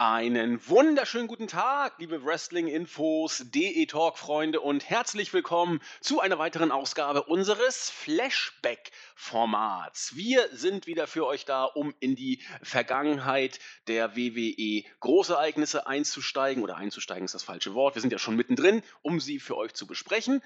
[0.00, 7.90] Einen wunderschönen guten Tag, liebe Wrestling-Infos, DE-Talk-Freunde und herzlich willkommen zu einer weiteren Ausgabe unseres
[7.90, 10.14] Flashback-Formats.
[10.14, 13.58] Wir sind wieder für euch da, um in die Vergangenheit
[13.88, 16.62] der WWE Großereignisse einzusteigen.
[16.62, 17.96] Oder einzusteigen ist das falsche Wort.
[17.96, 20.44] Wir sind ja schon mittendrin, um sie für euch zu besprechen.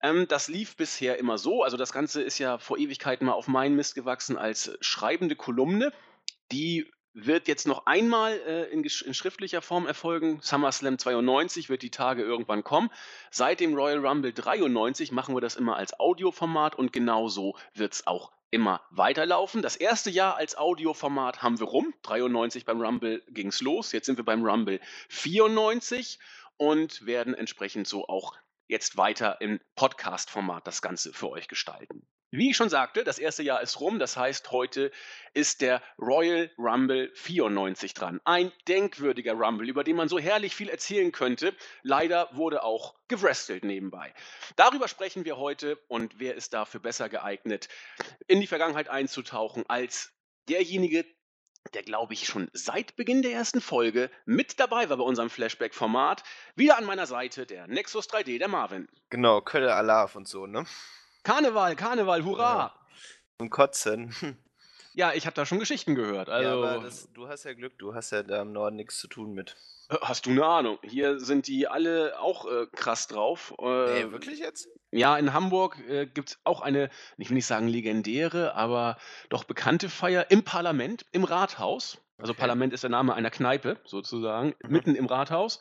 [0.00, 1.62] Ähm, das lief bisher immer so.
[1.62, 5.92] Also das Ganze ist ja vor Ewigkeiten mal auf meinen Mist gewachsen als schreibende Kolumne.
[6.50, 10.38] Die wird jetzt noch einmal äh, in, in, schriftlicher Form erfolgen.
[10.42, 12.90] SummerSlam 92 wird die Tage irgendwann kommen.
[13.30, 18.06] Seit dem Royal Rumble 93 machen wir das immer als Audioformat und genauso wird es
[18.06, 19.62] auch immer weiterlaufen.
[19.62, 21.94] Das erste Jahr als Audioformat haben wir rum.
[22.02, 23.92] 93 beim Rumble ging es los.
[23.92, 26.18] Jetzt sind wir beim Rumble 94
[26.58, 28.36] und werden entsprechend so auch
[28.68, 32.06] jetzt weiter im Podcast-Format das Ganze für euch gestalten.
[32.32, 34.00] Wie ich schon sagte, das erste Jahr ist rum.
[34.00, 34.90] Das heißt, heute
[35.32, 38.20] ist der Royal Rumble 94 dran.
[38.24, 41.54] Ein denkwürdiger Rumble, über den man so herrlich viel erzählen könnte.
[41.82, 44.12] Leider wurde auch gewrestelt nebenbei.
[44.56, 47.68] Darüber sprechen wir heute und wer ist dafür besser geeignet,
[48.26, 50.12] in die Vergangenheit einzutauchen, als
[50.48, 51.04] derjenige,
[51.74, 56.24] der, glaube ich, schon seit Beginn der ersten Folge mit dabei war bei unserem Flashback-Format.
[56.56, 58.88] Wieder an meiner Seite der Nexus 3D, der Marvin.
[59.10, 60.64] Genau, Kölle Alaf und so, ne?
[61.26, 62.72] Karneval, Karneval, hurra!
[63.38, 64.14] Zum Kotzen.
[64.94, 66.30] Ja, ich habe da schon Geschichten gehört.
[66.30, 68.98] Also, ja, aber das, du hast ja Glück, du hast ja da im Norden nichts
[68.98, 69.54] zu tun mit.
[69.90, 70.78] Äh, hast du eine Ahnung?
[70.82, 73.52] Hier sind die alle auch äh, krass drauf.
[73.58, 74.70] Äh, nee, wirklich jetzt?
[74.92, 76.88] Ja, in Hamburg äh, gibt es auch eine,
[77.18, 78.96] ich will nicht sagen legendäre, aber
[79.28, 81.98] doch bekannte Feier im Parlament, im Rathaus.
[82.16, 82.40] Also okay.
[82.40, 84.72] Parlament ist der Name einer Kneipe sozusagen, mhm.
[84.72, 85.60] mitten im Rathaus.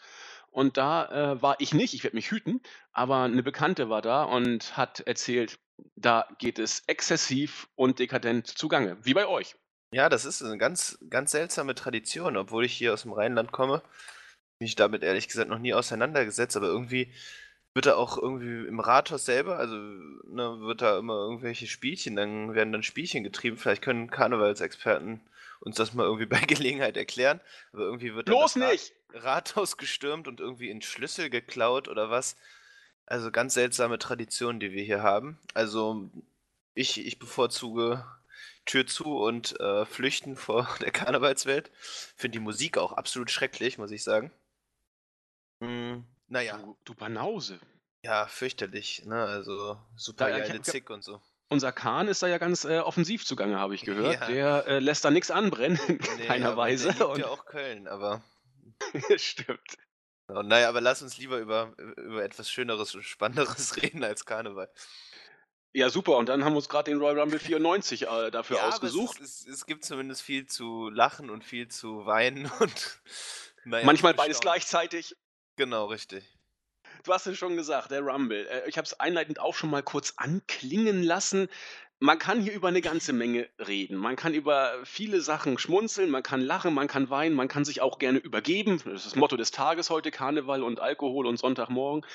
[0.56, 2.62] Und da äh, war ich nicht, ich werde mich hüten,
[2.94, 5.60] aber eine Bekannte war da und hat erzählt,
[5.98, 9.58] da geht es exzessiv und dekadent zugange, wie bei euch.
[9.92, 13.82] Ja, das ist eine ganz, ganz seltsame Tradition, obwohl ich hier aus dem Rheinland komme.
[14.60, 17.12] Mich damit ehrlich gesagt noch nie auseinandergesetzt, aber irgendwie
[17.74, 22.56] wird da auch irgendwie im Rathaus selber, also ne, wird da immer irgendwelche Spielchen, dann
[22.56, 23.58] werden dann Spielchen getrieben.
[23.58, 25.20] Vielleicht können Karnevalsexperten
[25.60, 27.42] uns das mal irgendwie bei Gelegenheit erklären.
[27.74, 28.94] Aber irgendwie wird Los das nicht!
[29.14, 32.36] Rathaus gestürmt und irgendwie in Schlüssel geklaut oder was.
[33.06, 35.40] Also ganz seltsame Traditionen, die wir hier haben.
[35.54, 36.10] Also
[36.74, 38.06] ich, ich bevorzuge
[38.66, 41.72] Tür zu und äh, flüchten vor der Karnevalswelt.
[42.16, 44.32] Finde die Musik auch absolut schrecklich, muss ich sagen.
[45.62, 46.58] Hm, naja.
[46.58, 47.60] Du, du Banause.
[48.04, 49.04] Ja, fürchterlich.
[49.06, 49.24] Ne?
[49.24, 51.22] Also super geile Zick und so.
[51.48, 54.20] Unser Kahn ist da ja ganz äh, offensiv zugange, habe ich gehört.
[54.22, 54.28] Ja.
[54.28, 56.94] Der äh, lässt da nichts anbrennen, in nee, keiner Weise.
[56.94, 58.24] Der und ja auch Köln, aber.
[59.18, 59.78] Stimmt.
[60.28, 64.72] Oh, naja, aber lass uns lieber über, über etwas Schöneres und Spannenderes reden als Karneval.
[65.74, 66.18] Ja, super.
[66.18, 69.20] Und dann haben wir uns gerade den Royal Rumble 94 äh, dafür ja, ausgesucht.
[69.20, 73.02] Es, es, es, gibt zumindest viel zu lachen und viel zu weinen und.
[73.66, 75.16] Naja, Manchmal beides gleichzeitig.
[75.58, 76.24] Genau, richtig.
[77.04, 78.48] Du hast es schon gesagt, der Rumble.
[78.48, 81.50] Äh, ich habe es einleitend auch schon mal kurz anklingen lassen.
[82.00, 83.96] Man kann hier über eine ganze Menge reden.
[83.96, 87.82] Man kann über viele Sachen schmunzeln, man kann lachen, man kann weinen, man kann sich
[87.82, 88.82] auch gerne übergeben.
[88.84, 92.06] Das ist das Motto des Tages heute, Karneval und Alkohol und Sonntagmorgen.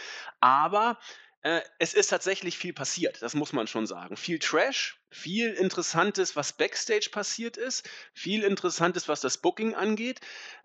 [0.41, 0.99] Aber
[1.43, 4.17] äh, es ist tatsächlich viel passiert, das muss man schon sagen.
[4.17, 10.21] Viel Trash, viel Interessantes, was Backstage passiert ist, viel Interessantes, was das Booking angeht.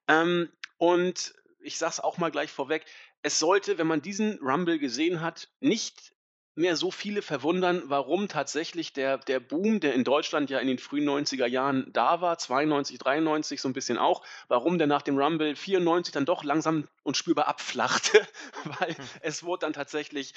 [0.09, 2.85] Ähm, und ich sage es auch mal gleich vorweg,
[3.21, 6.14] es sollte, wenn man diesen Rumble gesehen hat, nicht
[6.55, 10.79] mehr so viele verwundern, warum tatsächlich der, der Boom, der in Deutschland ja in den
[10.79, 15.17] frühen 90er Jahren da war, 92, 93 so ein bisschen auch, warum der nach dem
[15.17, 18.25] Rumble 94 dann doch langsam und spürbar abflachte,
[18.79, 19.05] weil hm.
[19.21, 20.33] es wurde dann tatsächlich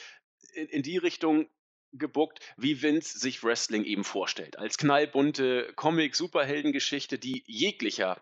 [0.55, 1.49] in, in die Richtung
[1.93, 4.59] gebuckt, wie Vince sich Wrestling eben vorstellt.
[4.59, 8.21] Als knallbunte Comic-Superheldengeschichte, die jeglicher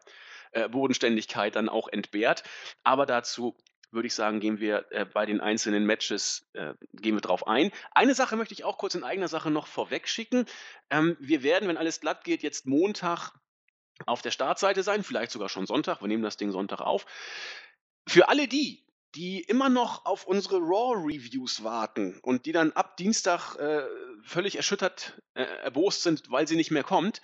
[0.53, 2.45] äh, Bodenständigkeit dann auch entbehrt.
[2.85, 3.57] Aber dazu
[3.97, 7.73] würde ich sagen, gehen wir äh, bei den einzelnen Matches äh, gehen wir drauf ein.
[7.91, 10.47] Eine Sache möchte ich auch kurz in eigener Sache noch vorweg schicken.
[10.91, 13.33] Ähm, wir werden, wenn alles glatt geht, jetzt Montag
[14.05, 16.01] auf der Startseite sein, vielleicht sogar schon Sonntag.
[16.01, 17.07] Wir nehmen das Ding Sonntag auf.
[18.07, 18.85] Für alle die,
[19.17, 23.83] die immer noch auf unsere Raw-Reviews warten und die dann ab Dienstag äh,
[24.23, 27.23] völlig erschüttert, äh, erbost sind, weil sie nicht mehr kommt,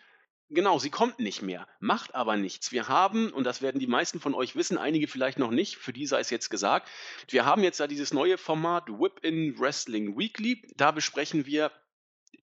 [0.55, 2.73] Genau, sie kommt nicht mehr, macht aber nichts.
[2.73, 5.93] Wir haben, und das werden die meisten von euch wissen, einige vielleicht noch nicht, für
[5.93, 6.89] die sei es jetzt gesagt,
[7.29, 10.63] wir haben jetzt ja dieses neue Format Whip-In Wrestling Weekly.
[10.77, 11.73] Da besprechen wir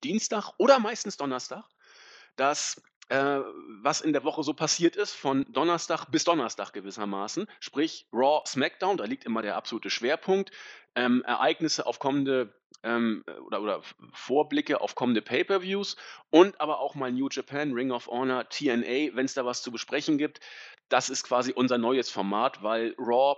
[0.03, 1.65] Dienstag oder meistens Donnerstag
[2.35, 3.41] das äh,
[3.81, 7.47] was in der Woche so passiert ist, von Donnerstag bis Donnerstag gewissermaßen.
[7.59, 10.51] Sprich, Raw, SmackDown, da liegt immer der absolute Schwerpunkt.
[10.95, 12.53] Ähm, Ereignisse auf kommende
[12.83, 13.81] ähm, oder, oder
[14.13, 15.97] Vorblicke auf kommende Pay-per-Views
[16.29, 19.71] und aber auch mal New Japan, Ring of Honor, TNA, wenn es da was zu
[19.71, 20.39] besprechen gibt.
[20.87, 23.35] Das ist quasi unser neues Format, weil Raw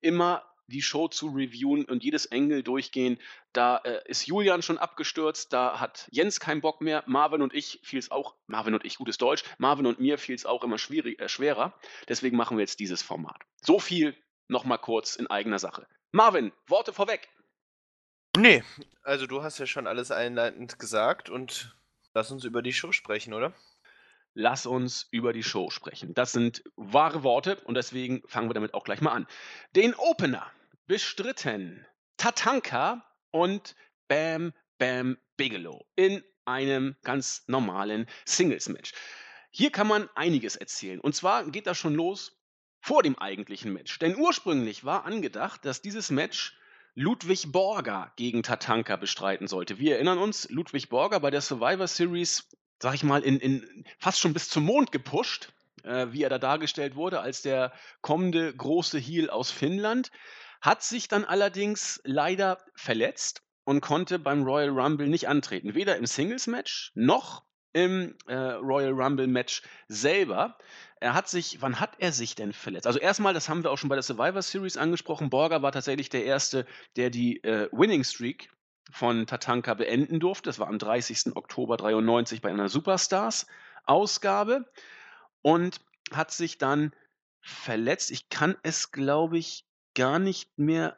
[0.00, 3.18] immer die Show zu reviewen und jedes Engel durchgehen.
[3.52, 7.02] Da äh, ist Julian schon abgestürzt, da hat Jens keinen Bock mehr.
[7.06, 10.34] Marvin und ich fiel es auch, Marvin und ich, gutes Deutsch, Marvin und mir fiel
[10.34, 11.72] es auch immer schwierig, äh, schwerer.
[12.08, 13.40] Deswegen machen wir jetzt dieses Format.
[13.62, 14.14] So viel
[14.46, 15.86] nochmal kurz in eigener Sache.
[16.12, 17.28] Marvin, Worte vorweg.
[18.36, 18.62] Nee,
[19.02, 21.76] also du hast ja schon alles einleitend gesagt und
[22.14, 23.52] lass uns über die Show sprechen, oder?
[24.34, 26.14] Lass uns über die Show sprechen.
[26.14, 29.26] Das sind wahre Worte und deswegen fangen wir damit auch gleich mal an.
[29.74, 30.46] Den Opener
[30.86, 31.84] bestritten
[32.16, 33.74] Tatanka und
[34.06, 38.92] Bam Bam Bigelow in einem ganz normalen Singles-Match.
[39.50, 41.00] Hier kann man einiges erzählen.
[41.00, 42.37] Und zwar geht das schon los
[42.88, 43.98] vor dem eigentlichen Match.
[43.98, 46.56] Denn ursprünglich war angedacht, dass dieses Match
[46.94, 49.78] Ludwig Borger gegen Tatanka bestreiten sollte.
[49.78, 52.48] Wir erinnern uns, Ludwig Borger bei der Survivor Series,
[52.78, 55.52] sag ich mal, in, in fast schon bis zum Mond gepusht,
[55.82, 60.10] äh, wie er da dargestellt wurde, als der kommende große Heel aus Finnland,
[60.62, 65.74] hat sich dann allerdings leider verletzt und konnte beim Royal Rumble nicht antreten.
[65.74, 67.42] Weder im Singles-Match noch
[67.78, 70.58] im äh, Royal Rumble Match selber.
[71.00, 72.86] Er hat sich, wann hat er sich denn verletzt?
[72.86, 76.08] Also erstmal, das haben wir auch schon bei der Survivor Series angesprochen, Borger war tatsächlich
[76.08, 76.66] der Erste,
[76.96, 78.50] der die äh, Winning Streak
[78.90, 80.48] von Tatanka beenden durfte.
[80.48, 81.36] Das war am 30.
[81.36, 84.64] Oktober 93 bei einer Superstars-Ausgabe
[85.42, 85.80] und
[86.12, 86.92] hat sich dann
[87.40, 88.10] verletzt.
[88.10, 89.64] Ich kann es, glaube ich,
[89.94, 90.96] gar nicht mehr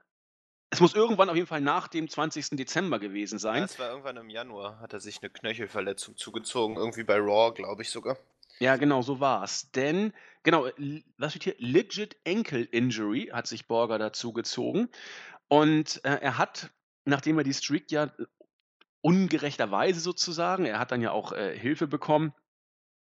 [0.70, 2.50] es muss irgendwann auf jeden Fall nach dem 20.
[2.50, 3.58] Dezember gewesen sein.
[3.58, 7.52] Ja, es war irgendwann im Januar, hat er sich eine Knöchelverletzung zugezogen, irgendwie bei Raw,
[7.52, 8.16] glaube ich sogar.
[8.60, 9.70] Ja, genau, so war es.
[9.72, 10.12] Denn,
[10.42, 10.68] genau,
[11.16, 11.54] was steht hier?
[11.58, 14.88] Legit Ankle Injury hat sich Borger dazu gezogen.
[15.48, 16.70] Und äh, er hat,
[17.04, 18.12] nachdem er die Streak ja
[19.00, 22.32] ungerechterweise sozusagen, er hat dann ja auch äh, Hilfe bekommen,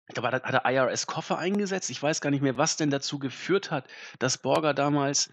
[0.06, 1.90] ich glaube, hat er IRS-Koffer eingesetzt.
[1.90, 3.86] Ich weiß gar nicht mehr, was denn dazu geführt hat,
[4.18, 5.30] dass Borger damals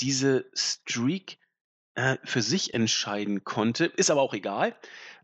[0.00, 1.38] diese Streak
[1.96, 3.86] äh, für sich entscheiden konnte.
[3.86, 4.76] Ist aber auch egal.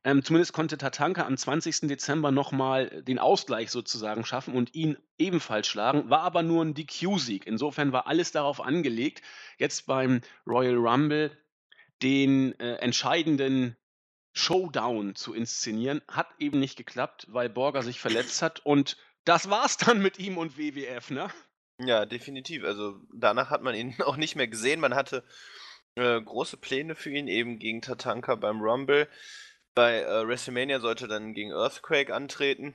[0.05, 1.83] Ähm, zumindest konnte Tatanka am 20.
[1.83, 7.47] Dezember nochmal den Ausgleich sozusagen schaffen und ihn ebenfalls schlagen, war aber nur ein DQ-Sieg.
[7.47, 9.23] Insofern war alles darauf angelegt,
[9.59, 11.31] jetzt beim Royal Rumble
[12.03, 13.77] den äh, entscheidenden
[14.33, 16.03] Showdown zu inszenieren.
[16.09, 20.37] Hat eben nicht geklappt, weil Borger sich verletzt hat und das war's dann mit ihm
[20.37, 21.31] und WWF, ne?
[21.79, 22.65] Ja, definitiv.
[22.65, 24.81] Also danach hat man ihn auch nicht mehr gesehen.
[24.81, 25.23] Man hatte
[25.97, 29.09] äh, große Pläne für ihn, eben gegen Tatanka beim Rumble.
[29.75, 32.75] Bei äh, WrestleMania sollte dann gegen Earthquake antreten.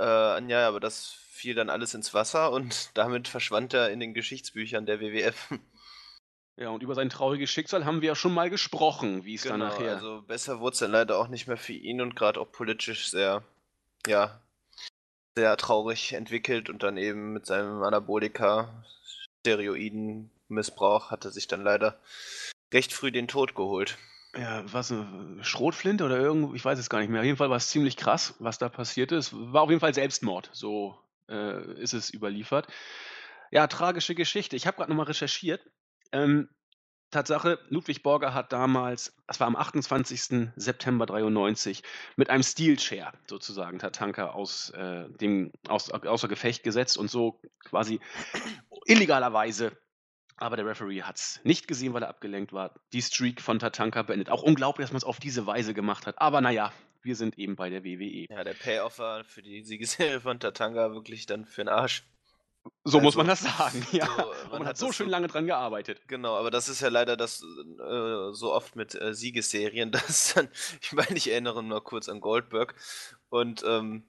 [0.00, 4.14] Äh, ja, aber das fiel dann alles ins Wasser und damit verschwand er in den
[4.14, 5.52] Geschichtsbüchern der WWF.
[6.56, 9.56] Ja, und über sein trauriges Schicksal haben wir ja schon mal gesprochen, wie es genau,
[9.56, 9.94] dann nachher.
[9.96, 13.08] Also besser wurde es dann leider auch nicht mehr für ihn und gerade auch politisch
[13.08, 13.42] sehr,
[14.06, 14.42] ja,
[15.34, 18.84] sehr traurig entwickelt und dann eben mit seinem Anabolika,
[19.40, 21.98] Steroiden, Missbrauch hat er sich dann leider
[22.72, 23.98] recht früh den Tod geholt.
[24.34, 27.20] Ja, was eine Schrotflinte oder irgendwo, ich weiß es gar nicht mehr.
[27.20, 29.32] Auf jeden Fall war es ziemlich krass, was da passiert ist.
[29.34, 30.96] War auf jeden Fall Selbstmord, so
[31.28, 32.66] äh, ist es überliefert.
[33.50, 34.56] Ja, tragische Geschichte.
[34.56, 35.60] Ich habe gerade nochmal recherchiert.
[36.12, 36.48] Ähm,
[37.12, 40.50] Tatsache, Ludwig Borger hat damals, das war am 28.
[40.56, 41.82] September 93,
[42.16, 47.38] mit einem Steel Chair sozusagen Tatanka aus äh, dem aus, außer Gefecht gesetzt und so
[47.64, 48.00] quasi
[48.86, 49.76] illegalerweise
[50.42, 52.74] aber der Referee hat es nicht gesehen, weil er abgelenkt war.
[52.92, 54.28] Die Streak von Tatanka beendet.
[54.28, 56.20] Auch unglaublich, dass man es auf diese Weise gemacht hat.
[56.20, 56.72] Aber naja,
[57.02, 58.26] wir sind eben bei der WWE.
[58.28, 62.04] Ja, der Payoff war für die Siegesserie von Tatanka wirklich dann für den Arsch.
[62.84, 64.06] So also, muss man das sagen, ja.
[64.06, 66.08] So, man, man, hat so schön lange dran gearbeitet.
[66.08, 70.48] Genau, aber das ist ja leider das äh, so oft mit äh, Siegesserien, dass dann,
[70.80, 72.74] ich meine, ich erinnere nur kurz an Goldberg
[73.30, 74.04] und ähm,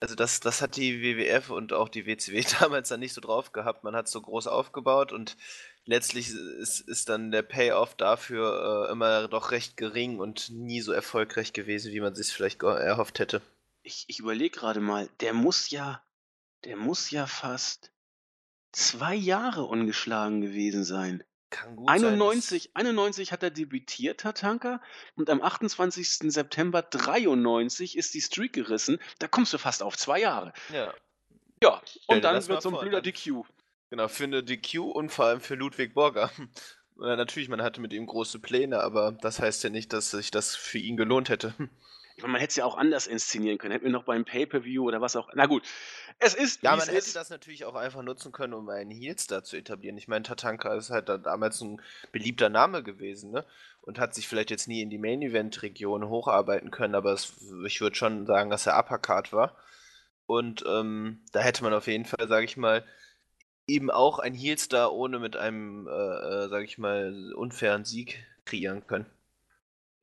[0.00, 3.52] also das, das hat die WWF und auch die WCW damals dann nicht so drauf
[3.52, 3.84] gehabt.
[3.84, 5.36] Man hat so groß aufgebaut und
[5.84, 10.92] letztlich ist, ist dann der Payoff dafür äh, immer doch recht gering und nie so
[10.92, 13.42] erfolgreich gewesen, wie man sich vielleicht erhofft hätte.
[13.82, 16.02] Ich, ich überlege gerade mal, der muss ja,
[16.64, 17.92] der muss ja fast
[18.72, 21.22] zwei Jahre ungeschlagen gewesen sein.
[21.54, 22.86] Kann gut 91, sein.
[22.86, 24.80] 91 hat er debütiert, Tatanka,
[25.14, 26.32] und am 28.
[26.32, 28.98] September 93 ist die Streak gerissen.
[29.20, 30.52] Da kommst du fast auf zwei Jahre.
[30.72, 30.92] Ja.
[31.62, 33.44] Ja, und dann wird so ein blöder DQ.
[33.90, 36.30] Genau, für eine DQ und vor allem für Ludwig Borger.
[36.96, 40.56] Natürlich, man hatte mit ihm große Pläne, aber das heißt ja nicht, dass sich das
[40.56, 41.54] für ihn gelohnt hätte.
[42.16, 43.72] Ich meine, man hätte es ja auch anders inszenieren können.
[43.72, 45.30] Hätten wir noch beim Pay-Per-View oder was auch.
[45.34, 45.64] Na gut.
[46.20, 46.62] Es ist.
[46.62, 47.16] Ja, man hätte ist.
[47.16, 49.98] das natürlich auch einfach nutzen können, um einen Heelstar zu etablieren.
[49.98, 53.44] Ich meine, Tatanka ist halt da damals ein beliebter Name gewesen, ne?
[53.80, 57.34] Und hat sich vielleicht jetzt nie in die Main-Event-Region hocharbeiten können, aber es,
[57.66, 59.56] ich würde schon sagen, dass er Uppercard war.
[60.26, 62.84] Und ähm, da hätte man auf jeden Fall, sage ich mal,
[63.66, 68.86] eben auch ein Heelstar ohne mit einem, äh, äh, sage ich mal, unfairen Sieg kreieren
[68.86, 69.06] können.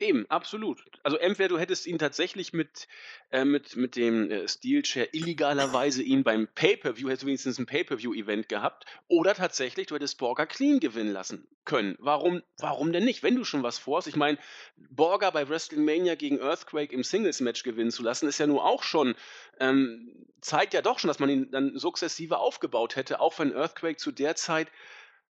[0.02, 0.84] Eben, absolut.
[1.04, 2.88] Also entweder du hättest ihn tatsächlich mit,
[3.30, 7.68] äh, mit, mit dem äh, Steel Chair illegalerweise ihn beim Pay-Per-View, hättest du wenigstens ein
[7.68, 11.98] Pay-Per-View-Event gehabt, oder tatsächlich, du hättest Borger clean gewinnen lassen können.
[12.00, 13.22] Warum, warum denn nicht?
[13.22, 14.40] Wenn du schon was vorhast, ich meine,
[14.90, 19.14] Borger bei WrestleMania gegen Earthquake im Singles-Match gewinnen zu lassen, ist ja nur auch schon,
[19.60, 23.98] ähm, zeigt ja doch schon, dass man ihn dann sukzessive aufgebaut hätte, auch wenn Earthquake
[23.98, 24.68] zu der Zeit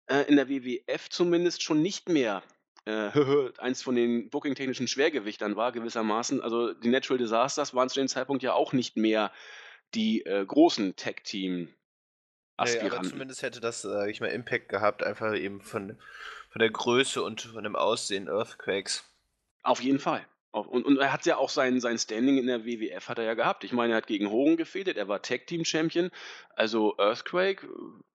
[0.06, 2.44] äh, in der WWF zumindest schon nicht mehr
[2.84, 3.10] äh,
[3.58, 6.40] eins von den booking-technischen Schwergewichtern war, gewissermaßen.
[6.40, 9.32] Also die Natural Disasters waren zu dem Zeitpunkt ja auch nicht mehr
[9.94, 11.68] die äh, großen Tag-Team.
[12.62, 15.98] Nee, aber zumindest hätte das, sag ich mal, Impact gehabt, einfach eben von,
[16.50, 19.04] von der Größe und von dem Aussehen Earthquakes.
[19.62, 20.26] Auf jeden Fall.
[20.52, 23.34] Und, und er hat ja auch sein, sein Standing in der WWF hat er ja
[23.34, 23.62] gehabt.
[23.62, 26.10] Ich meine, er hat gegen Hogan gefädelt, er war Tag Team Champion.
[26.56, 27.68] Also Earthquake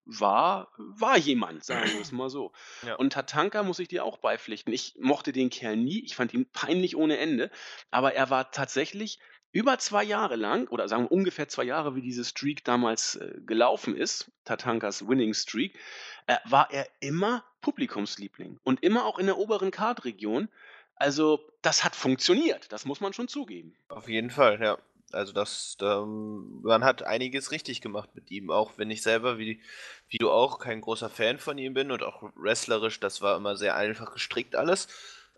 [0.05, 2.51] war, war jemand, sagen wir es mal so.
[2.85, 2.95] Ja.
[2.95, 4.73] Und Tatanka muss ich dir auch beipflichten.
[4.73, 7.49] Ich mochte den Kerl nie, ich fand ihn peinlich ohne Ende,
[7.89, 9.19] aber er war tatsächlich
[9.51, 13.35] über zwei Jahre lang, oder sagen wir ungefähr zwei Jahre, wie diese Streak damals äh,
[13.45, 15.79] gelaufen ist, Tatankas Winning Streak,
[16.27, 20.49] äh, war er immer Publikumsliebling und immer auch in der oberen Card-Region.
[20.97, 23.77] Also, das hat funktioniert, das muss man schon zugeben.
[23.87, 24.77] Auf jeden Fall, ja.
[25.11, 29.61] Also das, da, man hat einiges richtig gemacht mit ihm, auch wenn ich selber, wie,
[30.09, 33.55] wie du auch, kein großer Fan von ihm bin und auch wrestlerisch, das war immer
[33.55, 34.87] sehr einfach gestrickt alles,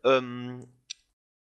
[0.03, 0.67] ähm,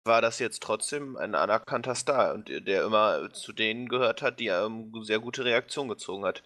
[0.04, 4.40] war das jetzt trotzdem ein anerkannter Star und der- der immer zu denen gehört hat,
[4.40, 6.42] die ähm, sehr gute Reaktion gezogen hat.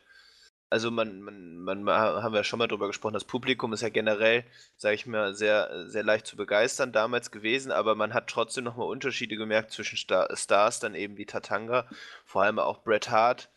[0.70, 3.88] Also man, man, man, ma- haben wir schon mal drüber gesprochen, das Publikum ist ja
[3.88, 4.44] generell,
[4.76, 8.86] sage ich mal, sehr, sehr leicht zu begeistern damals gewesen, aber man hat trotzdem nochmal
[8.86, 11.88] Unterschiede gemerkt zwischen Star Stars, dann eben wie Tatanga,
[12.24, 13.50] vor allem auch Bret Hart.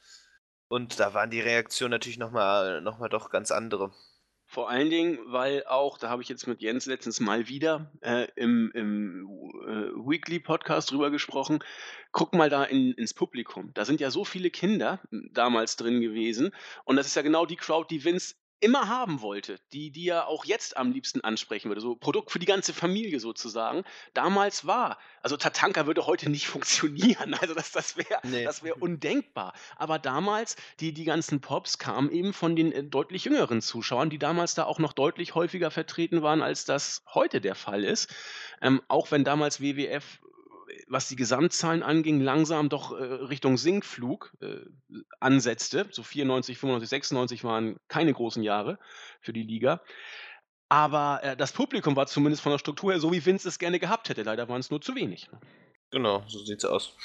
[0.69, 3.91] Und da waren die Reaktionen natürlich nochmal noch mal doch ganz andere.
[4.45, 8.27] Vor allen Dingen, weil auch, da habe ich jetzt mit Jens letztens mal wieder äh,
[8.35, 9.25] im, im
[9.65, 11.59] äh, Weekly-Podcast drüber gesprochen.
[12.11, 13.71] Guck mal da in, ins Publikum.
[13.73, 16.51] Da sind ja so viele Kinder m, damals drin gewesen.
[16.83, 20.27] Und das ist ja genau die Crowd, die Vince immer haben wollte, die, die er
[20.27, 21.81] auch jetzt am liebsten ansprechen würde.
[21.81, 23.83] So Produkt für die ganze Familie sozusagen.
[24.13, 24.99] Damals war.
[25.23, 27.33] Also Tatanka würde heute nicht funktionieren.
[27.33, 28.43] Also das, das wäre Nee.
[28.43, 29.53] das wäre undenkbar.
[29.77, 34.19] Aber damals, die, die ganzen Pops kamen eben von den äh, deutlich jüngeren Zuschauern, die
[34.19, 38.13] damals da auch noch deutlich häufiger vertreten waren, als das heute der Fall ist.
[38.61, 40.21] Ähm, auch wenn damals WWF,
[40.87, 44.59] was die Gesamtzahlen anging, langsam doch äh, Richtung Sinkflug äh,
[45.19, 45.87] ansetzte.
[45.91, 48.79] So 94, 95, 96 waren keine großen Jahre
[49.19, 49.81] für die Liga.
[50.69, 53.79] Aber äh, das Publikum war zumindest von der Struktur her so, wie Vince es gerne
[53.79, 54.23] gehabt hätte.
[54.23, 55.29] Leider waren es nur zu wenig.
[55.31, 55.39] ne?
[55.91, 56.95] Genau, so sieht's aus.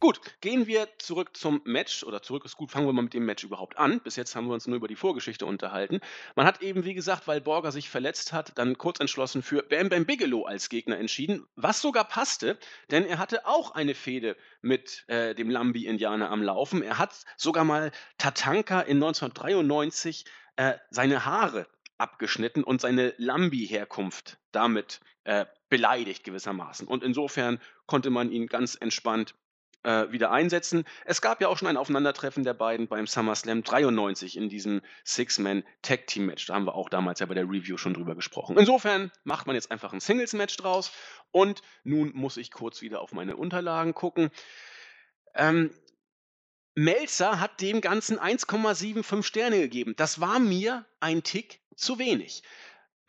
[0.00, 3.26] Gut, gehen wir zurück zum Match oder zurück ist gut, fangen wir mal mit dem
[3.26, 4.00] Match überhaupt an.
[4.00, 6.00] Bis jetzt haben wir uns nur über die Vorgeschichte unterhalten.
[6.34, 9.90] Man hat eben, wie gesagt, weil Borger sich verletzt hat, dann kurz entschlossen für Bam
[9.90, 12.58] Bam Bigelow als Gegner entschieden, was sogar passte,
[12.90, 16.82] denn er hatte auch eine Fehde mit äh, dem Lambi-Indianer am Laufen.
[16.82, 20.24] Er hat sogar mal Tatanka in 1993
[20.56, 21.66] äh, seine Haare
[21.98, 26.88] abgeschnitten und seine Lambi-Herkunft damit äh, beleidigt gewissermaßen.
[26.88, 29.34] Und insofern konnte man ihn ganz entspannt
[29.82, 30.84] äh, wieder einsetzen.
[31.04, 36.46] Es gab ja auch schon ein Aufeinandertreffen der beiden beim SummerSlam 93 in diesem Six-Man-Tag-Team-Match.
[36.46, 38.58] Da haben wir auch damals ja bei der Review schon drüber gesprochen.
[38.58, 40.92] Insofern macht man jetzt einfach ein Singles-Match draus.
[41.30, 44.30] Und nun muss ich kurz wieder auf meine Unterlagen gucken.
[45.34, 45.70] Ähm,
[46.74, 49.94] Melzer hat dem Ganzen 1,75 Sterne gegeben.
[49.96, 52.42] Das war mir ein Tick zu wenig.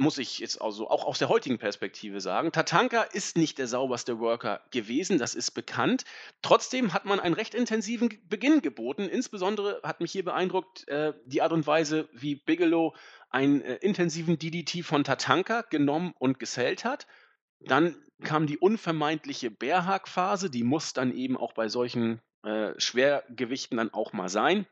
[0.02, 2.52] Muss ich jetzt also auch aus der heutigen Perspektive sagen.
[2.52, 6.06] Tatanka ist nicht der sauberste Worker gewesen, das ist bekannt.
[6.42, 9.04] Trotzdem hat man einen recht intensiven Beginn geboten.
[9.04, 12.96] Insbesondere hat mich hier beeindruckt äh, die Art und Weise, wie Bigelow
[13.30, 17.06] einen äh, intensiven DDT von Tatanka genommen und gesellt hat.
[17.60, 23.94] Dann kam die unvermeidliche Bärhag-Phase, die muss dann eben auch bei solchen äh, Schwergewichten dann
[23.94, 24.66] auch mal sein.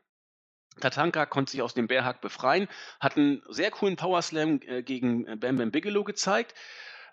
[0.78, 2.68] Tatanka konnte sich aus dem Bärhack befreien,
[3.00, 6.54] hat einen sehr coolen Powerslam äh, gegen äh, Bam Bam Bigelow gezeigt.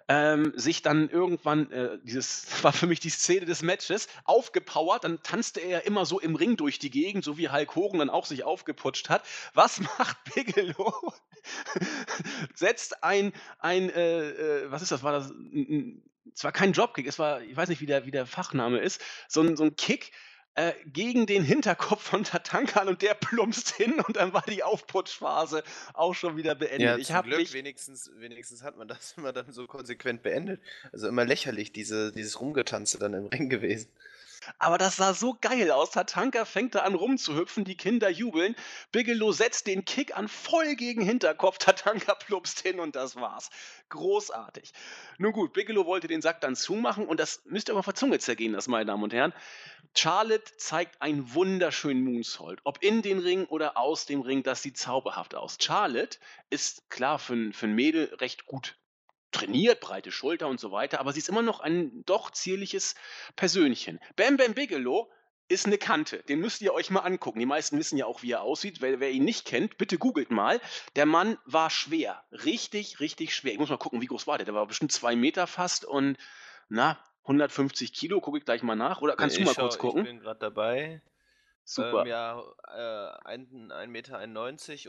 [0.10, 5.22] Ähm, sich dann irgendwann, äh, dieses war für mich die Szene des Matches, aufgepowert, dann
[5.22, 8.26] tanzte er immer so im Ring durch die Gegend, so wie Hulk Hogan dann auch
[8.26, 9.24] sich aufgeputscht hat.
[9.54, 11.14] Was macht Bigelow?
[12.56, 15.04] setzt ein, ein äh, äh, was ist das?
[15.04, 15.34] War das?
[16.34, 19.02] Es war kein Dropkick, es war, ich weiß nicht, wie der, wie der Fachname ist,
[19.28, 20.14] so ein, so ein Kick
[20.58, 25.64] äh, gegen den Hinterkopf von Tatankan und der plumpst hin und dann war die Aufputschphase
[25.94, 26.82] auch schon wieder beendet.
[26.82, 30.24] Ja, ich zum habe Glück, mich wenigstens, wenigstens hat man das immer dann so konsequent
[30.24, 30.60] beendet.
[30.92, 33.88] Also immer lächerlich, diese, dieses Rumgetanze dann im Ring gewesen.
[34.60, 35.92] Aber das sah so geil aus.
[35.92, 38.56] Tatanka fängt da an rumzuhüpfen, die Kinder jubeln.
[38.92, 41.58] Bigelow setzt den Kick an voll gegen Hinterkopf.
[41.60, 43.50] Tatanka plumpst hin und das war's.
[43.90, 44.74] Großartig.
[45.18, 47.96] Nun gut, Bigelow wollte den Sack dann zumachen und das müsst ihr aber auf der
[47.96, 49.34] Zunge zergehen lassen, meine Damen und Herren.
[49.96, 52.60] Charlotte zeigt einen wunderschönen Moonsault.
[52.64, 55.58] Ob in den Ring oder aus dem Ring, das sieht zauberhaft aus.
[55.60, 58.78] Charlotte ist klar für für ein Mädel recht gut
[59.32, 62.96] trainiert, breite Schulter und so weiter, aber sie ist immer noch ein doch zierliches
[63.36, 64.00] Persönchen.
[64.16, 65.12] Bam Bam Bigelow
[65.50, 66.24] ist eine Kante.
[66.24, 67.40] Den müsst ihr euch mal angucken.
[67.40, 68.82] Die meisten wissen ja auch, wie er aussieht.
[68.82, 70.60] Wer, wer ihn nicht kennt, bitte googelt mal.
[70.96, 72.24] Der Mann war schwer.
[72.32, 73.54] Richtig, richtig schwer.
[73.54, 74.46] Ich muss mal gucken, wie groß war der.
[74.46, 76.18] Der war bestimmt zwei Meter fast und
[76.70, 78.20] na, 150 Kilo.
[78.20, 79.02] Gucke ich gleich mal nach.
[79.02, 80.02] Oder kannst ich du mal schau, kurz gucken?
[80.02, 81.02] Ich bin gerade dabei.
[81.64, 82.02] Super.
[82.02, 84.22] Ähm, ja, äh, 1,91 Meter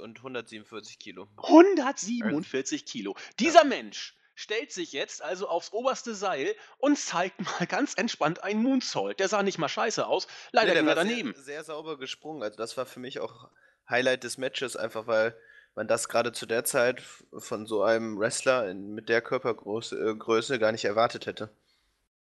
[0.03, 1.29] und 147 Kilo.
[1.37, 3.17] 147 Kilo.
[3.39, 8.63] Dieser Mensch stellt sich jetzt also aufs oberste Seil und zeigt mal ganz entspannt einen
[8.63, 9.19] Moonsault.
[9.19, 10.29] Der sah nicht mal scheiße aus.
[10.53, 11.35] Leider Nee, der ging er daneben.
[11.35, 12.45] Sehr, sehr sauber gesprungen.
[12.45, 13.49] Also das war für mich auch
[13.91, 15.37] Highlight des Matches, einfach weil
[15.75, 17.03] man das gerade zu der Zeit
[17.37, 21.51] von so einem Wrestler in, mit der Körpergröße äh, Größe gar nicht erwartet hätte.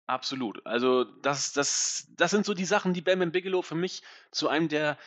[0.07, 0.65] Absolut.
[0.65, 4.49] Also das, das, das sind so die Sachen, die Bam Bam Bigelow für mich zu
[4.49, 4.99] einem der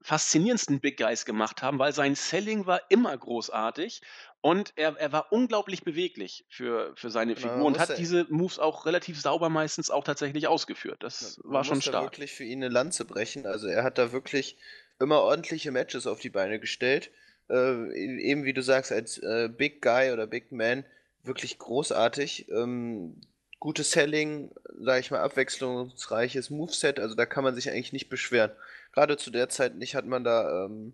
[0.00, 4.02] faszinierendsten Big Guys gemacht haben, weil sein Selling war immer großartig
[4.46, 8.60] und er, er war unglaublich beweglich für, für seine Genau, Figur und hat diese Moves
[8.60, 11.02] auch relativ sauber meistens auch tatsächlich ausgeführt.
[11.02, 12.04] Das Man war schon stark.
[12.04, 13.44] wirklich für ihn eine Lanze brechen.
[13.44, 14.56] Also er hat da wirklich
[15.00, 17.10] immer ordentliche Matches auf die Beine gestellt.
[17.50, 20.84] Äh, eben wie du sagst, als äh, Big Guy oder Big Man
[21.24, 22.48] wirklich großartig.
[22.48, 23.20] Ähm,
[23.58, 27.00] gutes Selling, sage ich mal, abwechslungsreiches Moveset.
[27.00, 28.52] Also da kann man sich eigentlich nicht beschweren.
[28.92, 30.92] Gerade zu der Zeit nicht hat man da, ähm,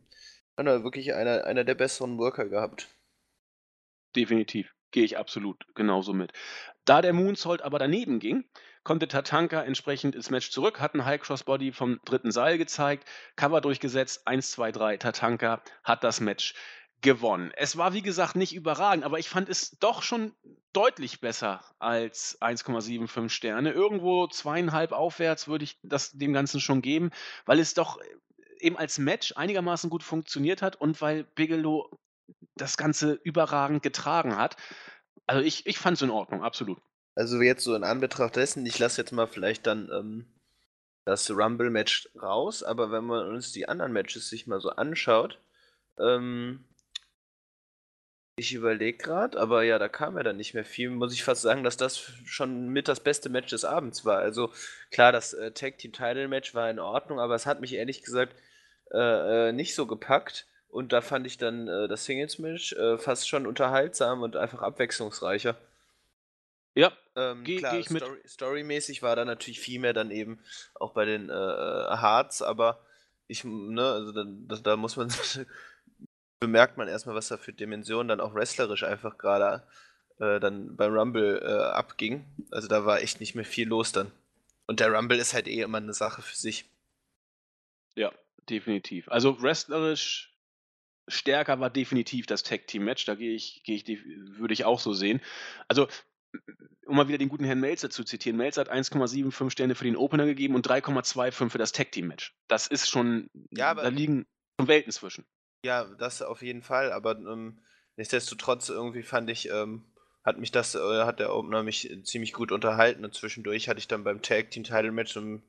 [0.57, 2.89] hat man da wirklich einer, einer der besseren Worker gehabt.
[4.15, 4.75] Definitiv.
[4.91, 6.33] Gehe ich absolut genauso mit.
[6.85, 8.45] Da der Moonsault aber daneben ging,
[8.85, 13.09] konnte Tatanka entsprechend ins Match zurück, hat einen High Cross Body vom dritten Seil gezeigt,
[13.37, 16.55] Cover durchgesetzt, 1, 2, 3, Tatanka hat das Match
[17.01, 17.53] gewonnen.
[17.57, 20.33] Es war wie gesagt nicht überragend, aber ich fand es doch schon
[20.73, 23.73] deutlich besser als 1,75 Sterne.
[23.73, 27.11] Irgendwo zweieinhalb aufwärts würde ich das dem Ganzen schon geben,
[27.45, 27.99] weil es doch
[28.59, 31.91] eben als Match einigermaßen gut funktioniert hat und weil Bigelow
[32.57, 34.57] das Ganze überragend getragen hat.
[35.27, 36.79] Also ich, ich fand es in Ordnung, absolut.
[37.15, 40.27] Also jetzt so in Anbetracht dessen, ich lasse jetzt mal vielleicht dann ähm,
[41.05, 45.39] das Rumble-Match raus, aber wenn man uns die anderen Matches sich mal so anschaut,
[45.99, 46.65] ähm,
[48.37, 50.91] ich überlege gerade, aber ja, da kam ja dann nicht mehr viel.
[50.91, 54.19] Muss ich fast sagen, dass das schon mit das beste Match des Abends war.
[54.19, 54.51] Also
[54.91, 58.03] klar, das äh, Tag Team Title Match war in Ordnung, aber es hat mich ehrlich
[58.03, 58.35] gesagt
[58.93, 60.47] äh, äh, nicht so gepackt.
[60.73, 64.63] Und da fand ich dann äh, das Singles Match äh, fast schon unterhaltsam und einfach
[64.63, 65.55] abwechslungsreicher.
[66.75, 68.03] Ja, Ähm, Geh- klar, geh ich mit.
[68.03, 70.41] Story, storymäßig war da natürlich viel mehr dann eben
[70.75, 72.81] auch bei den äh, Hearts, aber
[73.29, 75.13] ich, ne, also da, da, da muss man,
[76.41, 79.63] bemerkt man erstmal, was da für Dimensionen dann auch wrestlerisch einfach gerade
[80.21, 82.25] äh, dann beim Rumble äh, abging.
[82.51, 84.11] Also da war echt nicht mehr viel los dann.
[84.67, 86.65] Und der Rumble ist halt eh immer eine Sache für sich.
[87.95, 88.13] ja,
[88.49, 89.09] definitiv.
[89.09, 90.32] Also wrestlerisch
[91.09, 93.05] stärker war definitiv das Tag Team Match.
[93.05, 93.87] Da gehe ich, gehe ich,
[94.39, 95.21] würde ich auch so sehen.
[95.69, 95.89] Also
[96.87, 99.97] um mal wieder den guten Herrn Melzer zu zitieren, Melzer hat 1,75 Sterne für den
[99.97, 102.35] Opener gegeben und 3,25 für das Tag Team Match.
[102.49, 104.25] Das ist schon, Ja, aber- da liegen
[104.59, 105.25] schon Welten zwischen.
[105.65, 107.63] Ja, das auf jeden Fall, aber ähm,
[107.97, 109.85] nichtsdestotrotz irgendwie fand ich, ähm,
[110.25, 113.89] hat mich das, äh, hat der Opener mich ziemlich gut unterhalten und zwischendurch hatte ich
[113.89, 115.43] dann beim Tag Team Title Match so ein-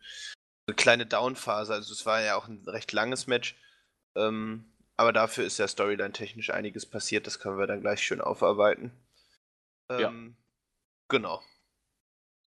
[0.67, 3.55] eine kleine Downphase, also es war ja auch ein recht langes Match,
[4.15, 4.65] ähm,
[4.97, 8.91] aber dafür ist ja Storyline technisch einiges passiert, das können wir dann gleich schön aufarbeiten.
[9.89, 10.09] Ja.
[10.09, 10.35] Ähm,
[11.13, 11.41] Genau.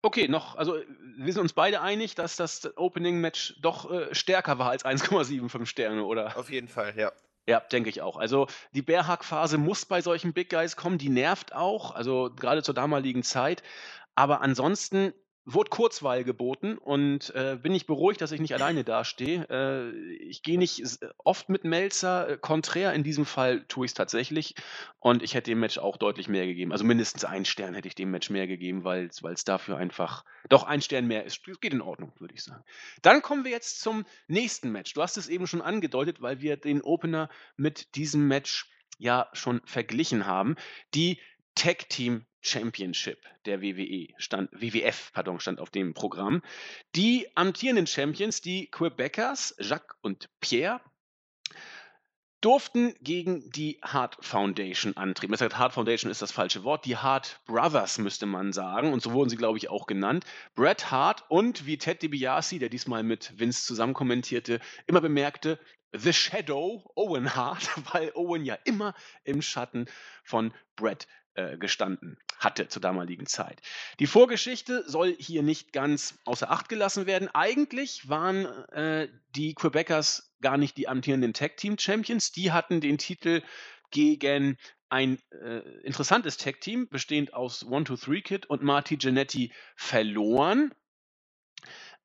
[0.02, 0.76] Okay, noch, also
[1.16, 6.04] wir sind uns beide einig, dass das Opening-Match doch äh, stärker war als 1,75 Sterne,
[6.04, 6.36] oder?
[6.36, 7.12] Auf jeden Fall, ja.
[7.46, 8.18] Ja, denke ich auch.
[8.18, 12.74] Also die Bearhack-Phase muss bei solchen Big Guys kommen, die nervt auch, also gerade zur
[12.74, 13.62] damaligen Zeit.
[14.14, 19.46] Aber ansonsten wurde Kurzweil geboten und äh, bin ich beruhigt, dass ich nicht alleine dastehe.
[19.48, 20.82] Äh, ich gehe nicht
[21.18, 24.54] oft mit Melzer äh, konträr, in diesem Fall tue ich es tatsächlich
[24.98, 26.72] und ich hätte dem Match auch deutlich mehr gegeben.
[26.72, 30.64] Also mindestens einen Stern hätte ich dem Match mehr gegeben, weil es dafür einfach doch
[30.64, 31.40] ein Stern mehr ist.
[31.48, 32.62] Es geht in Ordnung, würde ich sagen.
[33.02, 34.92] Dann kommen wir jetzt zum nächsten Match.
[34.94, 39.62] Du hast es eben schon angedeutet, weil wir den Opener mit diesem Match ja schon
[39.64, 40.56] verglichen haben.
[40.94, 41.18] Die
[41.54, 46.42] Tag Team Championship der WWE stand, WWF, pardon, stand auf dem Programm.
[46.94, 50.80] Die amtierenden Champions, die Quebecers, Jacques und Pierre,
[52.40, 55.32] durften gegen die Hart Foundation antreten.
[55.32, 56.86] Das heißt, Hart Foundation ist das falsche Wort.
[56.86, 58.92] Die Hart Brothers müsste man sagen.
[58.92, 60.24] Und so wurden sie, glaube ich, auch genannt.
[60.54, 65.58] Bret Hart und wie Ted DiBiase, der diesmal mit Vince zusammen kommentierte, immer bemerkte,
[65.92, 69.86] The Shadow, Owen Hart, weil Owen ja immer im Schatten
[70.24, 71.08] von Bret
[71.40, 73.60] äh, gestanden hatte zur damaligen Zeit.
[73.98, 77.28] Die Vorgeschichte soll hier nicht ganz außer Acht gelassen werden.
[77.28, 82.32] Eigentlich waren äh, die Quebecers gar nicht die amtierenden Tag Team Champions.
[82.32, 83.42] Die hatten den Titel
[83.90, 84.56] gegen
[84.88, 90.74] ein äh, interessantes Tag Team bestehend aus One Two Three Kid und Marty Jannetty verloren.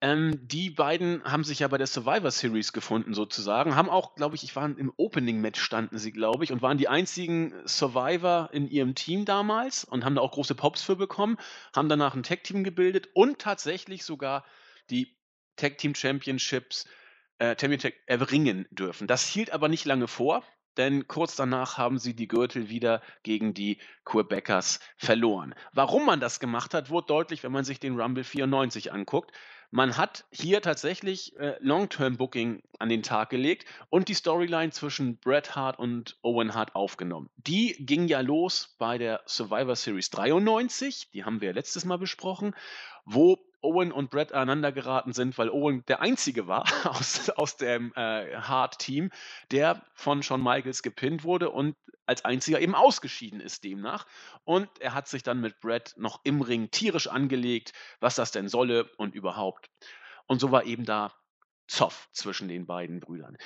[0.05, 4.35] Ähm, die beiden haben sich ja bei der Survivor Series gefunden sozusagen, haben auch, glaube
[4.35, 8.69] ich ich war im Opening-Match standen sie, glaube ich, und waren die einzigen Survivor in
[8.69, 11.37] ihrem Team damals und haben da auch große Pops für bekommen,
[11.75, 14.45] haben danach ein Tag-Team gebildet und tatsächlich sogar
[14.91, 15.17] die
[15.55, 16.85] Tag-Team Championships
[17.39, 17.55] äh,
[18.05, 19.07] erringen dürfen.
[19.07, 20.43] Das hielt aber nicht lange vor,
[20.77, 25.55] denn kurz danach haben sie die Gürtel wieder gegen die Quebecers verloren.
[25.73, 29.31] Warum man das gemacht hat, wurde deutlich, wenn man sich den Rumble 94 anguckt.
[29.75, 35.57] Man hat hier tatsächlich äh, Long-Term-Booking an den Tag gelegt und die Storyline zwischen Bret
[35.57, 37.29] Hart und Owen Hart aufgenommen.
[37.35, 42.55] Die ging ja los bei der Survivor Series 93, die haben wir letztes Mal besprochen,
[43.03, 47.91] wo Owen und Brett aneinander geraten sind, weil Owen der Einzige war aus, aus dem
[47.95, 49.11] äh, Hard-Team,
[49.51, 51.75] der von Shawn Michaels gepinnt wurde und
[52.05, 54.05] als einziger eben ausgeschieden ist demnach.
[54.43, 58.47] Und er hat sich dann mit Brett noch im Ring tierisch angelegt, was das denn
[58.47, 59.69] solle und überhaupt.
[60.27, 61.13] Und so war eben da
[61.67, 63.37] Zoff zwischen den beiden Brüdern.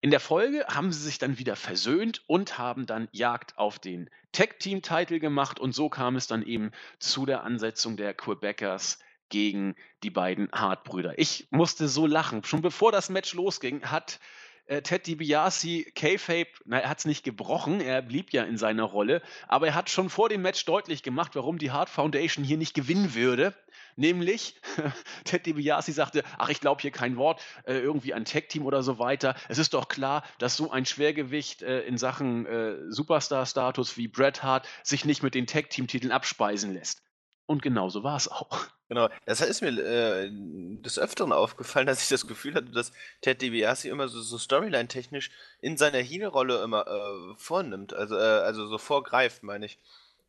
[0.00, 4.08] In der Folge haben sie sich dann wieder versöhnt und haben dann Jagd auf den
[4.30, 10.10] Tag-Team-Titel gemacht und so kam es dann eben zu der Ansetzung der Quebecers gegen die
[10.10, 11.18] beiden Hart-Brüder.
[11.18, 12.44] Ich musste so lachen.
[12.44, 14.20] Schon bevor das Match losging, hat
[14.68, 18.84] äh, Ted DiBiase K-Fape, na, er hat es nicht gebrochen, er blieb ja in seiner
[18.84, 22.58] Rolle, aber er hat schon vor dem Match deutlich gemacht, warum die Hart Foundation hier
[22.58, 23.54] nicht gewinnen würde.
[23.96, 24.60] Nämlich,
[25.24, 28.98] Ted DiBiase sagte, ach, ich glaube hier kein Wort, äh, irgendwie ein Tag-Team oder so
[28.98, 29.34] weiter.
[29.48, 34.42] Es ist doch klar, dass so ein Schwergewicht äh, in Sachen äh, Superstar-Status wie Bret
[34.42, 37.02] Hart sich nicht mit den Tag-Team-Titeln abspeisen lässt.
[37.46, 38.68] Und genauso war es auch.
[38.88, 43.42] Genau, das ist mir äh, des Öfteren aufgefallen, dass ich das Gefühl hatte, dass Ted
[43.42, 48.78] DiBiase immer so, so Storyline-technisch in seiner Heel-Rolle immer äh, vornimmt, also, äh, also so
[48.78, 49.78] vorgreift, meine ich.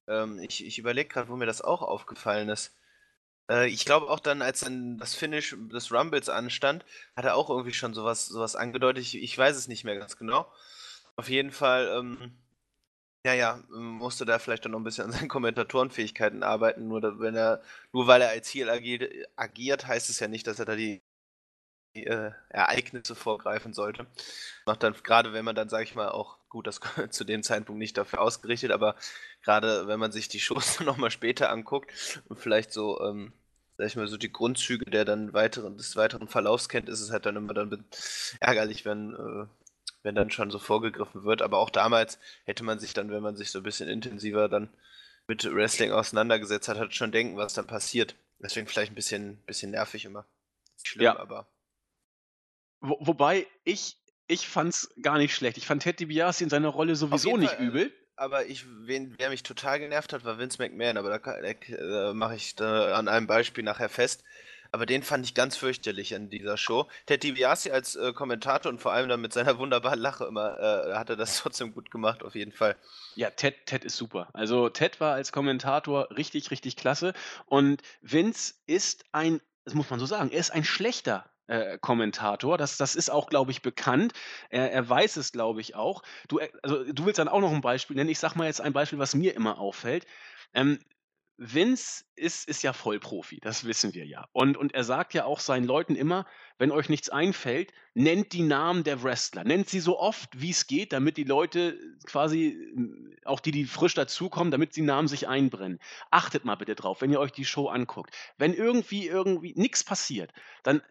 [0.08, 0.66] Ähm, ich.
[0.66, 2.74] Ich überlege gerade, wo mir das auch aufgefallen ist.
[3.50, 7.50] Äh, ich glaube auch dann, als dann das Finish des Rumbles anstand, hat er auch
[7.50, 9.04] irgendwie schon sowas, sowas angedeutet.
[9.04, 10.48] Ich, ich weiß es nicht mehr ganz genau.
[11.16, 12.34] Auf jeden Fall ähm,
[13.26, 16.88] ja, ja, musste da vielleicht dann noch ein bisschen an seinen Kommentatorenfähigkeiten arbeiten.
[16.88, 20.60] Nur, wenn er, nur weil er als Ziel agiert, agiert, heißt es ja nicht, dass
[20.60, 21.02] er da die,
[21.96, 24.08] die äh, Ereignisse vorgreifen sollte.
[24.66, 26.80] Macht dann, gerade wenn man dann, sage ich mal, auch gut, das
[27.12, 28.96] zu dem Zeitpunkt nicht dafür ausgerichtet, aber
[29.44, 33.34] gerade wenn man sich die Shows nochmal später anguckt und vielleicht so, ähm,
[33.78, 37.12] sag ich mal, so die Grundzüge der dann weiteren, des weiteren Verlaufs kennt, ist es
[37.12, 37.86] halt dann immer dann
[38.40, 39.59] ärgerlich, wenn äh,
[40.04, 41.42] wenn dann schon so vorgegriffen wird.
[41.42, 44.70] Aber auch damals hätte man sich dann, wenn man sich so ein bisschen intensiver dann
[45.28, 48.16] mit Wrestling auseinandergesetzt hat, hat schon denken, was dann passiert.
[48.40, 50.26] Deswegen vielleicht ein bisschen, bisschen nervig immer.
[50.84, 51.20] Schlimm, ja.
[51.20, 51.48] aber.
[52.80, 55.58] Wo, wobei ich, ich fand's gar nicht schlecht.
[55.58, 57.94] Ich fand Ted DiBiase in seiner Rolle sowieso nicht Fall, übel.
[58.16, 60.98] Aber ich, wen, wer mich total genervt hat, war Vince McMahon.
[60.98, 64.24] Aber da, da, da mache ich da an einem Beispiel nachher fest.
[64.72, 66.88] Aber den fand ich ganz fürchterlich in dieser Show.
[67.06, 70.96] Ted DiBiase als äh, Kommentator und vor allem dann mit seiner wunderbaren Lache immer, äh,
[70.96, 72.76] hat er das trotzdem gut gemacht, auf jeden Fall.
[73.16, 74.30] Ja, Ted, Ted ist super.
[74.34, 77.14] Also Ted war als Kommentator richtig, richtig klasse.
[77.46, 82.58] Und Vince ist ein, das muss man so sagen, er ist ein schlechter äh, Kommentator.
[82.58, 84.14] Das, das ist auch, glaube ich, bekannt.
[84.50, 86.04] Er, er weiß es, glaube ich, auch.
[86.28, 88.10] Du, äh, also, du willst dann auch noch ein Beispiel nennen.
[88.10, 90.06] Ich sage mal jetzt ein Beispiel, was mir immer auffällt.
[90.54, 90.80] Ähm,
[91.42, 94.28] Vince ist, ist ja Vollprofi, das wissen wir ja.
[94.34, 96.26] Und, und er sagt ja auch seinen Leuten immer,
[96.58, 99.46] wenn euch nichts einfällt, nennt die Namen der Wrestler.
[99.46, 102.58] Nennt sie so oft, wie es geht, damit die Leute quasi,
[103.24, 105.80] auch die, die frisch dazukommen, damit die Namen sich einbrennen.
[106.12, 108.14] Achtet mal bitte drauf, wenn ihr euch die Show anguckt.
[108.38, 110.82] Wenn irgendwie, irgendwie nichts passiert, dann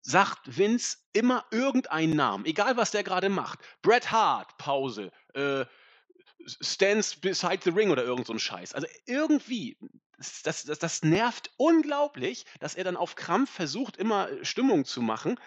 [0.00, 3.58] sagt Vince immer irgendeinen Namen, egal was der gerade macht.
[3.82, 5.12] Bret Hart, Pause.
[5.34, 5.66] Äh,
[6.60, 8.74] stands beside the ring oder irgend so ein Scheiß.
[8.74, 9.78] Also irgendwie,
[10.42, 15.38] das, das, das nervt unglaublich, dass er dann auf Krampf versucht, immer Stimmung zu machen.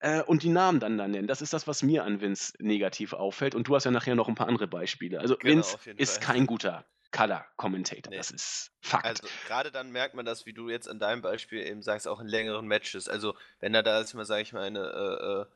[0.00, 1.28] äh, und die Namen dann da nennen.
[1.28, 3.54] Das ist das, was mir an Vince negativ auffällt.
[3.54, 5.20] Und du hast ja nachher noch ein paar andere Beispiele.
[5.20, 6.34] Also Genau, Vince ist Fall.
[6.34, 8.12] kein guter Color-Commentator.
[8.12, 8.16] Nee.
[8.16, 9.04] Das ist Fakt.
[9.04, 12.20] Also gerade dann merkt man das, wie du jetzt an deinem Beispiel eben sagst, auch
[12.20, 13.08] in längeren Matches.
[13.08, 15.46] Also wenn er da jetzt mal, sage ich mal, eine äh, äh,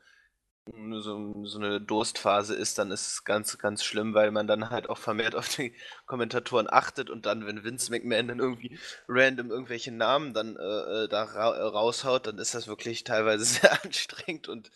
[1.01, 4.89] so, so eine Durstphase ist, dann ist es ganz, ganz schlimm, weil man dann halt
[4.89, 5.73] auch vermehrt auf die
[6.05, 8.77] Kommentatoren achtet und dann, wenn Vince McMahon dann irgendwie
[9.07, 13.43] random irgendwelche Namen dann äh, äh, da ra äh, raushaut, dann ist das wirklich teilweise
[13.45, 14.71] sehr anstrengend und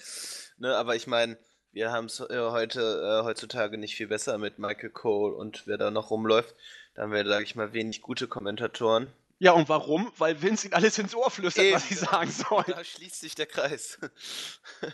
[0.58, 1.38] ne, aber ich meine,
[1.72, 5.78] wir haben es äh, heute äh, heutzutage nicht viel besser mit Michael Cole und wer
[5.78, 6.56] da noch rumläuft.
[6.94, 9.08] Da haben wir, sage ich mal, wenig gute Kommentatoren.
[9.40, 10.12] Ja, und warum?
[10.18, 12.66] Weil Vince ihm alles ins Ohr flüstert, was sie Eben, sagen sollen.
[12.68, 14.00] Da schließt sich der Kreis.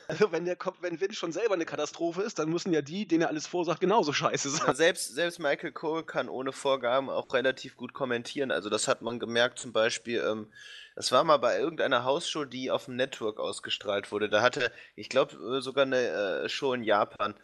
[0.07, 3.23] Also wenn, der, wenn Vince schon selber eine Katastrophe ist, dann müssen ja die, denen
[3.23, 4.75] er alles vorsagt, genauso scheiße sein.
[4.75, 8.51] selbst, selbst Michael Cole kann ohne Vorgaben auch relativ gut kommentieren.
[8.51, 10.51] Also das hat man gemerkt zum Beispiel, ähm,
[10.95, 14.29] das war mal bei irgendeiner Hausshow, die auf dem Network ausgestrahlt wurde.
[14.29, 17.35] Da hatte, ich glaube, sogar eine äh, Show in Japan.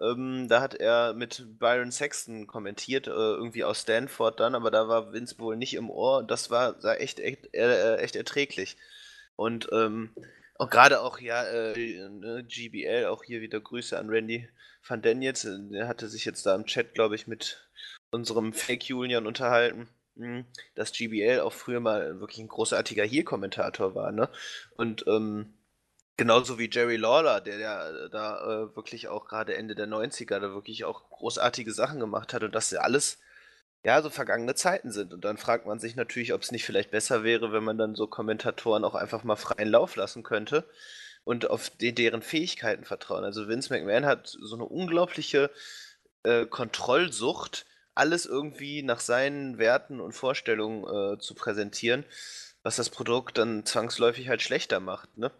[0.00, 4.88] Ähm, da hat er mit Byron Sexton kommentiert, äh, irgendwie aus Stanford dann, aber da
[4.88, 6.22] war Vince wohl nicht im Ohr.
[6.24, 8.76] Das war, war echt, echt, äh, echt erträglich.
[9.36, 10.10] Und ähm,
[10.56, 14.48] auch gerade auch, ja, äh, ne, GBL, auch hier wieder Grüße an Randy
[14.86, 15.44] van Den jetzt.
[15.44, 17.68] äh, Der hatte sich jetzt da im Chat, glaube ich, mit
[18.10, 24.12] unserem Fake Julian unterhalten, mh, dass GBL auch früher mal wirklich ein großartiger Heel-Kommentator war,
[24.12, 24.28] ne?
[24.76, 25.54] Und ähm,
[26.20, 30.52] genauso wie Jerry Lawler, der ja da äh, wirklich auch gerade Ende der 90er da
[30.52, 33.16] wirklich auch großartige Sachen gemacht hat und dass ja alles
[33.84, 35.14] ja, so vergangene Zeiten sind.
[35.14, 37.94] Und dann fragt man sich natürlich, ob es nicht vielleicht besser wäre, wenn man dann
[37.94, 40.68] so Kommentatoren auch einfach mal freien Lauf lassen könnte
[41.24, 43.24] und auf de deren Fähigkeiten vertrauen.
[43.24, 45.50] Also Vince McMahon hat so eine unglaubliche
[46.24, 52.04] äh, Kontrollsucht, alles irgendwie nach seinen Werten und Vorstellungen äh, zu präsentieren,
[52.62, 55.30] was das Produkt dann zwangsläufig halt schlechter macht, ne?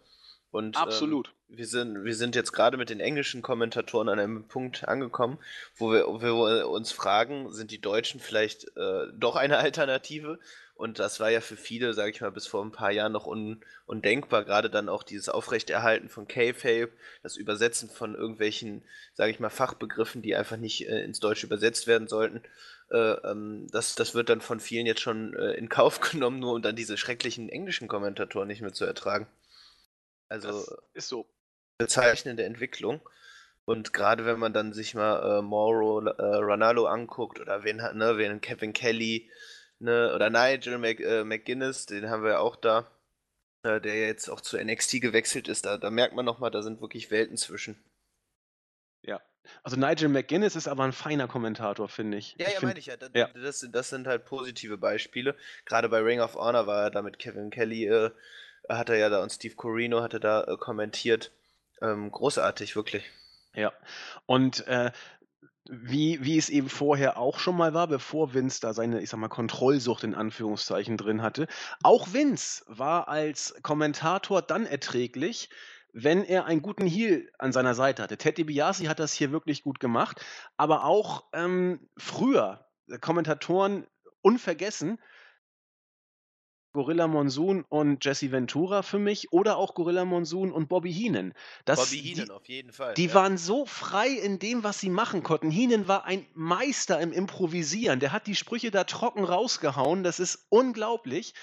[0.51, 1.33] Und ähm, Absolut.
[1.47, 5.39] wir sind, wir sind jetzt gerade mit den englischen Kommentatoren an einem Punkt angekommen,
[5.75, 10.39] wo wir, wo wir uns fragen, sind die Deutschen vielleicht äh, doch eine Alternative?
[10.81, 13.27] Und das war ja für viele, sage ich mal, bis vor ein paar Jahren noch
[13.27, 14.43] un, undenkbar.
[14.43, 16.89] Gerade dann auch dieses Aufrechterhalten von K-Fape,
[17.21, 18.83] das Übersetzen von irgendwelchen,
[19.13, 22.41] sage ich mal, Fachbegriffen, die einfach nicht äh, ins Deutsche übersetzt werden sollten.
[22.89, 26.55] Äh, ähm, das, das wird dann von vielen jetzt schon äh, in Kauf genommen, nur
[26.55, 29.27] um dann diese schrecklichen englischen Kommentatoren nicht mehr zu ertragen.
[30.31, 31.27] Also Das ist so.
[31.77, 33.01] bezeichnende Entwicklung.
[33.65, 37.95] Und gerade wenn man dann sich mal äh, Mauro äh, Ronaldo anguckt oder wen hat,
[37.95, 39.29] ne, wen Kevin Kelly,
[39.79, 42.89] ne, oder Nigel Mc, äh, McGuinness, den haben wir ja auch da,
[43.63, 46.63] äh, der ja jetzt auch zu NXT gewechselt ist, da, da merkt man nochmal, da
[46.63, 47.77] sind wirklich Welten zwischen.
[49.03, 49.21] Ja.
[49.63, 52.35] Also Nigel McGuinness ist aber ein feiner Kommentator, finde ich.
[52.39, 52.97] Ja, ich ja, find- meine ich ja.
[52.97, 53.27] Da, ja.
[53.33, 55.35] Das, sind- das sind halt positive Beispiele.
[55.65, 58.11] Gerade bei Ring of Honor war er da mit Kevin Kelly, äh,
[58.69, 61.31] hat er ja da und Steve Corino hatte da äh, kommentiert.
[61.81, 63.09] Ähm, großartig, wirklich.
[63.53, 63.73] Ja.
[64.25, 64.91] Und äh,
[65.69, 69.19] wie, wie es eben vorher auch schon mal war, bevor Vince da seine, ich sag
[69.19, 71.47] mal, Kontrollsucht in Anführungszeichen drin hatte.
[71.83, 75.49] Auch Vince war als Kommentator dann erträglich,
[75.93, 78.17] wenn er einen guten Heel an seiner Seite hatte.
[78.17, 80.23] Ted DiBiase hat das hier wirklich gut gemacht,
[80.57, 83.87] aber auch ähm, früher, äh, Kommentatoren
[84.21, 84.99] unvergessen,
[86.73, 91.33] Gorilla Monsoon und Jesse Ventura für mich oder auch Gorilla Monsoon und Bobby Heenan.
[91.65, 92.93] Das, Bobby die- Heenan auf jeden Fall.
[92.93, 93.13] die ja.
[93.13, 95.51] waren so frei in dem, was sie machen konnten.
[95.51, 97.99] Heenan war ein Meister im Improvisieren.
[97.99, 100.03] Der hat die Sprüche da trocken rausgehauen.
[100.03, 101.33] Das ist unglaublich.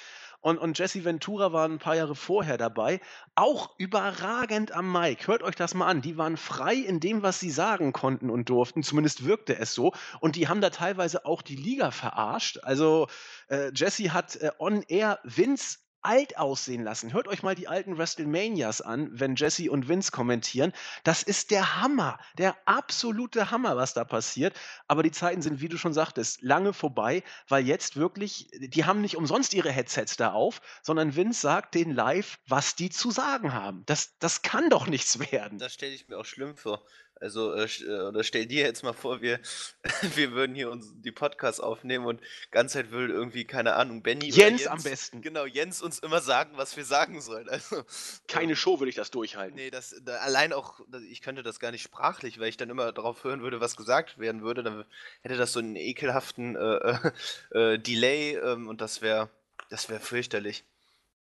[0.40, 3.00] Und, und Jesse Ventura war ein paar Jahre vorher dabei.
[3.34, 5.26] Auch überragend am Mic.
[5.26, 6.00] Hört euch das mal an.
[6.00, 8.82] Die waren frei in dem, was sie sagen konnten und durften.
[8.82, 9.92] Zumindest wirkte es so.
[10.20, 12.60] Und die haben da teilweise auch die Liga verarscht.
[12.62, 13.08] Also
[13.48, 17.12] äh, Jesse hat äh, on air Vince alt aussehen lassen.
[17.12, 20.72] Hört euch mal die alten WrestleManias an, wenn Jesse und Vince kommentieren.
[21.04, 24.58] Das ist der Hammer, der absolute Hammer, was da passiert.
[24.86, 29.00] Aber die Zeiten sind, wie du schon sagtest, lange vorbei, weil jetzt wirklich, die haben
[29.00, 33.52] nicht umsonst ihre Headsets da auf, sondern Vince sagt denen live, was die zu sagen
[33.52, 33.82] haben.
[33.86, 35.58] Das, das kann doch nichts werden.
[35.58, 36.82] Das stelle ich mir auch schlimm vor.
[37.20, 39.40] Also, äh, äh, oder stell dir jetzt mal vor, wir,
[40.14, 44.26] wir würden hier uns die Podcasts aufnehmen und ganz Zeit würde irgendwie, keine Ahnung, Benny
[44.26, 45.22] Jens Jens, am besten.
[45.22, 47.48] Genau, Jens uns immer sagen, was wir sagen sollen.
[47.48, 47.84] Also,
[48.28, 49.56] Keine ähm, Show würde ich das durchhalten.
[49.56, 52.92] Nee, das da, allein auch, ich könnte das gar nicht sprachlich, weil ich dann immer
[52.92, 54.62] darauf hören würde, was gesagt werden würde.
[54.62, 54.84] Dann
[55.22, 56.98] hätte das so einen ekelhaften äh,
[57.50, 59.30] äh, Delay ähm, und das wäre
[59.70, 60.64] das wäre fürchterlich.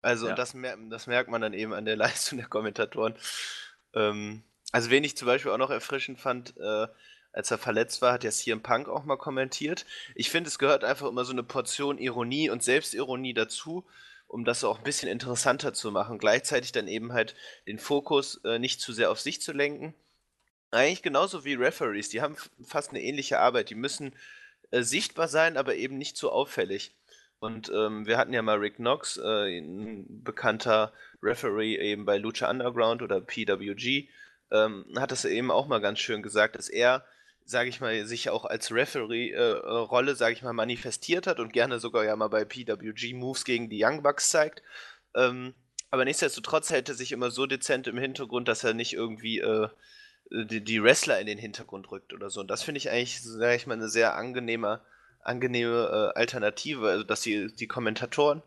[0.00, 0.34] Also Ja.
[0.34, 3.14] das, mer das merkt man dann eben an der Leistung der Kommentatoren.
[3.94, 6.86] Ähm, also wen ich zum Beispiel auch noch erfrischend fand, äh,
[7.32, 9.86] als er verletzt war, hat ja CM Punk auch mal kommentiert.
[10.14, 13.86] Ich finde, es gehört einfach immer so eine Portion Ironie und Selbstironie dazu,
[14.26, 16.18] um das auch ein bisschen interessanter zu machen.
[16.18, 17.34] Gleichzeitig dann eben halt
[17.66, 19.94] den Fokus äh, nicht zu sehr auf sich zu lenken.
[20.70, 23.70] Eigentlich genauso wie Referees, die haben fast eine ähnliche Arbeit.
[23.70, 24.14] Die müssen
[24.70, 26.92] äh, sichtbar sein, aber eben nicht zu auffällig.
[27.40, 32.50] Und ähm, wir hatten ja mal Rick Knox, äh, ein bekannter Referee eben bei Lucha
[32.50, 34.08] Underground oder PWG,
[34.50, 37.04] ähm, hat das eben auch mal ganz schön gesagt, dass er,
[37.44, 41.78] sage ich mal, sich auch als Referee-Rolle, äh, sage ich mal, manifestiert hat und gerne
[41.78, 44.62] sogar ja mal bei PWG Moves gegen die Young Bucks zeigt.
[45.14, 45.54] Ähm,
[45.90, 49.68] aber nichtsdestotrotz hält er sich immer so dezent im Hintergrund, dass er nicht irgendwie äh,
[50.30, 52.40] die, die, Wrestler in den Hintergrund rückt oder so.
[52.40, 54.80] Und das finde ich eigentlich, sage ich mal, eine sehr angenehme,
[55.22, 56.88] angenehme äh, Alternative.
[56.88, 58.42] Also, dass die, die Kommentatoren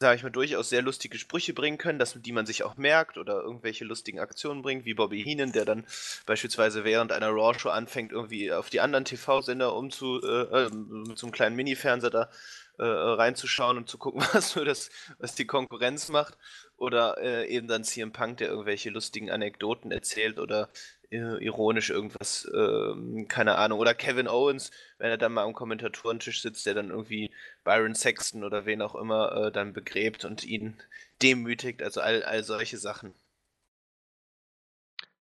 [0.00, 3.18] sage ich mal, durchaus sehr lustige Sprüche bringen können, dass, die man sich auch merkt
[3.18, 5.86] oder irgendwelche lustigen Aktionen bringt, wie Bobby Heenan, der dann
[6.24, 11.32] beispielsweise während einer Raw-Show anfängt, irgendwie auf die anderen TV-Sender umzu, äh, mit so einem
[11.32, 12.30] kleinen Mini-Fernseher da
[12.78, 16.38] äh, reinzuschauen und zu gucken, was nur das, was die Konkurrenz macht.
[16.78, 20.70] Oder äh, eben dann CM Punk, der irgendwelche lustigen Anekdoten erzählt oder
[21.10, 23.80] äh, ironisch irgendwas, äh, keine Ahnung.
[23.80, 27.32] Oder Kevin Owens, wenn er dann mal am Kommentatorentisch sitzt, der dann irgendwie
[27.64, 30.80] Byron Sexton oder wen auch immer äh, dann begräbt und ihn
[31.20, 31.82] demütigt.
[31.82, 33.14] Also all, all solche Sachen.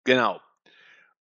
[0.05, 0.41] Genau.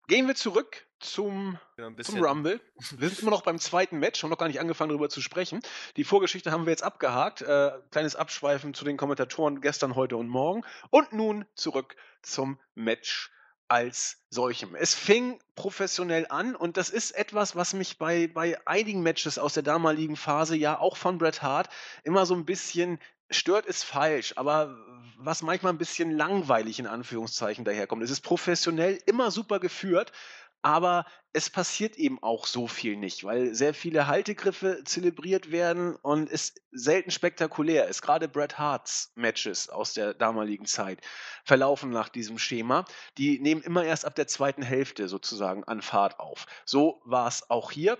[0.08, 2.60] Gehen wir zurück zum, ja, zum Rumble.
[2.98, 5.62] Wir sind immer noch beim zweiten Match, haben noch gar nicht angefangen darüber zu sprechen.
[5.98, 7.42] Die Vorgeschichte haben wir jetzt abgehakt.
[7.42, 10.64] Äh, kleines Abschweifen zu den Kommentatoren gestern, heute und morgen.
[10.90, 13.32] Und nun zurück zum Match
[13.70, 14.76] als solchem.
[14.76, 19.54] Es fing professionell an und das ist etwas, was mich bei, bei einigen Matches aus
[19.54, 21.70] der damaligen Phase, ja auch von Bret Hart,
[22.04, 24.76] immer so ein bisschen stört, ist falsch, aber
[25.18, 28.02] was manchmal ein bisschen langweilig in Anführungszeichen daherkommt.
[28.04, 30.12] Es ist professionell immer super geführt,
[30.62, 36.30] aber es passiert eben auch so viel nicht, weil sehr viele Haltegriffe zelebriert werden und
[36.30, 38.02] es selten spektakulär ist.
[38.02, 41.02] Gerade Bret Harts Matches aus der damaligen Zeit
[41.46, 42.86] verlaufen nach diesem Schema.
[43.18, 46.46] Die nehmen immer erst ab der zweiten Hälfte sozusagen an Fahrt auf.
[46.66, 47.98] So war es auch hier.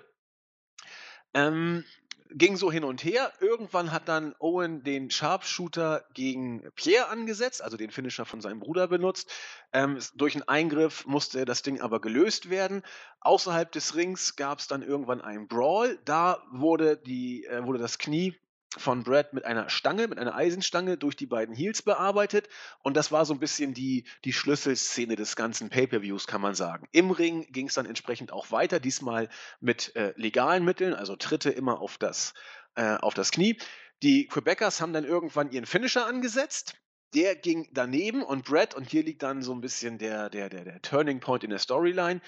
[1.36, 1.86] Ähm,
[2.32, 3.32] ging so hin und her.
[3.40, 8.88] Irgendwann hat dann Owen den Sharpshooter gegen Pierre angesetzt, also den Finisher von seinem Bruder
[8.88, 9.32] benutzt.
[9.74, 12.84] Ähm, durch einen Eingriff musste das Ding aber gelöst werden.
[13.22, 16.00] Außerhalb des Rings gab es dann irgendwann einen Brawl.
[16.06, 18.36] Da wurde, die, äh, wurde das Knie
[18.78, 22.48] von Brad mit einer Stange, mit einer Eisenstange durch die beiden Heels bearbeitet.
[22.84, 26.88] Und das war so ein bisschen die, die Schlüsselszene des ganzen Pay-Per-Views, kann man sagen.
[26.92, 29.30] Im Ring ging es dann entsprechend auch weiter, diesmal
[29.60, 32.34] mit äh, legalen Mitteln, also Tritte immer auf das,
[32.76, 33.58] äh, auf das Knie.
[34.04, 36.76] Die Quebecers haben dann irgendwann ihren Finisher angesetzt.
[37.16, 40.64] Der ging daneben und Brad, und hier liegt dann so ein bisschen der, der, der,
[40.64, 42.22] der Turning Point in der Storyline.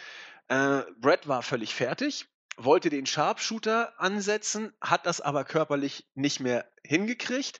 [0.47, 6.69] Äh, Brad war völlig fertig wollte den Sharpshooter ansetzen, hat das aber körperlich nicht mehr
[6.83, 7.59] hingekriegt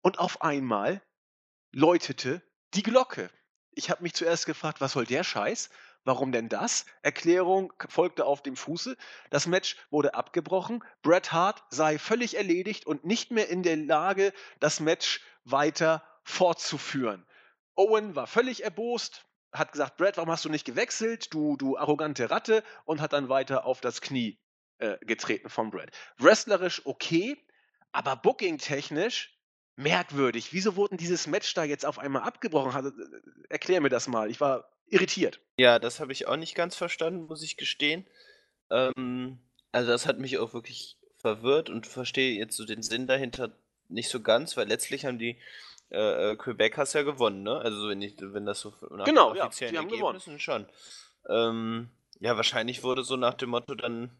[0.00, 1.02] und auf einmal
[1.72, 2.42] läutete
[2.74, 3.30] die Glocke.
[3.72, 5.70] Ich habe mich zuerst gefragt, was soll der Scheiß?
[6.04, 6.86] Warum denn das?
[7.02, 8.96] Erklärung folgte auf dem Fuße.
[9.30, 10.82] Das Match wurde abgebrochen.
[11.02, 17.26] Bret Hart sei völlig erledigt und nicht mehr in der Lage, das Match weiter fortzuführen.
[17.74, 22.30] Owen war völlig erbost, hat gesagt, Brad, warum hast du nicht gewechselt, du, du arrogante
[22.30, 24.38] Ratte, und hat dann weiter auf das Knie
[24.78, 25.90] äh, getreten von Brad.
[26.18, 27.36] Wrestlerisch okay,
[27.92, 29.38] aber booking-technisch
[29.76, 30.52] merkwürdig.
[30.52, 32.72] Wieso wurden dieses Match da jetzt auf einmal abgebrochen?
[32.72, 32.90] Also,
[33.48, 34.30] erklär mir das mal.
[34.30, 35.40] Ich war irritiert.
[35.56, 38.06] Ja, das habe ich auch nicht ganz verstanden, muss ich gestehen.
[38.70, 39.38] Ähm,
[39.72, 43.56] also das hat mich auch wirklich verwirrt und verstehe jetzt so den Sinn dahinter
[43.88, 45.38] nicht so ganz, weil letztlich haben die
[45.90, 47.56] äh, äh, Quebec hast ja gewonnen, ne?
[47.58, 50.66] Also wenn, ich, wenn das so nach genau, den offiziellen ja, Ergebnissen schon.
[51.28, 51.88] Ähm,
[52.20, 54.10] ja, wahrscheinlich wurde so nach dem Motto dann,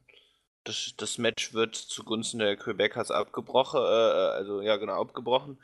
[0.64, 5.58] das, das Match wird zugunsten der Quebecers abgebrochen, äh, äh, also ja genau, abgebrochen,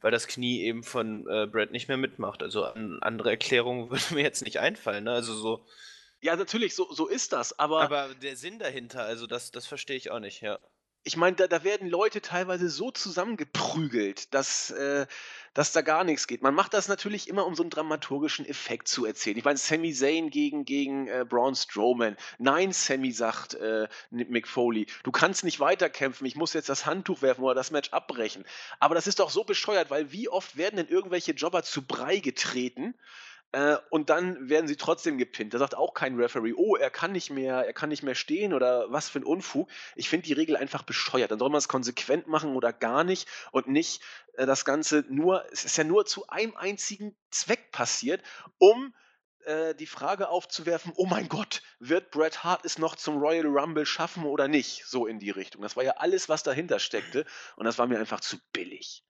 [0.00, 2.42] weil das Knie eben von äh, Brad nicht mehr mitmacht.
[2.42, 5.12] Also an, andere Erklärungen würde mir jetzt nicht einfallen, ne?
[5.12, 5.66] Also so.
[6.20, 7.82] Ja, natürlich, so, so ist das, aber.
[7.82, 10.58] Aber der Sinn dahinter, also das, das verstehe ich auch nicht, ja
[11.04, 15.06] ich meine, da, da werden Leute teilweise so zusammengeprügelt, dass, äh,
[15.54, 16.42] dass da gar nichts geht.
[16.42, 19.38] Man macht das natürlich immer, um so einen dramaturgischen Effekt zu erzählen.
[19.38, 22.16] Ich meine, Sami Zayn gegen, gegen äh, Braun Strowman.
[22.38, 27.22] Nein, Sami sagt äh, Mick Foley, du kannst nicht weiterkämpfen, ich muss jetzt das Handtuch
[27.22, 28.44] werfen oder das Match abbrechen.
[28.78, 32.18] Aber das ist doch so bescheuert, weil wie oft werden denn irgendwelche Jobber zu Brei
[32.18, 32.94] getreten?
[33.52, 35.54] Äh, und dann werden sie trotzdem gepinnt.
[35.54, 38.52] Da sagt auch kein Referee, oh, er kann nicht mehr, er kann nicht mehr stehen
[38.52, 39.70] oder was für ein Unfug.
[39.96, 41.30] Ich finde die Regel einfach bescheuert.
[41.30, 44.02] Dann soll man es konsequent machen oder gar nicht und nicht
[44.34, 48.22] äh, das Ganze nur, es ist ja nur zu einem einzigen Zweck passiert,
[48.58, 48.94] um
[49.46, 53.86] äh, die Frage aufzuwerfen, oh mein Gott, wird Bret Hart es noch zum Royal Rumble
[53.86, 54.84] schaffen oder nicht?
[54.84, 55.62] So in die Richtung.
[55.62, 57.24] Das war ja alles, was dahinter steckte
[57.56, 59.04] und das war mir einfach zu billig.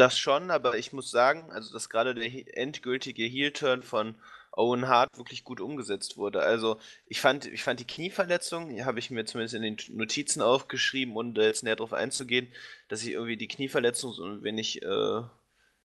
[0.00, 4.14] Das schon, aber ich muss sagen, also dass gerade der endgültige Heel-Turn von
[4.50, 6.40] Owen Hart wirklich gut umgesetzt wurde.
[6.40, 11.14] Also ich fand, ich fand die Knieverletzung, habe ich mir zumindest in den Notizen aufgeschrieben,
[11.14, 12.50] ohne jetzt näher darauf einzugehen,
[12.88, 15.20] dass ich irgendwie die Knieverletzung so ein wenig äh,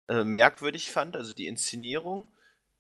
[0.08, 2.28] äh, merkwürdig fand, also die Inszenierung.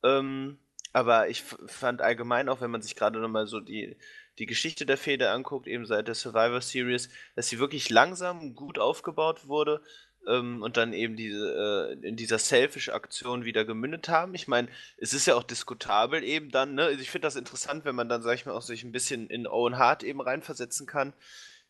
[0.01, 0.57] Ähm,
[0.93, 3.95] aber ich fand allgemein auch, wenn man sich gerade nochmal so die,
[4.39, 8.79] die Geschichte der Fehde anguckt, eben seit der Survivor Series, dass sie wirklich langsam gut
[8.79, 9.83] aufgebaut wurde
[10.29, 14.35] ähm, und dann eben diese, äh, in dieser Selfish-Aktion wieder gemündet haben.
[14.35, 14.67] Ich meine,
[14.97, 16.85] es ist ja auch diskutabel eben dann, ne?
[16.85, 19.27] Also ich finde das interessant, wenn man dann, sag ich mal, auch sich ein bisschen
[19.27, 21.13] in Owen Hart eben reinversetzen kann.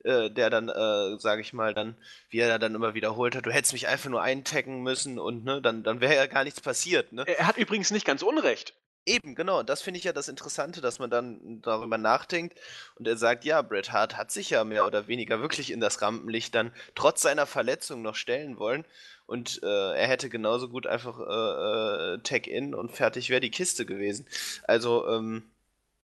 [0.06, 1.94] Äh, der dann, äh, sage ich mal, dann,
[2.30, 5.62] wie er dann immer wiederholt hat, du hättest mich einfach nur eintaggen müssen und ne,
[5.62, 7.12] dann, dann wäre ja gar nichts passiert.
[7.12, 7.26] Ne?
[7.28, 8.74] Er hat übrigens nicht ganz Unrecht.
[9.06, 9.64] Eben, genau.
[9.64, 12.60] Das finde ich ja das Interessante, dass man dann darüber nachdenkt
[12.96, 16.02] und er sagt, ja, Bret Hart hat sich ja mehr oder weniger wirklich in das
[16.02, 18.86] Rampenlicht dann trotz seiner Verletzung noch stellen wollen
[19.26, 23.86] und äh, er hätte genauso gut einfach äh, äh, Tag-In und fertig wäre die Kiste
[23.86, 24.28] gewesen.
[24.64, 25.50] Also, ähm,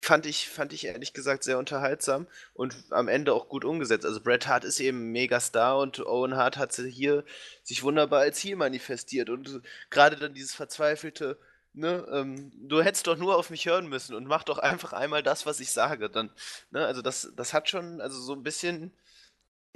[0.03, 4.07] fand ich, fand ich ehrlich gesagt sehr unterhaltsam und am Ende auch gut umgesetzt.
[4.07, 7.25] Also Bret Hart ist eben mega Star und Owen Hart hat hier
[7.65, 9.61] sich wunderbar als Heel manifestiert und
[9.91, 11.39] gerade dann dieses verzweifelte
[11.77, 15.23] ne, ähm, du hättest doch nur auf mich hören müssen und mach doch einfach einmal
[15.23, 16.11] das, was ich sage.
[16.11, 16.31] Dann,
[16.71, 18.93] ne, also das, das hat schon, also so ein bisschen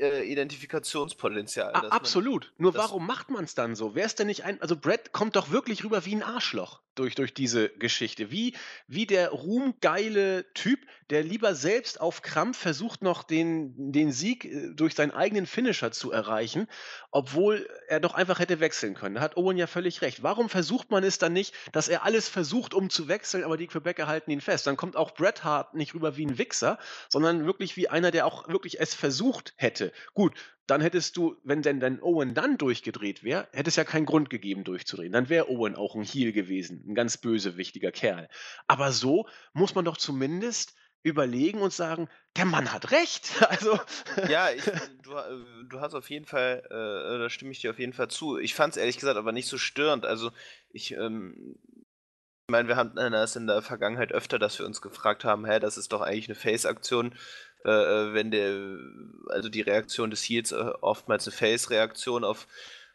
[0.00, 1.72] äh, Identifikationspotenzial.
[1.74, 2.52] Ah, absolut.
[2.56, 3.94] Man, Nur warum macht man es dann so?
[3.94, 7.14] Wäre es denn nicht ein, also Brett kommt doch wirklich rüber wie ein Arschloch durch,
[7.14, 8.30] durch diese Geschichte.
[8.30, 8.54] Wie,
[8.86, 14.68] wie der ruhmgeile Typ, der lieber selbst auf Krampf versucht, noch den, den Sieg äh,
[14.74, 16.68] durch seinen eigenen Finisher zu erreichen,
[17.10, 19.16] obwohl er doch einfach hätte wechseln können.
[19.16, 20.22] Da hat Owen ja völlig recht.
[20.22, 23.66] Warum versucht man es dann nicht, dass er alles versucht, um zu wechseln, aber die
[23.66, 24.66] Quebecer halten ihn fest?
[24.66, 26.78] Dann kommt auch Bret Hart nicht rüber wie ein Wichser,
[27.08, 29.89] sondern wirklich wie einer, der auch wirklich es versucht hätte.
[30.14, 30.34] Gut,
[30.66, 34.30] dann hättest du, wenn denn dein Owen dann durchgedreht wäre, hätte es ja keinen Grund
[34.30, 35.12] gegeben, durchzudrehen.
[35.12, 38.28] Dann wäre Owen auch ein Heel gewesen, ein ganz bösewichtiger Kerl.
[38.66, 43.30] Aber so muss man doch zumindest überlegen und sagen, der Mann hat recht.
[43.48, 43.78] Also
[44.28, 44.62] ja, ich,
[45.02, 48.08] du, äh, du, hast auf jeden Fall, äh, da stimme ich dir auf jeden Fall
[48.08, 48.38] zu.
[48.38, 50.06] Ich fand es ehrlich gesagt aber nicht so störend.
[50.06, 50.30] Also
[50.70, 51.56] ich, ähm,
[52.50, 55.60] ich meine, wir hatten das in der Vergangenheit öfter, dass wir uns gefragt haben, hä,
[55.60, 57.14] das ist doch eigentlich eine Face-Aktion
[57.64, 58.78] äh, äh, wenn der,
[59.28, 62.46] also die Reaktion des Heels äh, oftmals eine Face-Reaktion auf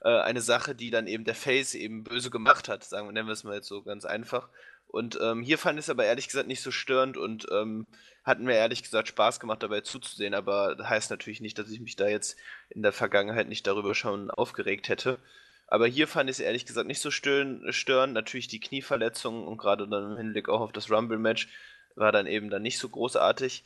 [0.01, 3.28] äh, eine Sache, die dann eben der Face eben böse gemacht hat, sagen wir, nennen
[3.28, 4.49] wir es mal jetzt so ganz einfach.
[4.88, 7.86] Und ähm, hier fand ich es aber ehrlich gesagt nicht so störend und ähm,
[8.24, 11.80] hat mir ehrlich gesagt Spaß gemacht, dabei zuzusehen, aber das heißt natürlich nicht, dass ich
[11.80, 12.38] mich da jetzt
[12.70, 15.20] in der Vergangenheit nicht darüber schon aufgeregt hätte.
[15.68, 18.13] Aber hier fand ich es ehrlich gesagt nicht so störend.
[18.13, 21.49] Natürlich die Knieverletzung und gerade dann im Hinblick auch auf das Rumble-Match
[21.95, 23.63] war dann eben dann nicht so großartig.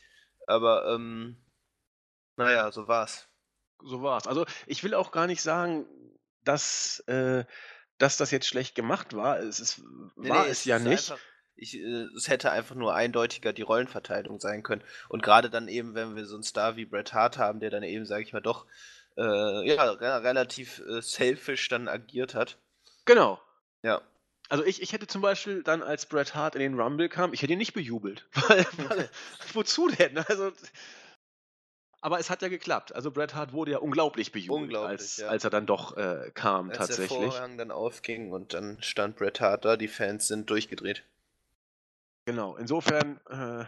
[0.50, 1.38] Aber, ähm,
[2.36, 3.28] naja, so war's.
[3.84, 4.28] So war's.
[4.28, 5.86] Also ich will auch gar nicht sagen,
[6.44, 7.46] dass, äh,
[7.98, 9.40] dass das jetzt schlecht gemacht war.
[9.40, 9.82] Es ist,
[10.16, 11.12] nee, war nee, es, es ja nicht.
[11.12, 11.24] Einfach,
[11.56, 14.84] ich, äh, es hätte einfach nur eindeutiger die Rollenverteilung sein können.
[15.08, 17.84] Und gerade dann eben, wenn wir so einen Star wie Bret Hart haben, der dann
[17.84, 18.66] eben, sag ich mal, doch
[19.18, 22.58] äh, ja, relativ äh, selfish dann agiert hat.
[23.06, 23.42] Genau.
[23.84, 24.02] Ja.
[24.50, 27.42] Also ich, ich hätte zum Beispiel dann, als Bret Hart in den Rumble kam, ich
[27.44, 28.28] hätte ihn nicht bejubelt.
[28.48, 29.10] Weil, weil,
[29.54, 30.18] wozu denn?
[30.18, 30.52] Also,
[32.02, 32.96] aber es hat ja geklappt.
[32.96, 35.28] Also Bret Hart wurde ja unglaublich bejubelt, unglaublich, als, ja.
[35.28, 37.12] als er dann doch äh, kam als tatsächlich.
[37.12, 41.04] Als der Vorhang dann aufging und dann stand Bret Hart da, die Fans sind durchgedreht.
[42.26, 43.66] Genau, insofern äh,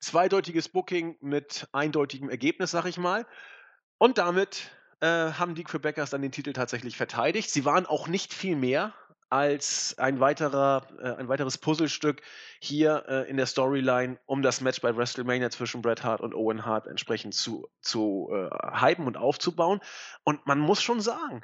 [0.00, 3.26] zweideutiges Booking mit eindeutigem Ergebnis, sag ich mal.
[3.98, 7.50] Und damit äh, haben die Quebecers dann den Titel tatsächlich verteidigt.
[7.50, 8.94] Sie waren auch nicht viel mehr
[9.30, 12.22] als ein, weiterer, äh, ein weiteres Puzzlestück
[12.60, 16.64] hier äh, in der Storyline, um das Match bei WrestleMania zwischen Bret Hart und Owen
[16.64, 18.48] Hart entsprechend zu, zu äh,
[18.80, 19.80] hypen und aufzubauen.
[20.24, 21.42] Und man muss schon sagen,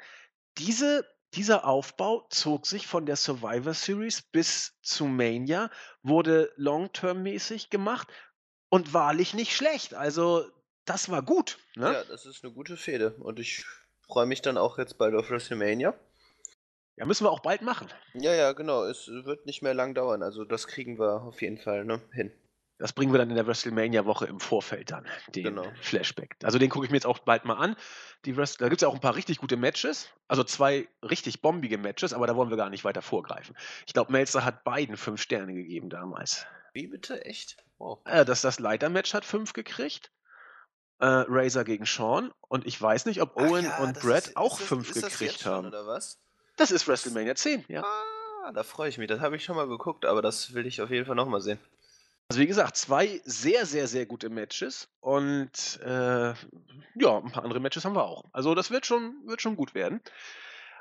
[0.57, 5.69] diese, dieser Aufbau zog sich von der Survivor Series bis zu Mania,
[6.01, 8.07] wurde long-term-mäßig gemacht
[8.69, 9.93] und wahrlich nicht schlecht.
[9.93, 10.45] Also,
[10.85, 11.59] das war gut.
[11.75, 11.93] Ne?
[11.93, 13.11] Ja, das ist eine gute Fehde.
[13.19, 13.65] Und ich
[14.07, 15.93] freue mich dann auch jetzt bald auf WrestleMania.
[16.97, 17.87] Ja, müssen wir auch bald machen.
[18.13, 18.85] Ja, ja, genau.
[18.85, 20.23] Es wird nicht mehr lang dauern.
[20.23, 22.31] Also das kriegen wir auf jeden Fall ne, hin.
[22.77, 25.65] Das bringen wir dann in der WrestleMania-Woche im Vorfeld dann, den genau.
[25.81, 26.35] Flashback.
[26.43, 27.77] Also den gucke ich mir jetzt auch bald mal an.
[28.25, 30.09] Die Wrest da gibt es ja auch ein paar richtig gute Matches.
[30.27, 33.55] Also zwei richtig bombige Matches, aber da wollen wir gar nicht weiter vorgreifen.
[33.87, 36.45] Ich glaube, Melzer hat beiden fünf Sterne gegeben damals.
[36.73, 37.23] Wie bitte?
[37.23, 37.55] Echt?
[37.77, 37.99] Wow.
[38.05, 40.11] Äh, das, das Leiter-Match hat fünf gekriegt.
[40.99, 42.33] Äh, Razor gegen Sean.
[42.41, 45.67] Und ich weiß nicht, ob Owen ja, und Brett auch ist fünf ist gekriegt haben.
[45.67, 46.21] Oder was?
[46.55, 47.83] Das ist WrestleMania 10, ja.
[47.83, 49.07] Ah, da freue ich mich.
[49.07, 51.59] Das habe ich schon mal geguckt, aber das will ich auf jeden Fall nochmal sehen.
[52.29, 57.59] Also wie gesagt, zwei sehr, sehr, sehr gute Matches und äh, ja, ein paar andere
[57.59, 58.23] Matches haben wir auch.
[58.31, 60.01] Also das wird schon, wird schon gut werden.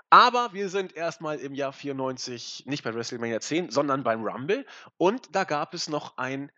[0.09, 4.65] Aber wir sind erstmal im Jahr 94 nicht bei WrestleMania 10, sondern beim Rumble.
[4.97, 6.51] Und da gab es noch ein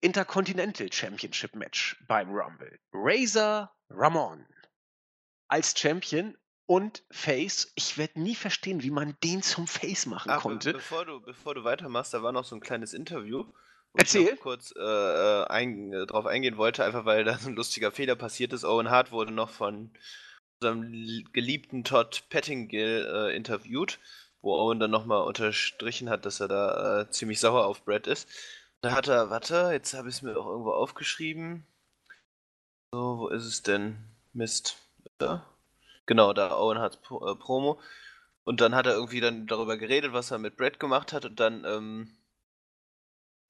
[0.00, 2.78] Intercontinental Championship Match beim Rumble.
[2.92, 4.46] Razor Ramon
[5.48, 6.36] als Champion
[6.66, 7.72] und Face.
[7.74, 10.72] Ich werde nie verstehen, wie man den zum Face machen Ach, be konnte.
[10.72, 13.44] bevor du, bevor du weitermachst, da war noch so ein kleines Interview,
[13.92, 14.32] wo ich Erzähl.
[14.34, 17.90] noch kurz äh, äh, ein, äh, drauf eingehen wollte, einfach weil da so ein lustiger
[17.92, 18.64] Fehler passiert ist.
[18.64, 19.90] Owen Hart wurde noch von
[20.60, 23.98] unserem geliebten Todd Pettingill äh, interviewt,
[24.40, 28.28] wo Owen dann nochmal unterstrichen hat, dass er da äh, ziemlich sauer auf Brad ist.
[28.80, 31.66] Da hat er, warte, jetzt habe ich es mir auch irgendwo aufgeschrieben.
[32.92, 33.96] So, wo ist es denn?
[34.32, 34.76] Mist.
[35.18, 35.46] Da?
[36.06, 37.80] Genau, da Owen Harts Pro äh, Promo.
[38.44, 41.40] Und dann hat er irgendwie dann darüber geredet, was er mit Brad gemacht hat und
[41.40, 42.16] dann, ähm,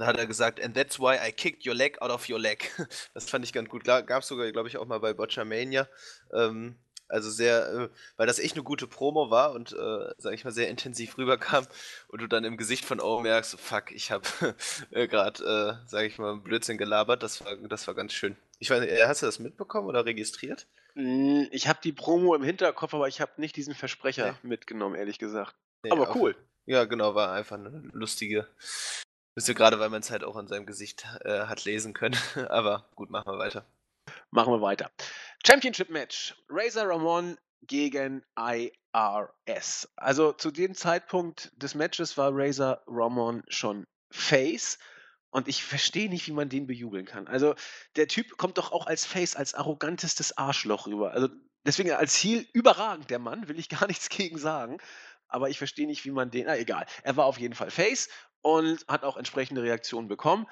[0.01, 2.71] hat er gesagt, and that's why I kicked your leg out of your leg.
[3.15, 3.85] Das fand ich ganz gut.
[3.85, 5.89] Gab es sogar, glaube ich, auch mal bei Botchamania.
[6.33, 6.77] Ähm,
[7.09, 10.51] also sehr, äh, weil das echt eine gute Promo war und, äh, sag ich mal,
[10.51, 11.67] sehr intensiv rüberkam
[12.09, 14.25] und du dann im Gesicht von Owen merkst, fuck, ich habe
[14.91, 17.23] äh, gerade, äh, sag ich mal, Blödsinn gelabert.
[17.23, 18.37] Das war, das war ganz schön.
[18.59, 20.67] Ich weiß äh, hast du das mitbekommen oder registriert?
[20.95, 25.19] Mm, Ich habe die Promo im Hinterkopf, aber ich habe nicht diesen Versprecher mitgenommen, ehrlich
[25.19, 25.55] gesagt.
[25.83, 26.37] Nee, aber cool.
[26.67, 28.49] Ja, genau, war einfach eine lustige.
[29.35, 32.17] Wisst ihr, gerade weil man es halt auch an seinem Gesicht äh, hat lesen können.
[32.49, 33.67] Aber gut, machen wir weiter.
[34.31, 34.91] Machen wir weiter.
[35.45, 36.37] Championship Match.
[36.49, 37.37] Razor Ramon
[37.67, 39.89] gegen IRS.
[39.97, 44.79] Also zu dem Zeitpunkt des Matches war Razor Ramon schon Face.
[45.35, 47.27] Und ich verstehe nicht, wie man den bejubeln kann.
[47.27, 47.57] Also
[47.97, 51.11] der Typ kommt doch auch als Face, als arrogantestes Arschloch rüber.
[51.11, 51.29] Also
[51.67, 54.79] deswegen als Heel überragend, der Mann, will ich gar nichts gegen sagen.
[55.27, 56.47] Aber ich verstehe nicht, wie man den.
[56.47, 56.87] Na egal.
[57.03, 58.09] Er war auf jeden Fall Face
[58.43, 60.47] und hat auch entsprechende Reaktionen bekommen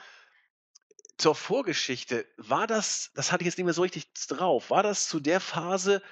[1.16, 5.06] zur Vorgeschichte, war das, das hatte ich jetzt nicht mehr so richtig drauf, war das
[5.06, 6.02] zu der Phase,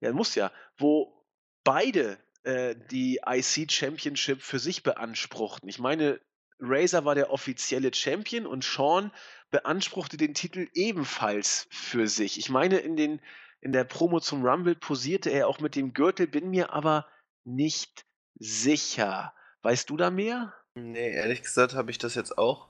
[0.00, 1.24] ja, muss ja, wo
[1.64, 5.70] beide äh, die IC Championship für sich beanspruchten?
[5.70, 6.20] Ich meine,
[6.60, 9.12] Razor war der offizielle Champion und Sean
[9.50, 12.38] beanspruchte den Titel ebenfalls für sich.
[12.38, 13.20] Ich meine, in, den,
[13.60, 17.06] in der Promo zum Rumble posierte er auch mit dem Gürtel, bin mir aber
[17.44, 18.04] nicht
[18.38, 19.32] sicher.
[19.62, 20.54] Weißt du da mehr?
[20.74, 22.68] Nee, ehrlich gesagt habe ich das jetzt auch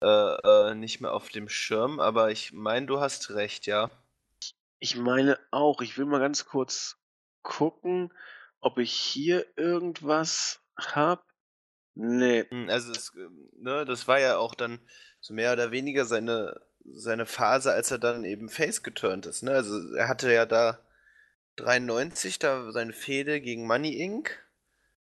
[0.00, 3.90] äh, äh, nicht mehr auf dem Schirm, aber ich meine, du hast recht, ja.
[4.80, 5.80] Ich meine auch.
[5.80, 6.98] Ich will mal ganz kurz
[7.42, 8.12] gucken,
[8.60, 11.22] ob ich hier irgendwas habe.
[12.00, 12.44] Nee.
[12.48, 14.78] Hm, Also, es, ähm, ne, das war ja auch dann
[15.20, 19.42] so mehr oder weniger seine, seine Phase, als er dann eben Face geturnt ist.
[19.42, 19.50] Ne?
[19.50, 20.78] Also, er hatte ja da
[21.56, 24.30] 93, da seine Fehde gegen Money Inc.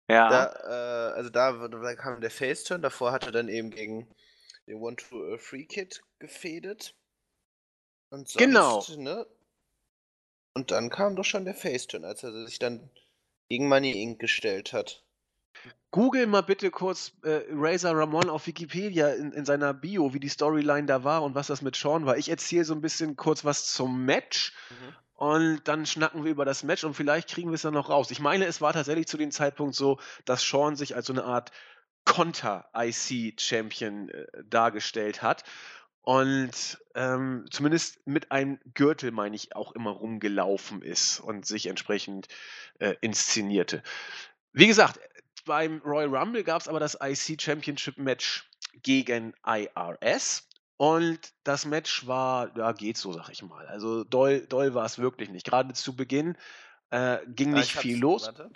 [0.10, 0.28] Ja.
[0.30, 4.08] Da, äh, also da, da kam der Face-Turn, davor hat er dann eben gegen
[4.68, 6.96] den One-Two-Free-Kid gefädet.
[8.10, 8.84] Und sonst, Genau.
[8.98, 9.28] Ne?
[10.56, 12.90] Und dann kam doch schon der Face-Turn, als er sich dann
[13.50, 14.20] gegen Money Inc.
[14.20, 15.04] gestellt hat.
[15.92, 20.30] Google mal bitte kurz äh, Razor Ramon auf Wikipedia in, in seiner Bio, wie die
[20.30, 22.18] Storyline da war und was das mit Sean war.
[22.18, 24.54] Ich erzähle so ein bisschen kurz was zum Match
[25.22, 28.10] und dann schnacken wir über das Match und vielleicht kriegen wir es dann noch raus.
[28.10, 31.26] Ich meine, es war tatsächlich zu dem Zeitpunkt so, dass Sean sich als so eine
[31.26, 31.52] Art
[32.06, 35.44] Konter-IC-Champion äh, dargestellt hat.
[36.02, 42.28] Und ähm, zumindest mit einem Gürtel, meine ich, auch immer rumgelaufen ist und sich entsprechend
[42.80, 43.84] äh, inszenierte.
[44.54, 45.00] Wie gesagt,
[45.46, 48.50] beim Royal Rumble gab es aber das IC Championship Match
[48.84, 50.48] gegen IRS.
[50.78, 53.68] Und das Match war, ja, geht so, sag ich mal.
[53.68, 55.46] Also doll, doll war es wirklich nicht.
[55.46, 56.36] Gerade zu Beginn
[56.90, 58.26] äh, ging nicht viel los.
[58.26, 58.50] Warte.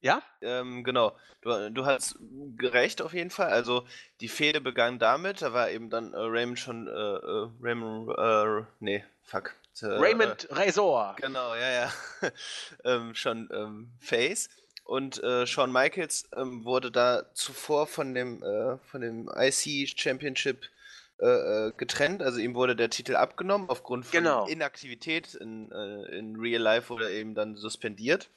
[0.00, 0.22] Ja?
[0.40, 1.16] Ähm, genau.
[1.42, 2.18] Du, du hast
[2.56, 3.48] gerecht auf jeden Fall.
[3.48, 3.86] Also
[4.20, 8.66] die Fehde begann damit, da war eben dann äh, Raymond schon, äh, äh, Raymond, äh,
[8.80, 9.54] nee, fuck.
[9.80, 11.16] Äh, Raymond Razor.
[11.16, 11.92] Äh, genau, ja, ja.
[12.84, 14.48] ähm, schon ähm, Face.
[14.90, 20.64] Und äh, Shawn Michaels ähm, wurde da zuvor von dem, äh, von dem IC Championship
[21.20, 22.22] äh, äh, getrennt.
[22.24, 24.48] Also ihm wurde der Titel abgenommen aufgrund von Genau.
[24.48, 25.34] Inaktivität.
[25.36, 28.30] In, äh, in Real Life wurde er eben dann suspendiert.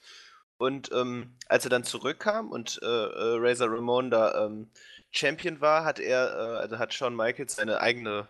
[0.60, 4.70] Und ähm, als er dann zurückkam und äh, Razor Ramon da ähm,
[5.10, 8.28] Champion war, hat er, also hat Shawn Michaels seine eigene,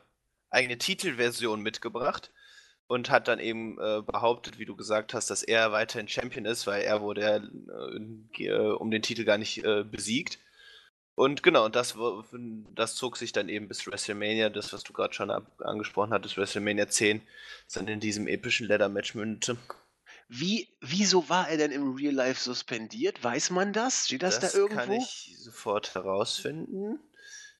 [0.50, 2.32] eigene Titelversion mitgebracht
[2.94, 6.68] und hat dann eben äh, behauptet, wie du gesagt hast, dass er weiterhin Champion ist,
[6.68, 10.38] weil er wurde ja äh, äh, um den Titel gar nicht äh, besiegt.
[11.16, 11.96] Und genau, und das,
[12.76, 16.88] das zog sich dann eben bis WrestleMania, das, was du gerade schon angesprochen hattest, WrestleMania
[16.88, 17.22] 10,
[17.66, 19.58] das dann in diesem epischen Leather-Match mündete.
[20.28, 23.24] Wie, wieso war er denn im Real Life suspendiert?
[23.24, 24.06] Weiß man das?
[24.06, 24.76] Steht das, da irgendwo?
[24.76, 27.00] kann ich sofort herausfinden.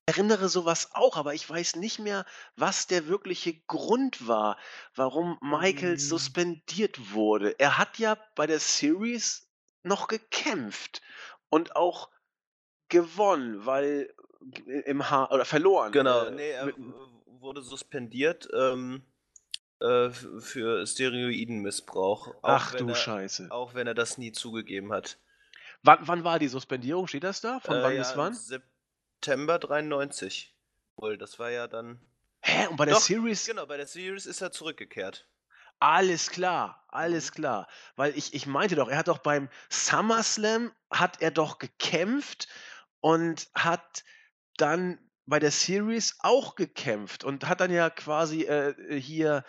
[0.06, 2.26] Ich erinnere sowas auch, aber ich weiß nicht mehr,
[2.56, 4.58] was der wirkliche Grund war,
[4.94, 5.98] warum Michael Mm.
[5.98, 7.58] suspendiert wurde.
[7.58, 9.48] Er hat ja bei der Series
[9.82, 11.00] noch gekämpft
[11.48, 12.10] und auch
[12.90, 14.12] gewonnen, weil
[14.84, 15.92] im Haar oder verloren.
[15.92, 16.70] Genau, äh, nee, er
[17.26, 19.02] wurde suspendiert ähm,
[19.80, 22.28] äh, für Steroidenmissbrauch.
[22.28, 23.48] auch Ach du er, Scheiße.
[23.50, 25.16] Auch wenn er das nie zugegeben hat.
[25.82, 27.06] Wann, wann war die Suspendierung?
[27.06, 27.58] Steht das da?
[27.60, 28.60] Von Äh, wann ja, bis wann?
[29.24, 30.54] September 93.
[30.96, 31.98] Wohl, das war ja dann.
[32.42, 32.66] Hä?
[32.66, 33.46] Und bei der Doch, Series?
[33.46, 35.26] Genau, bei der Series ist er zurückgekehrt.
[35.80, 37.34] Alles klar, alles Mhm.
[37.34, 37.68] klar.
[37.96, 42.48] Weil ich, ich meinte doch, er hat doch beim SummerSlam, hat er doch gekämpft
[43.00, 44.04] und hat
[44.58, 49.42] dann bei der Series auch gekämpft und hat dann ja quasi äh, hier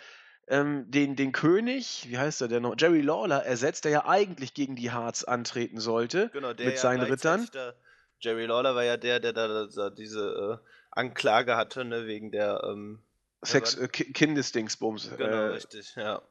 [0.48, 4.54] ähm, den, den König, wie heißt er denn noch, Jerry Lawler ersetzt, der ja eigentlich
[4.54, 6.30] gegen die Hearts antreten sollte.
[6.32, 7.46] Genau, der Mit ja seinen Rittern?
[7.52, 7.74] Da,
[8.20, 12.62] Jerry Lawler war ja der, der da, diese äh, Anklage hatte, ne, wegen der.
[12.64, 13.02] Ähm,
[13.44, 15.10] Sex, äh, Ki- Kindesdingsbums.
[15.16, 16.22] genau, äh, richtig, ja.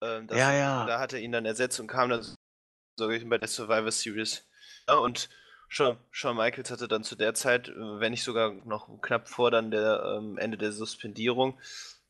[0.00, 0.86] Ähm, Ja, ja.
[0.86, 4.44] Da hat er ihn dann ersetzt und kam dann so bei der Survivor Series.
[4.88, 5.28] Ja, und
[5.68, 9.70] Shawn, Shawn Michaels hatte dann zu der Zeit, wenn nicht sogar noch knapp vor dann
[9.70, 11.58] der ähm, Ende der Suspendierung,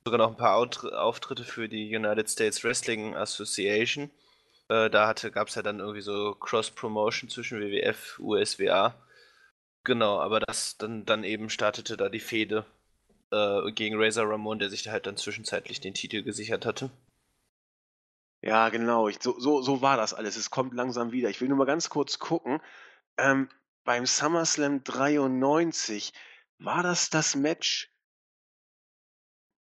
[0.05, 4.11] sogar noch ein paar Auftritte für die United States Wrestling Association.
[4.69, 8.95] Äh, da gab es ja dann irgendwie so Cross-Promotion zwischen WWF, USWA.
[9.89, 12.66] Genau, aber das dann, dann eben startete da die Fehde
[13.30, 16.91] äh, gegen Razor Ramon, der sich da halt dann zwischenzeitlich den Titel gesichert hatte.
[18.43, 19.09] Ja, genau.
[19.09, 20.36] Ich, so, so, so war das alles.
[20.36, 21.30] Es kommt langsam wieder.
[21.30, 22.61] Ich will nur mal ganz kurz gucken.
[23.16, 23.49] Ähm,
[23.84, 26.12] beim SummerSlam 93
[26.59, 27.91] war das das Match.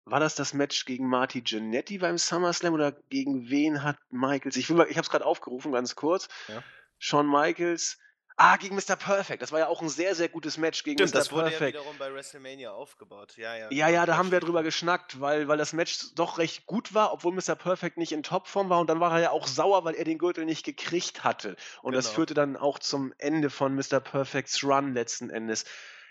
[0.05, 4.57] War das das Match gegen Marty Jannetty beim SummerSlam oder gegen wen hat Michaels?
[4.57, 6.30] Ich will mal, ich habe es gerade aufgerufen, ganz kurz.
[6.47, 6.64] Ja.
[6.97, 7.99] Shawn Michaels.
[8.42, 8.96] Ah, gegen Mr.
[8.96, 9.42] Perfect.
[9.42, 11.18] Das war ja auch ein sehr, sehr gutes Match gegen Stimmt, Mr.
[11.18, 11.78] das wurde ja Perfect.
[11.78, 13.36] wiederum bei WrestleMania aufgebaut.
[13.36, 13.68] Ja, ja.
[13.70, 16.94] Ja, ja, da das haben wir drüber geschnackt, weil, weil das Match doch recht gut
[16.94, 17.56] war, obwohl Mr.
[17.56, 18.80] Perfect nicht in Topform war.
[18.80, 21.58] Und dann war er ja auch sauer, weil er den Gürtel nicht gekriegt hatte.
[21.82, 22.16] Und das Genau.
[22.16, 24.00] führte dann auch zum Ende von Mr.
[24.00, 25.66] Perfects Run letzten Endes.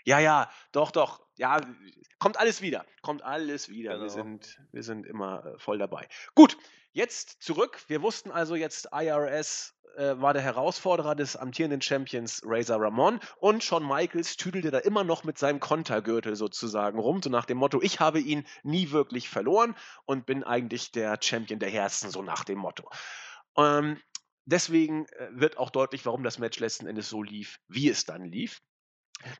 [0.04, 1.20] Ja, ja, doch, doch.
[1.36, 1.62] Ja,
[2.18, 2.84] kommt alles wieder.
[3.00, 3.92] Kommt alles wieder.
[3.92, 4.08] Wir, Genau.
[4.08, 6.06] sind, wir sind immer äh, voll dabei.
[6.34, 6.58] Gut,
[6.92, 7.80] jetzt zurück.
[7.86, 13.64] Wir wussten also jetzt, IRS äh, war der Herausforderer des amtierenden Champions Razor Ramon und
[13.64, 17.82] Shawn Michaels tüdelte da immer noch mit seinem Kontergürtel sozusagen rum, so nach dem Motto,
[17.82, 19.74] ich habe ihn nie wirklich verloren
[20.04, 22.88] und bin eigentlich der Champion der Herzen, so nach dem Motto.
[23.56, 24.00] Ähm,
[24.44, 28.24] deswegen äh, wird auch deutlich, warum das Match letzten Endes so lief, wie es dann
[28.24, 28.60] lief.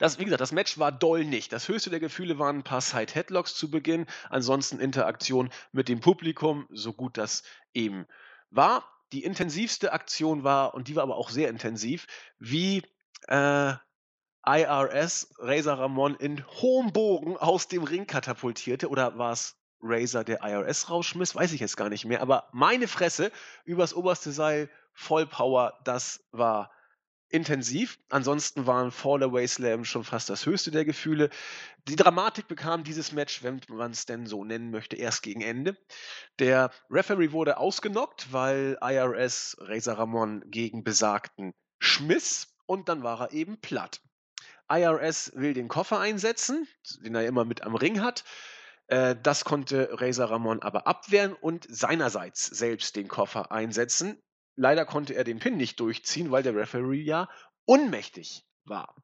[0.01, 1.53] Das, wie gesagt, das Match war doll nicht.
[1.53, 4.07] Das höchste der Gefühle waren ein paar Side-Headlocks zu Beginn.
[4.29, 7.45] Ansonsten Interaktion mit dem Publikum, so gut das
[7.75, 8.07] eben
[8.51, 8.85] war.
[9.13, 12.07] Die intensivste Aktion war, und die war aber auch sehr intensiv,
[12.39, 12.83] wie
[13.29, 13.73] äh,
[14.47, 18.89] IRS Razor Ramon in hohem Bogen aus dem Ring katapultierte.
[18.89, 21.35] Oder war es Razor, der IRS rausschmiss?
[21.35, 22.23] Weiß ich jetzt gar nicht mehr.
[22.23, 23.31] Aber meine Fresse
[23.65, 26.71] übers oberste Seil, Vollpower, das war
[27.29, 27.99] intensiv.
[28.09, 31.31] Ansonsten waren Fallaway Slam schon fast das höchste der Gefühle.
[31.87, 35.77] Die Dramatik bekam dieses Match, wenn man es denn so nennen möchte, erst gegen Ende.
[36.39, 43.33] Der Referee wurde ausgenockt, weil IRS Razor Ramon gegen besagten schmiss und dann war er
[43.33, 44.01] eben platt.
[44.71, 46.69] IRS will den Koffer einsetzen,
[47.01, 48.25] den er immer mit am Ring hat.
[48.87, 54.21] Äh, Das konnte Razor Ramon aber abwehren und seinerseits selbst den Koffer einsetzen.
[54.61, 57.29] Leider konnte er den Pin nicht durchziehen, weil der Referee ja
[57.65, 58.97] unmächtig war.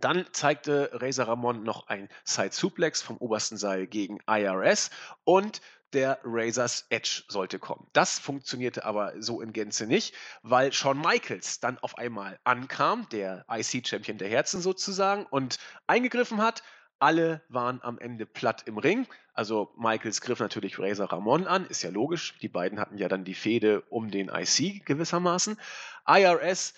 [0.00, 4.90] Dann zeigte Razor Ramon noch ein Side Suplex vom obersten Seil gegen IRS
[5.24, 5.60] und
[5.92, 7.86] der Razor's Edge sollte kommen.
[7.92, 13.44] Das funktionierte aber so in Gänze nicht, weil Shawn Michaels dann auf einmal ankam, der
[13.50, 16.62] IC-Champion der Herzen sozusagen, und eingegriffen hat.
[17.02, 19.08] Alle waren am Ende platt im Ring.
[19.34, 22.38] Also Michaels griff natürlich Razor Ramon an, ist ja logisch.
[22.40, 25.58] Die beiden hatten ja dann die Fehde um den IC gewissermaßen.
[26.06, 26.74] IRS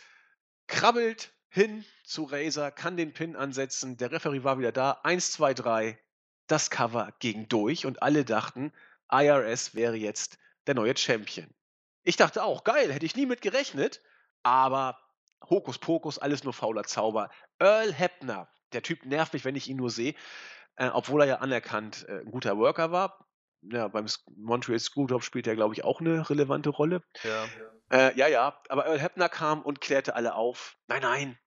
[0.66, 3.99] krabbelt hin zu Razor, kann den Pin ansetzen.
[3.99, 4.93] Der Referee war wieder da.
[5.03, 5.99] Eins, zwei, drei.
[6.47, 8.72] Das Cover ging durch und alle dachten,
[9.12, 11.53] IRS wäre jetzt der neue Champion.
[12.03, 14.01] Ich dachte auch, geil, hätte ich nie mit gerechnet.
[14.43, 14.99] Aber
[15.51, 17.29] Hokuspokus, alles nur fauler Zauber.
[17.59, 20.15] Earl Hebner, der Typ nervt mich, wenn ich ihn nur sehe,
[20.77, 23.27] äh, obwohl er ja anerkannt äh, ein guter Worker war.
[23.62, 24.07] Ja, beim
[24.37, 27.03] Montreal Screwjob spielt er, glaube ich, auch eine relevante Rolle.
[27.23, 27.47] Ja.
[27.91, 30.77] Äh, ja, ja, aber Earl Hebner kam und klärte alle auf.
[30.87, 31.39] Nein, nein,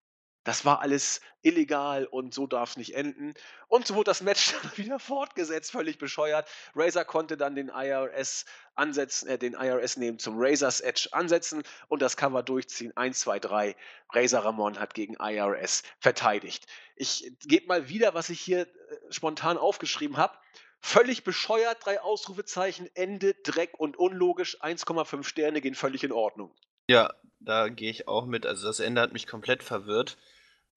[0.48, 3.34] das war alles illegal und so darf es nicht enden.
[3.68, 6.48] Und so wurde das Match dann wieder fortgesetzt, völlig bescheuert.
[6.74, 12.02] Razor konnte dann den IRS ansetzen, äh, den IRS nehmen zum Razor's Edge ansetzen und
[12.02, 12.96] das Cover durchziehen.
[12.96, 13.76] 1, 2, 3.
[14.14, 16.66] Razor Ramon hat gegen IRS verteidigt.
[16.96, 18.68] Ich gebe mal wieder, was ich hier äh,
[19.10, 20.38] spontan aufgeschrieben habe.
[20.80, 26.56] Völlig bescheuert, drei Ausrufezeichen, Ende, Dreck und unlogisch, 1,5 Sterne gehen völlig in Ordnung.
[26.90, 28.46] Ja, da gehe ich auch mit.
[28.46, 30.18] Also das Ende hat mich komplett verwirrt.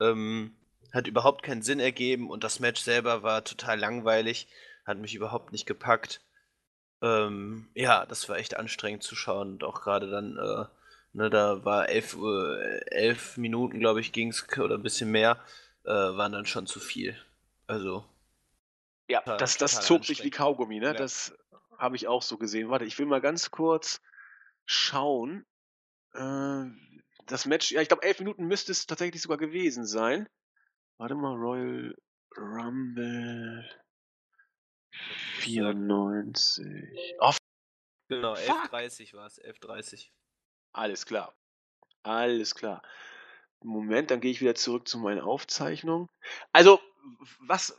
[0.00, 0.54] Ähm,
[0.92, 4.48] hat überhaupt keinen Sinn ergeben und das Match selber war total langweilig,
[4.84, 6.20] hat mich überhaupt nicht gepackt.
[7.02, 10.64] Ähm, ja, das war echt anstrengend zu schauen und auch gerade dann, äh,
[11.12, 15.38] ne, da war elf, äh, elf Minuten, glaube ich, ging es oder ein bisschen mehr,
[15.84, 17.16] äh, waren dann schon zu viel.
[17.66, 18.04] Also.
[19.08, 20.86] Ja, total, das, das zog sich wie Kaugummi, ne?
[20.86, 20.92] Ja.
[20.92, 21.36] Das
[21.78, 22.68] habe ich auch so gesehen.
[22.68, 24.00] Warte, ich will mal ganz kurz
[24.66, 25.46] schauen.
[26.14, 26.64] Äh,
[27.30, 30.28] das Match, ja, ich glaube, elf Minuten müsste es tatsächlich sogar gewesen sein.
[30.98, 31.94] Warte mal, Royal
[32.36, 33.68] Rumble
[35.38, 37.16] 94.
[37.20, 37.32] Oh,
[38.08, 40.10] genau, 11.30 war es, 11.30.
[40.72, 41.34] Alles klar.
[42.02, 42.82] Alles klar.
[43.62, 46.08] Moment, dann gehe ich wieder zurück zu meinen Aufzeichnungen.
[46.52, 46.80] Also,
[47.40, 47.78] was,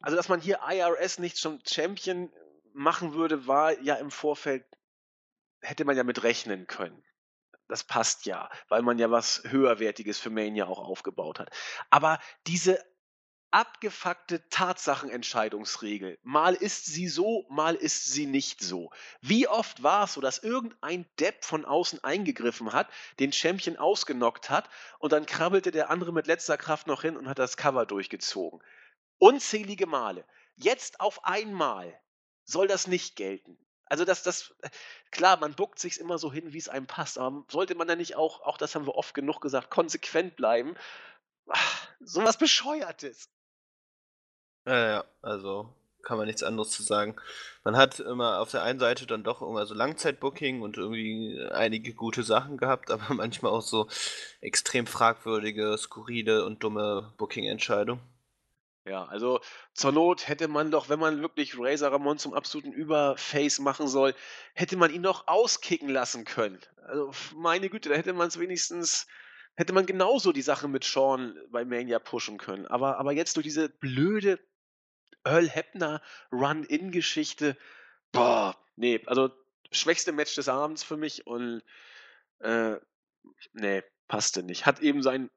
[0.00, 2.32] also dass man hier IRS nicht zum Champion
[2.72, 4.64] machen würde, war ja im Vorfeld,
[5.60, 7.02] hätte man ja mit rechnen können
[7.68, 11.50] das passt ja, weil man ja was höherwertiges für Mania auch aufgebaut hat.
[11.90, 12.78] Aber diese
[13.50, 16.18] abgefuckte Tatsachenentscheidungsregel.
[16.22, 18.90] Mal ist sie so, mal ist sie nicht so.
[19.20, 22.88] Wie oft war es so, dass irgendein Depp von außen eingegriffen hat,
[23.18, 27.28] den Champion ausgenockt hat und dann krabbelte der andere mit letzter Kraft noch hin und
[27.28, 28.60] hat das Cover durchgezogen.
[29.18, 30.26] Unzählige Male.
[30.56, 31.98] Jetzt auf einmal
[32.44, 33.58] soll das nicht gelten.
[33.86, 34.54] Also das, das,
[35.10, 37.96] klar, man buckt sich immer so hin, wie es einem passt, aber sollte man da
[37.96, 40.74] nicht auch, auch das haben wir oft genug gesagt, konsequent bleiben?
[41.48, 43.30] Ach, so was Bescheuertes.
[44.66, 45.72] Ja, ja, also
[46.06, 47.16] kann man nichts anderes zu sagen.
[47.64, 51.94] Man hat immer auf der einen Seite dann doch immer so Langzeitbooking und irgendwie einige
[51.94, 53.88] gute Sachen gehabt, aber manchmal auch so
[54.40, 58.00] extrem fragwürdige, skurrile und dumme Booking-Entscheidungen.
[58.86, 59.40] Ja, also
[59.74, 64.14] zur Not hätte man doch, wenn man wirklich Razor Ramon zum absoluten Überface machen soll,
[64.54, 66.60] hätte man ihn doch auskicken lassen können.
[66.84, 69.08] Also meine Güte, da hätte man es wenigstens,
[69.56, 72.68] hätte man genauso die Sache mit Sean bei Mania pushen können.
[72.68, 74.38] Aber, aber jetzt durch diese blöde
[75.24, 77.56] Earl Hebner Run-In-Geschichte,
[78.12, 79.30] boah, nee, also
[79.72, 81.60] schwächste Match des Abends für mich und
[82.38, 82.76] äh,
[83.52, 84.64] nee, passte nicht.
[84.64, 85.28] Hat eben sein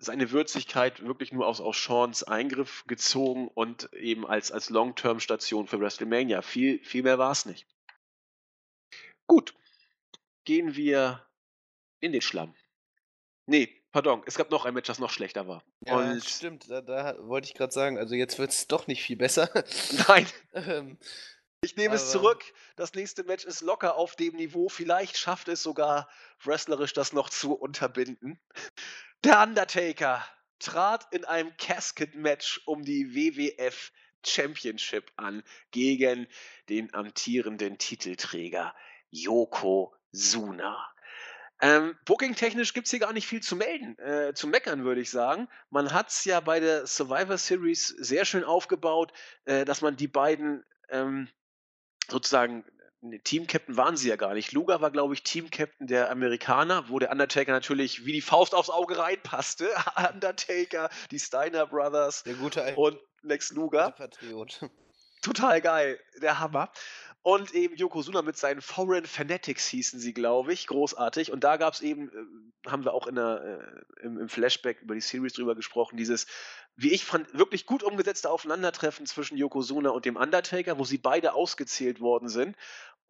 [0.00, 5.78] seine Würzigkeit wirklich nur aus, aus Seans Eingriff gezogen und eben als, als Long-Term-Station für
[5.78, 6.42] WrestleMania.
[6.42, 7.66] Viel, viel mehr war es nicht.
[9.26, 9.54] Gut,
[10.44, 11.26] gehen wir
[12.00, 12.54] in den Schlamm.
[13.46, 15.62] Nee, pardon, es gab noch ein Match, das noch schlechter war.
[15.80, 19.02] Ja, und stimmt, da, da wollte ich gerade sagen, also jetzt wird es doch nicht
[19.02, 19.50] viel besser.
[20.08, 20.26] Nein.
[20.54, 20.98] ähm,
[21.62, 22.42] ich nehme es zurück.
[22.76, 24.70] Das nächste Match ist locker auf dem Niveau.
[24.70, 26.08] Vielleicht schafft es sogar
[26.42, 28.40] wrestlerisch das noch zu unterbinden.
[29.22, 30.24] Der Undertaker
[30.58, 33.92] trat in einem Casket-Match um die WWF
[34.24, 36.26] Championship an gegen
[36.70, 38.74] den amtierenden Titelträger
[39.10, 40.90] Yokozuna.
[41.60, 45.10] Ähm, Booking-technisch gibt es hier gar nicht viel zu melden, äh, zu meckern, würde ich
[45.10, 45.48] sagen.
[45.68, 49.12] Man hat es ja bei der Survivor Series sehr schön aufgebaut,
[49.44, 51.28] äh, dass man die beiden ähm,
[52.08, 52.64] sozusagen
[53.24, 54.52] Team-Captain waren sie ja gar nicht.
[54.52, 58.70] Luger war, glaube ich, Team-Captain der Amerikaner, wo der Undertaker natürlich wie die Faust aufs
[58.70, 59.68] Auge reinpasste.
[60.12, 63.90] Undertaker, die Steiner Brothers der gute und Lex Luger.
[63.92, 64.60] Patriot.
[65.22, 66.70] Total geil, der Hammer.
[67.22, 70.66] Und eben Yokozuna mit seinen Foreign Fanatics hießen sie, glaube ich.
[70.66, 71.30] Großartig.
[71.30, 73.62] Und da gab es eben, äh, haben wir auch in der,
[74.00, 76.26] äh, im, im, Flashback über die Series drüber gesprochen, dieses,
[76.76, 81.34] wie ich fand, wirklich gut umgesetzte Aufeinandertreffen zwischen Yokozuna und dem Undertaker, wo sie beide
[81.34, 82.56] ausgezählt worden sind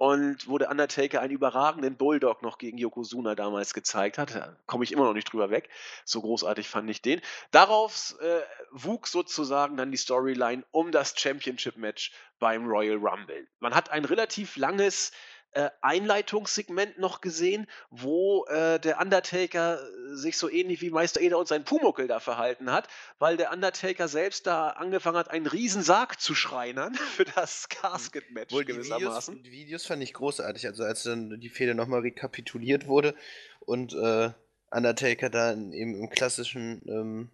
[0.01, 4.35] und wo der Undertaker einen überragenden Bulldog noch gegen Yokozuna damals gezeigt hat.
[4.35, 5.69] Da komme ich immer noch nicht drüber weg.
[6.07, 7.21] So großartig fand ich den.
[7.51, 8.41] Darauf äh,
[8.71, 13.47] wuchs sozusagen dann die Storyline um das Championship-Match beim Royal Rumble.
[13.59, 15.13] Man hat ein relativ langes
[15.53, 19.81] äh, Einleitungssegment noch gesehen, wo äh, der Undertaker
[20.13, 22.89] sich so ähnlich wie Meister Eder und sein Pumuckel da verhalten hat,
[23.19, 28.55] weil der Undertaker selbst da angefangen hat, einen riesen Sarg zu schreinern für das Casket-Match
[28.55, 29.35] gewissermaßen.
[29.35, 33.15] Die Videos, die Videos fand ich großartig, also als dann die Fehde nochmal rekapituliert wurde
[33.61, 34.31] und äh,
[34.71, 37.31] Undertaker dann eben im klassischen ähm,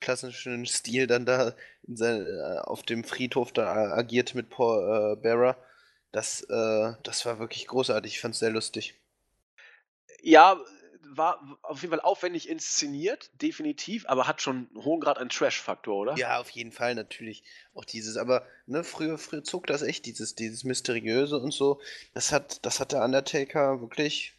[0.00, 1.54] klassischen Stil dann da
[1.86, 5.56] sein, äh, auf dem Friedhof da agiert mit Paul äh, Bearer
[6.12, 8.14] das, äh, das war wirklich großartig.
[8.14, 8.94] Ich fand es sehr lustig.
[10.22, 10.60] Ja,
[11.12, 15.96] war auf jeden Fall aufwendig inszeniert, definitiv, aber hat schon einen hohen Grad an Trash-Faktor,
[15.96, 16.16] oder?
[16.16, 17.42] Ja, auf jeden Fall, natürlich.
[17.74, 21.80] Auch dieses, aber ne, früher, früher zog das echt, dieses, dieses Mysteriöse und so.
[22.14, 24.34] Das hat, das hat der Undertaker wirklich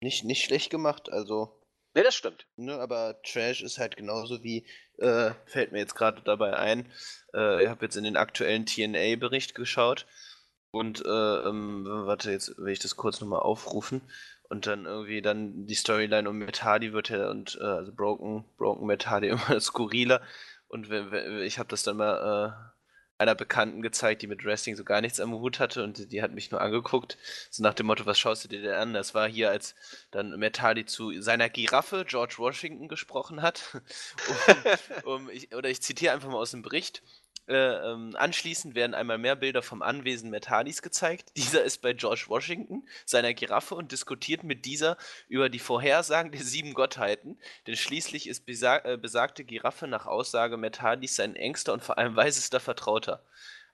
[0.00, 1.56] nicht, nicht schlecht gemacht, also.
[1.94, 2.46] Ne, das stimmt.
[2.56, 4.66] Ne, aber Trash ist halt genauso wie,
[4.98, 6.90] äh, fällt mir jetzt gerade dabei ein,
[7.34, 10.06] äh, ich habe jetzt in den aktuellen TNA-Bericht geschaut
[10.72, 11.08] und, äh,
[11.48, 14.00] ähm, warte, jetzt will ich das kurz nochmal aufrufen.
[14.48, 18.44] Und dann irgendwie dann die Storyline um Matt Hardy wird ja und äh, also Broken,
[18.58, 20.20] Broken Matt Hardy immer skurriler.
[20.68, 22.72] Und ich habe das dann mal äh,
[23.22, 26.32] einer Bekannten gezeigt, die mit Wrestling so gar nichts am Hut hatte und die hat
[26.32, 27.18] mich nur angeguckt,
[27.50, 28.94] so nach dem Motto, was schaust du dir denn an?
[28.94, 29.74] Das war hier, als
[30.10, 33.80] dann Matt Hardy zu seiner Giraffe George Washington gesprochen hat.
[35.04, 37.02] um, um, ich, oder ich zitiere einfach mal aus dem Bericht.
[37.52, 41.32] Äh, ähm, anschließend werden einmal mehr Bilder vom Anwesen Metalis gezeigt.
[41.36, 44.96] Dieser ist bei George Washington, seiner Giraffe, und diskutiert mit dieser
[45.28, 50.56] über die Vorhersagen der sieben Gottheiten, denn schließlich ist besa äh, besagte Giraffe nach Aussage
[50.56, 53.22] Metalis sein engster und vor allem weisester Vertrauter.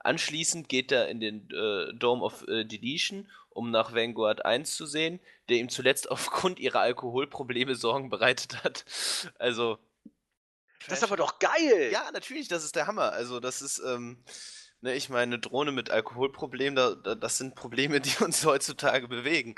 [0.00, 4.86] Anschließend geht er in den äh, Dome of äh, Deletion, um nach Vanguard 1 zu
[4.86, 8.84] sehen, der ihm zuletzt aufgrund ihrer Alkoholprobleme Sorgen bereitet hat.
[9.38, 9.78] Also,
[10.88, 11.90] das ist aber doch geil!
[11.92, 13.12] Ja, natürlich, das ist der Hammer.
[13.12, 14.22] Also, das ist, ähm,
[14.80, 19.08] ne, ich meine, eine Drohne mit Alkoholproblemen, da, da, das sind Probleme, die uns heutzutage
[19.08, 19.54] bewegen.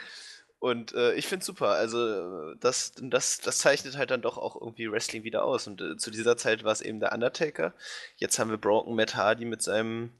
[0.58, 1.70] Und äh, ich finde es super.
[1.70, 5.66] Also, das, das, das zeichnet halt dann doch auch irgendwie Wrestling wieder aus.
[5.66, 7.72] Und äh, zu dieser Zeit war es eben der Undertaker.
[8.16, 10.12] Jetzt haben wir Broken Matt Hardy mit seinem,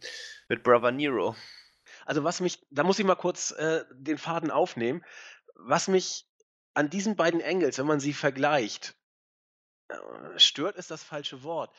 [0.48, 1.36] mit Brother Nero.
[2.06, 5.04] Also, was mich, da muss ich mal kurz äh, den Faden aufnehmen.
[5.56, 6.26] Was mich
[6.72, 8.94] an diesen beiden Engels, wenn man sie vergleicht,
[10.36, 11.74] stört ist das falsche Wort.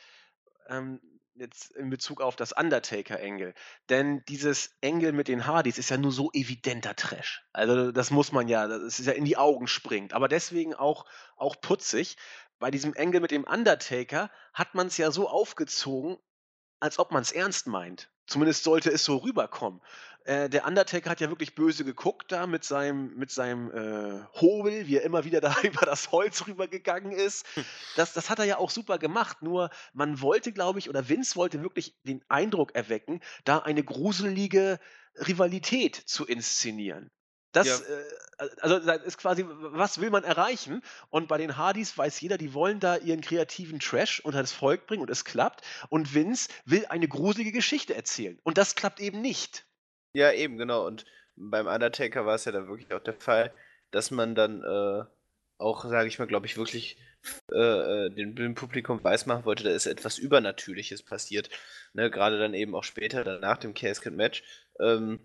[0.68, 1.00] Ähm,
[1.34, 3.54] jetzt in Bezug auf das Undertaker-Engel.
[3.88, 7.44] Denn dieses Engel mit den Hardys ist ja nur so evidenter Trash.
[7.52, 10.12] Also das muss man ja, das ist ja in die Augen springt.
[10.12, 11.06] Aber deswegen auch,
[11.36, 12.16] auch putzig.
[12.58, 16.18] Bei diesem Engel mit dem Undertaker hat man es ja so aufgezogen,
[16.80, 18.10] als ob man es ernst meint.
[18.26, 19.80] Zumindest sollte es so rüberkommen.
[20.24, 24.86] Äh, der Undertaker hat ja wirklich böse geguckt da mit seinem, mit seinem äh, Hobel,
[24.86, 27.46] wie er immer wieder da über das Holz rübergegangen ist.
[27.54, 27.64] Hm.
[27.96, 29.42] Das, das hat er ja auch super gemacht.
[29.42, 34.78] Nur man wollte, glaube ich, oder Vince wollte wirklich den Eindruck erwecken, da eine gruselige
[35.16, 37.10] Rivalität zu inszenieren.
[37.52, 37.76] Das, ja.
[37.76, 40.82] äh, also das ist quasi, was will man erreichen?
[41.10, 44.86] Und bei den Hardys weiß jeder, die wollen da ihren kreativen Trash unter das Volk
[44.86, 45.62] bringen und es klappt.
[45.88, 48.38] Und Vince will eine gruselige Geschichte erzählen.
[48.42, 49.66] Und das klappt eben nicht.
[50.14, 50.86] Ja, eben, genau.
[50.86, 51.04] Und
[51.36, 53.52] beim Undertaker war es ja dann wirklich auch der Fall,
[53.90, 55.04] dass man dann äh,
[55.58, 56.98] auch, sage ich mal, glaube ich, wirklich
[57.52, 57.56] äh,
[58.06, 61.50] äh dem, dem Publikum weismachen wollte, da ist etwas Übernatürliches passiert.
[61.94, 64.42] Ne, Gerade dann eben auch später, dann nach dem Casket-Match.
[64.80, 65.20] Ähm,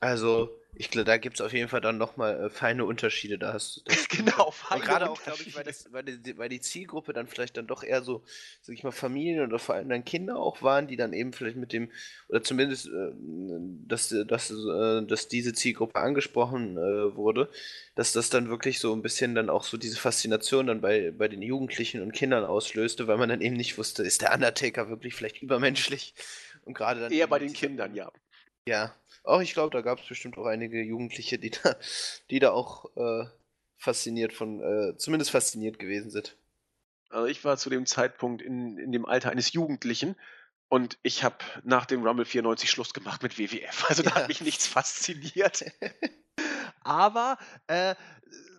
[0.00, 3.38] also, ich glaube, da gibt es auf jeden Fall dann nochmal äh, feine Unterschiede.
[3.38, 6.60] Da hast das genau, feine gerade auch, glaube ich, weil, das, weil, die, weil die
[6.60, 8.22] Zielgruppe dann vielleicht dann doch eher so,
[8.62, 11.56] sag ich mal, Familien oder vor allem dann Kinder auch waren, die dann eben vielleicht
[11.56, 11.90] mit dem,
[12.28, 13.12] oder zumindest, äh,
[13.86, 17.50] dass, dass, äh, dass diese Zielgruppe angesprochen äh, wurde,
[17.94, 21.28] dass das dann wirklich so ein bisschen dann auch so diese Faszination dann bei, bei
[21.28, 25.14] den Jugendlichen und Kindern auslöste, weil man dann eben nicht wusste, ist der Undertaker wirklich
[25.14, 26.14] vielleicht übermenschlich?
[26.64, 27.12] Und gerade dann.
[27.12, 28.10] Eher bei den Kindern, ja.
[28.66, 28.94] Ja,
[29.30, 31.76] auch ich glaube, da gab es bestimmt auch einige Jugendliche, die da,
[32.30, 33.26] die da auch äh,
[33.76, 36.36] fasziniert von, äh, zumindest fasziniert gewesen sind.
[37.08, 40.16] Also ich war zu dem Zeitpunkt in, in dem Alter eines Jugendlichen
[40.68, 43.86] und ich habe nach dem Rumble 94 Schluss gemacht mit WWF.
[43.88, 44.16] Also da ja.
[44.16, 45.64] hat mich nichts fasziniert.
[46.82, 47.94] Aber äh,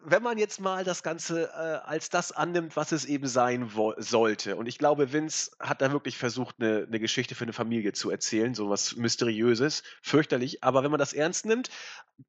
[0.03, 4.55] wenn man jetzt mal das Ganze äh, als das annimmt, was es eben sein sollte,
[4.55, 8.09] und ich glaube, Vince hat da wirklich versucht, eine, eine Geschichte für eine Familie zu
[8.09, 11.69] erzählen, so was Mysteriöses, fürchterlich, aber wenn man das ernst nimmt,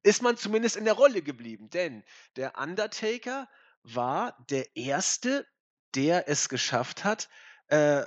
[0.03, 2.03] ist man zumindest in der Rolle geblieben, denn
[2.35, 3.47] der Undertaker
[3.83, 5.45] war der Erste,
[5.95, 7.29] der es geschafft hat,
[7.67, 8.03] äh,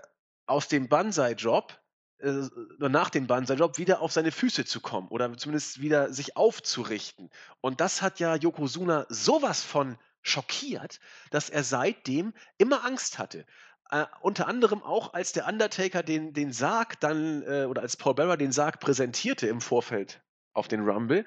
[0.47, 1.78] aus dem Banzai-Job
[2.19, 2.43] äh,
[2.79, 7.31] nach dem Banzai-Job wieder auf seine Füße zu kommen oder zumindest wieder sich aufzurichten.
[7.61, 10.99] Und das hat ja Yokozuna sowas von schockiert,
[11.31, 13.47] dass er seitdem immer Angst hatte.
[13.91, 18.14] Äh, unter anderem auch, als der Undertaker den, den Sarg dann, äh, oder als Paul
[18.14, 20.21] Bearer den Sarg präsentierte im Vorfeld
[20.57, 21.25] auf den Rumble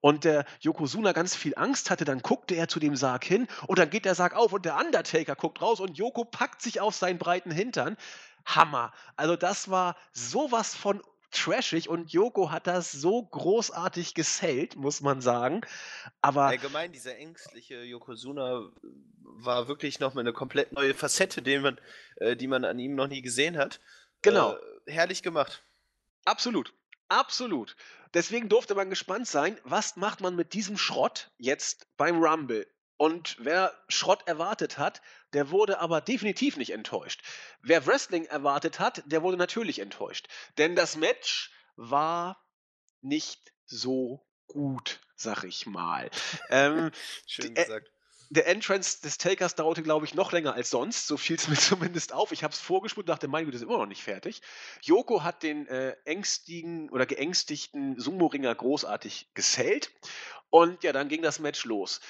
[0.00, 3.78] und der Yokozuna ganz viel Angst hatte, dann guckte er zu dem Sarg hin und
[3.78, 6.94] dann geht der Sarg auf und der Undertaker guckt raus und Yoko packt sich auf
[6.94, 7.96] seinen breiten Hintern.
[8.44, 8.92] Hammer.
[9.16, 15.20] Also das war sowas von trashig und Yoko hat das so großartig gesellt, muss man
[15.20, 15.62] sagen.
[16.20, 18.70] Aber allgemein dieser ängstliche Yokozuna
[19.22, 21.80] war wirklich noch mal eine komplett neue Facette, die man,
[22.16, 23.80] äh, die man an ihm noch nie gesehen hat.
[24.20, 24.54] Genau.
[24.54, 25.64] Äh, herrlich gemacht.
[26.24, 26.72] Absolut.
[27.08, 27.76] Absolut.
[28.14, 32.66] Deswegen durfte man gespannt sein, was macht man mit diesem Schrott jetzt beim Rumble?
[33.02, 37.20] Und wer Schrott erwartet hat, der wurde aber definitiv nicht enttäuscht.
[37.60, 40.28] Wer Wrestling erwartet hat, der wurde natürlich enttäuscht.
[40.56, 42.40] Denn das Match war
[43.00, 46.12] nicht so gut, sag ich mal.
[46.50, 46.92] ähm,
[47.26, 47.90] Schön gesagt.
[48.30, 51.08] Der Entrance des Takers dauerte, glaube ich, noch länger als sonst.
[51.08, 52.30] So fiel es mir zumindest auf.
[52.30, 54.42] Ich habe es vorgespult und dachte, mein Gott, das ist immer noch nicht fertig.
[54.80, 59.90] Joko hat den äh, ängstigen oder geängstigten Sumo-Ringer großartig gesellt.
[60.50, 62.00] Und ja, dann ging das Match los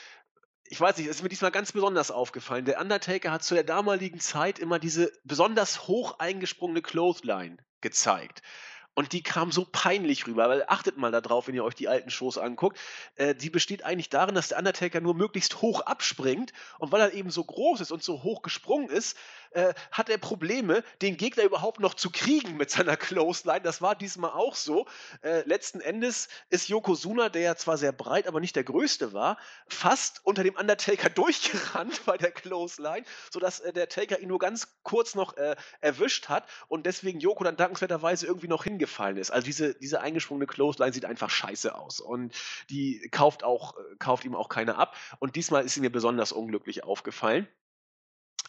[0.73, 2.65] ich weiß nicht, es ist mir diesmal ganz besonders aufgefallen.
[2.65, 8.41] Der Undertaker hat zu der damaligen Zeit immer diese besonders hoch eingesprungene Clothesline gezeigt.
[8.95, 12.09] Und die kam so peinlich rüber, weil achtet mal darauf, wenn ihr euch die alten
[12.09, 12.79] Shows anguckt.
[13.17, 16.55] Äh, die besteht eigentlich darin, dass der Undertaker nur möglichst hoch abspringt.
[16.79, 19.19] Und weil er eben so groß ist und so hoch gesprungen ist,
[19.55, 23.63] äh, hat er Probleme, den Gegner überhaupt noch zu kriegen mit seiner Clothesline.
[23.63, 24.87] Das war diesmal auch so.
[25.23, 29.39] Äh, letzten Endes ist Yokozuna, der ja zwar sehr breit, aber nicht der größte war,
[29.69, 34.77] fast unter dem Undertaker durchgerannt bei der Clothesline, sodass äh, der Taker ihn nur ganz
[34.83, 39.31] kurz noch äh, erwischt hat und deswegen Yoko dann dankenswerterweise irgendwie noch hingefallen ist.
[39.31, 42.35] Also diese, diese eingeschwungene Clothesline sieht einfach scheiße aus und
[42.71, 44.97] die kauft, auch, äh, kauft ihm auch keiner ab.
[45.19, 47.49] Und diesmal ist sie mir besonders unglücklich aufgefallen.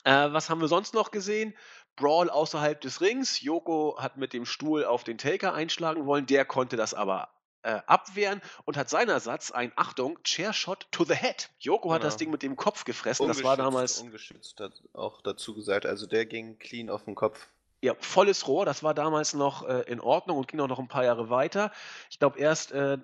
[0.03, 1.53] Äh, was haben wir sonst noch gesehen?
[1.95, 3.41] Brawl außerhalb des Rings.
[3.41, 6.25] Joko hat mit dem Stuhl auf den Taker einschlagen wollen.
[6.25, 7.29] Der konnte das aber
[7.63, 11.49] äh, abwehren und hat seinerseits ein, Achtung, Chairshot to the Head.
[11.59, 11.95] Joko genau.
[11.95, 12.19] hat das genau.
[12.19, 13.27] Ding mit dem Kopf gefressen.
[13.27, 13.99] das war damals.
[13.99, 15.85] Ungeschützt, hat auch dazu gesagt.
[15.85, 17.47] Also der ging clean auf den Kopf.
[17.81, 18.65] Ja, volles Rohr.
[18.65, 21.71] Das war damals noch äh, in Ordnung und ging auch noch ein paar Jahre weiter.
[22.09, 22.97] Ich glaube, erst äh,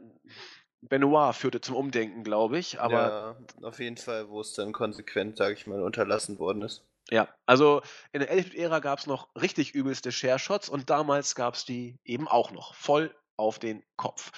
[0.81, 2.79] Benoit führte zum Umdenken, glaube ich.
[2.79, 6.85] Aber ja, auf jeden Fall, wo es dann konsequent, sage ich mal, unterlassen worden ist.
[7.11, 7.81] Ja, also
[8.11, 12.27] in der Attitude-Ära gab es noch richtig übelste Share-Shots und damals gab es die eben
[12.27, 12.75] auch noch.
[12.75, 14.31] Voll auf den Kopf.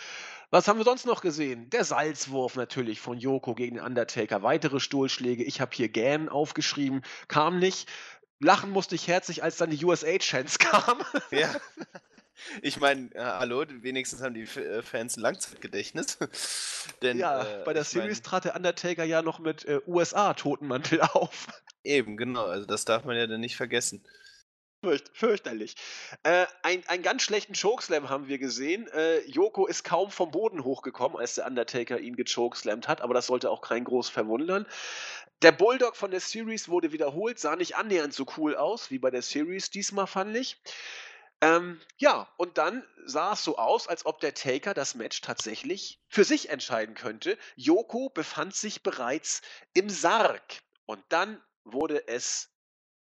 [0.51, 1.69] Was haben wir sonst noch gesehen?
[1.69, 4.43] Der Salzwurf natürlich von Joko gegen den Undertaker.
[4.43, 5.43] Weitere Stuhlschläge.
[5.43, 7.01] Ich habe hier Gan aufgeschrieben.
[7.27, 7.89] Kam nicht.
[8.39, 11.01] Lachen musste ich herzlich, als dann die USA-Chance kam.
[11.31, 11.49] Ja.
[12.61, 16.17] Ich meine, äh, hallo, wenigstens haben die äh, Fans ein Langzeitgedächtnis.
[17.01, 21.01] Denn, ja, äh, bei der Series mein, trat der Undertaker ja noch mit äh, USA-Totenmantel
[21.13, 21.47] auf.
[21.83, 24.03] Eben, genau, also das darf man ja dann nicht vergessen.
[24.83, 25.75] Fürcht, fürchterlich.
[26.23, 28.87] Äh, ein, einen ganz schlechten Chokeslam haben wir gesehen.
[28.87, 33.27] Äh, Joko ist kaum vom Boden hochgekommen, als der Undertaker ihn gechokeslammt hat, aber das
[33.27, 34.65] sollte auch kein groß verwundern.
[35.43, 39.11] Der Bulldog von der Series wurde wiederholt, sah nicht annähernd so cool aus wie bei
[39.11, 40.57] der Series diesmal, fand ich.
[41.41, 45.99] Ähm, ja, und dann sah es so aus, als ob der Taker das Match tatsächlich
[46.07, 47.37] für sich entscheiden könnte.
[47.55, 49.41] Joko befand sich bereits
[49.73, 50.61] im Sarg.
[50.85, 52.51] Und dann wurde es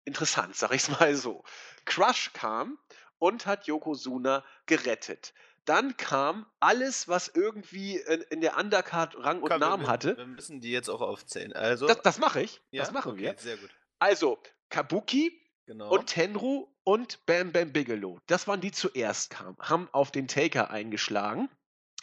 [0.06, 1.44] interessant, sag ich's mal so.
[1.86, 2.80] Crush kam
[3.20, 5.34] und hat Yokozuna gerettet.
[5.66, 10.18] Dann kam alles, was irgendwie in, in der Undercard Rang und Komm, Namen wir, hatte.
[10.18, 11.54] Wir müssen die jetzt auch aufzählen.
[11.54, 12.62] Also, das, das mache ich.
[12.72, 12.84] Ja?
[12.84, 13.36] Das machen okay, wir.
[13.38, 13.70] Sehr gut.
[14.00, 15.90] Also, Kabuki, Genau.
[15.90, 18.20] Und Tenru und Bam Bam Bigelow.
[18.28, 21.50] Das waren die zuerst kamen, haben auf den Taker eingeschlagen.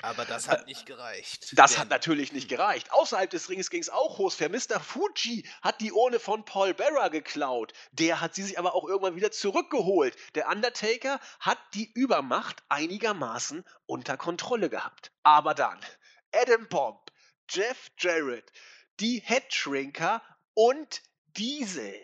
[0.03, 1.53] Aber das hat nicht gereicht.
[1.57, 2.91] Das hat natürlich nicht gereicht.
[2.93, 4.35] Außerhalb des Rings ging es auch hoch.
[4.41, 4.81] Mr.
[4.81, 7.73] Fuji hat die Urne von Paul Bearer geklaut.
[7.93, 10.17] Der hat sie sich aber auch irgendwann wieder zurückgeholt.
[10.35, 15.13] Der Undertaker hat die Übermacht einigermaßen unter Kontrolle gehabt.
[15.23, 15.79] Aber dann
[16.33, 17.13] Adam Bomb,
[17.49, 18.51] Jeff Jarrett,
[18.99, 20.21] die Headshrinker
[20.55, 21.03] und
[21.37, 21.95] Diesel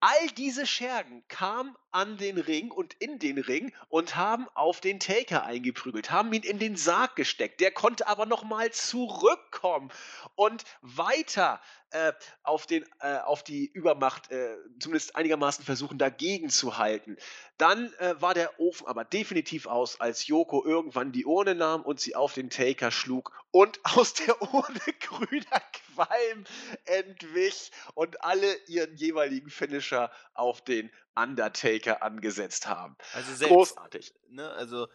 [0.00, 5.00] All diese Schergen kamen an den Ring und in den Ring und haben auf den
[5.00, 7.58] Taker eingeprügelt, haben ihn in den Sarg gesteckt.
[7.60, 9.90] Der konnte aber nochmal zurückkommen
[10.34, 11.58] und weiter
[11.92, 17.16] äh, auf, den, äh, auf die Übermacht äh, zumindest einigermaßen versuchen dagegen zu halten.
[17.56, 21.98] Dann äh, war der Ofen aber definitiv aus, als Joko irgendwann die Urne nahm und
[21.98, 25.62] sie auf den Taker schlug und aus der Urne grüner
[25.94, 26.44] Qualm
[26.84, 32.96] entwich und alle ihren jeweiligen Finisher auf den Undertaker angesetzt haben.
[33.12, 34.14] Also selbst, Großartig.
[34.28, 34.88] Ne, also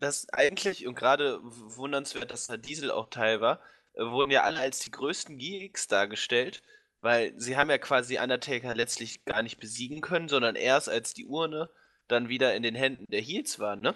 [0.00, 3.60] das eigentlich und gerade wundernswert, dass da Diesel auch Teil war,
[3.94, 6.62] äh, wurden ja alle als die größten Geeks dargestellt,
[7.00, 11.26] weil sie haben ja quasi Undertaker letztlich gar nicht besiegen können, sondern erst als die
[11.26, 11.70] Urne
[12.06, 13.94] dann wieder in den Händen der Heels war, ne?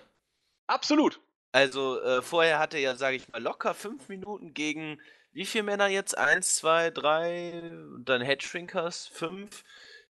[0.67, 1.21] Absolut.
[1.53, 5.01] Also äh, vorher hatte er ja, sage ich mal, locker fünf Minuten gegen
[5.33, 6.17] wie viele Männer jetzt?
[6.17, 7.73] Eins, zwei, drei,
[8.05, 9.65] dann Headshrinkers, fünf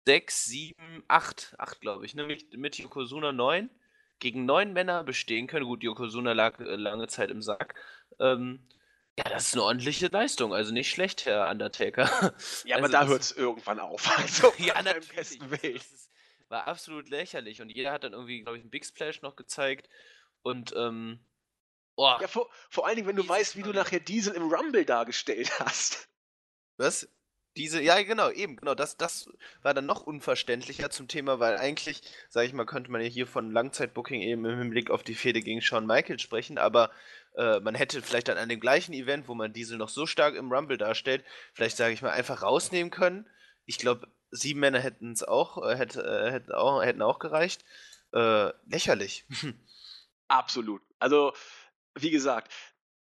[0.07, 2.25] sechs, sieben, acht, acht glaube ich, ne?
[2.57, 3.71] mit, Yokozuna neun,
[4.19, 5.67] gegen neun Männer bestehen können.
[5.67, 7.75] Gut, Yokozuna lag äh, lange Zeit im Sack.
[8.19, 8.67] Ähm,
[9.19, 12.05] ja, das ist eine ordentliche Leistung, also nicht schlecht, Herr Undertaker.
[12.65, 14.07] Ja, also aber da hört es irgendwann auf.
[14.19, 15.39] Also, ja, natürlich.
[15.39, 16.09] Das
[16.49, 19.89] war absolut lächerlich und jeder hat dann irgendwie, glaube ich, einen Big Splash noch gezeigt
[20.43, 21.21] und ähm,
[21.97, 24.85] oh, Ja, vor, vor allen Dingen, wenn du weißt, wie du nachher Diesel im Rumble
[24.85, 26.09] dargestellt hast.
[26.77, 27.09] Was?
[27.57, 28.75] Diese, ja, genau, eben, genau.
[28.75, 29.29] Das, das
[29.63, 33.27] war dann noch unverständlicher zum Thema, weil eigentlich, sage ich mal, könnte man ja hier
[33.27, 36.91] von Langzeitbooking eben im Hinblick auf die Fehde gegen Shawn Michaels sprechen, aber
[37.37, 40.37] äh, man hätte vielleicht dann an dem gleichen Event, wo man Diesel noch so stark
[40.37, 43.29] im Rumble darstellt, vielleicht, sage ich mal, einfach rausnehmen können.
[43.67, 47.65] Ich glaube, sieben Männer hätten es auch, äh, hätte, äh, hätten auch, hätten auch gereicht.
[48.13, 49.27] Äh, lächerlich.
[50.29, 50.83] Absolut.
[51.01, 51.33] Also,
[51.97, 52.53] wie gesagt,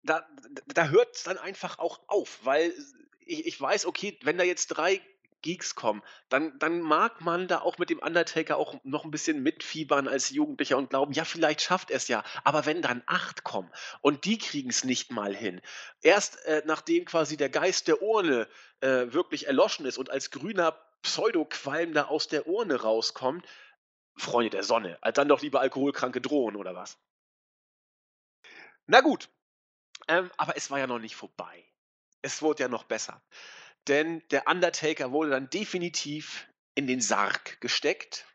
[0.02, 0.26] da,
[0.66, 2.72] da hört es dann einfach auch auf, weil
[3.26, 5.00] ich, ich weiß, okay, wenn da jetzt drei
[5.44, 9.42] Geeks kommen, dann, dann mag man da auch mit dem Undertaker auch noch ein bisschen
[9.42, 12.24] mitfiebern als Jugendlicher und glauben, ja, vielleicht schafft er es ja.
[12.44, 13.70] Aber wenn dann acht kommen
[14.00, 15.60] und die kriegen es nicht mal hin,
[16.00, 18.48] erst äh, nachdem quasi der Geist der Urne
[18.80, 23.46] äh, wirklich erloschen ist und als grüner Pseudoqualm da aus der Urne rauskommt,
[24.16, 26.98] Freunde der Sonne, als dann doch lieber alkoholkranke Drohnen oder was?
[28.86, 29.28] Na gut,
[30.08, 31.66] ähm, aber es war ja noch nicht vorbei.
[32.24, 33.20] Es wurde ja noch besser.
[33.86, 38.26] Denn der Undertaker wurde dann definitiv in den Sarg gesteckt.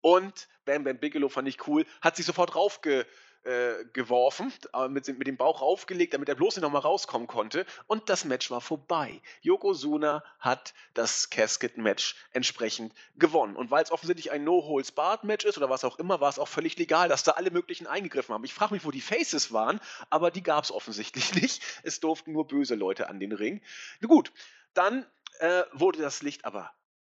[0.00, 3.06] Und Bam Bam Bigelow fand ich cool, hat sich sofort raufge,
[3.44, 4.52] äh, geworfen,
[4.88, 7.64] mit, mit, dem Bauch aufgelegt, damit er bloß nicht nochmal rauskommen konnte.
[7.86, 9.22] Und das Match war vorbei.
[9.40, 13.56] Yokozuna hat das Casket-Match entsprechend gewonnen.
[13.56, 16.76] Und weil es offensichtlich ein No-Holds-Barred-Match ist oder was auch immer, war es auch völlig
[16.78, 18.44] legal, dass da alle möglichen eingegriffen haben.
[18.44, 19.80] Ich frage mich, wo die Faces waren,
[20.10, 21.62] aber die gab es offensichtlich nicht.
[21.82, 23.62] Es durften nur böse Leute an den Ring.
[24.00, 24.32] Na gut,
[24.74, 25.06] dann
[25.38, 26.72] äh, wurde das Licht aber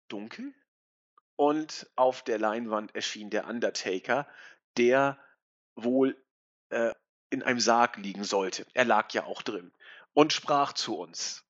[0.09, 0.55] dunkel
[1.37, 4.29] und auf der Leinwand erschien der Undertaker,
[4.77, 5.18] der
[5.77, 6.16] wohl
[6.70, 6.95] äh,
[7.31, 8.66] in einem Sarg liegen sollte.
[8.75, 9.73] Er lag ja auch drin
[10.12, 11.45] und sprach zu uns.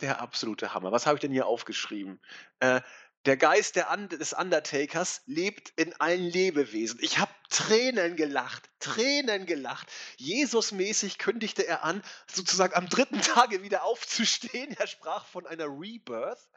[0.00, 0.92] Der absolute Hammer.
[0.92, 2.20] Was habe ich denn hier aufgeschrieben?
[2.60, 2.80] Äh,
[3.24, 7.00] der Geist der Und des Undertakers lebt in allen Lebewesen.
[7.02, 9.90] Ich habe Tränen gelacht, Tränen gelacht.
[10.16, 14.74] Jesusmäßig kündigte er an, sozusagen am dritten Tage wieder aufzustehen.
[14.78, 16.48] Er sprach von einer Rebirth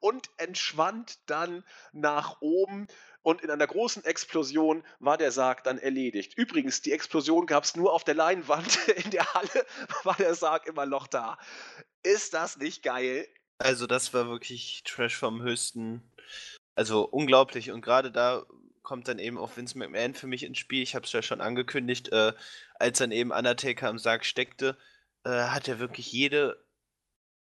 [0.00, 2.86] und entschwand dann nach oben.
[3.26, 6.34] Und in einer großen Explosion war der Sarg dann erledigt.
[6.38, 8.86] Übrigens, die Explosion gab es nur auf der Leinwand.
[9.04, 9.66] In der Halle
[10.04, 11.36] war der Sarg immer noch da.
[12.04, 13.26] Ist das nicht geil?
[13.58, 16.08] Also das war wirklich Trash vom höchsten.
[16.76, 17.72] Also unglaublich.
[17.72, 18.46] Und gerade da
[18.84, 20.84] kommt dann eben auch Vince McMahon für mich ins Spiel.
[20.84, 22.32] Ich habe es ja schon angekündigt, äh,
[22.76, 24.78] als dann eben Undertaker am Sarg steckte,
[25.24, 26.64] äh, hat er wirklich jede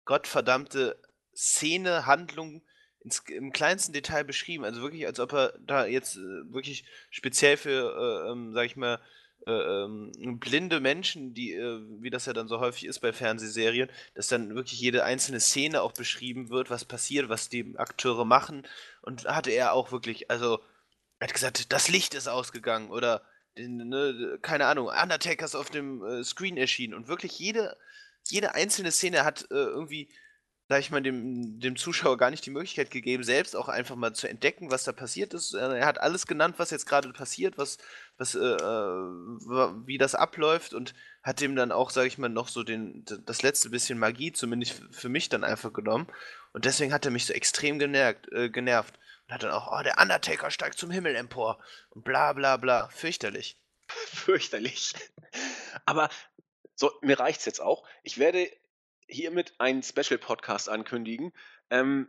[0.05, 1.03] gottverdammte
[1.35, 2.63] Szene, Handlung
[3.05, 4.65] ins, im kleinsten Detail beschrieben.
[4.65, 8.77] Also wirklich, als ob er da jetzt äh, wirklich speziell für, äh, ähm, sag ich
[8.77, 9.01] mal,
[9.47, 13.91] äh, ähm, blinde Menschen, die, äh, wie das ja dann so häufig ist bei Fernsehserien,
[14.15, 18.67] dass dann wirklich jede einzelne Szene auch beschrieben wird, was passiert, was die Akteure machen.
[19.01, 20.61] Und hatte er auch wirklich, also,
[21.19, 23.23] er hat gesagt, das Licht ist ausgegangen oder,
[23.57, 26.95] ne, keine Ahnung, Undertaker ist auf dem äh, Screen erschienen.
[26.95, 27.77] Und wirklich jede,
[28.29, 30.09] jede einzelne Szene hat äh, irgendwie
[30.73, 34.15] sag ich mal, dem, dem Zuschauer gar nicht die Möglichkeit gegeben, selbst auch einfach mal
[34.15, 35.53] zu entdecken, was da passiert ist.
[35.53, 37.77] Er hat alles genannt, was jetzt gerade passiert, was,
[38.17, 42.49] was, äh, äh wie das abläuft und hat dem dann auch, sag ich mal, noch
[42.49, 46.07] so den, das letzte bisschen Magie, zumindest für mich, dann einfach genommen.
[46.55, 48.99] Und deswegen hat er mich so extrem genervt, äh, genervt.
[49.27, 51.63] Und hat dann auch, oh, der Undertaker steigt zum Himmel empor.
[51.91, 52.89] Und bla bla bla.
[52.89, 53.59] Fürchterlich.
[53.89, 54.95] Fürchterlich.
[55.85, 56.09] Aber
[56.77, 57.87] so, mir reicht's jetzt auch.
[58.03, 58.49] Ich werde
[59.13, 61.33] hiermit einen Special-Podcast ankündigen,
[61.71, 62.09] ähm,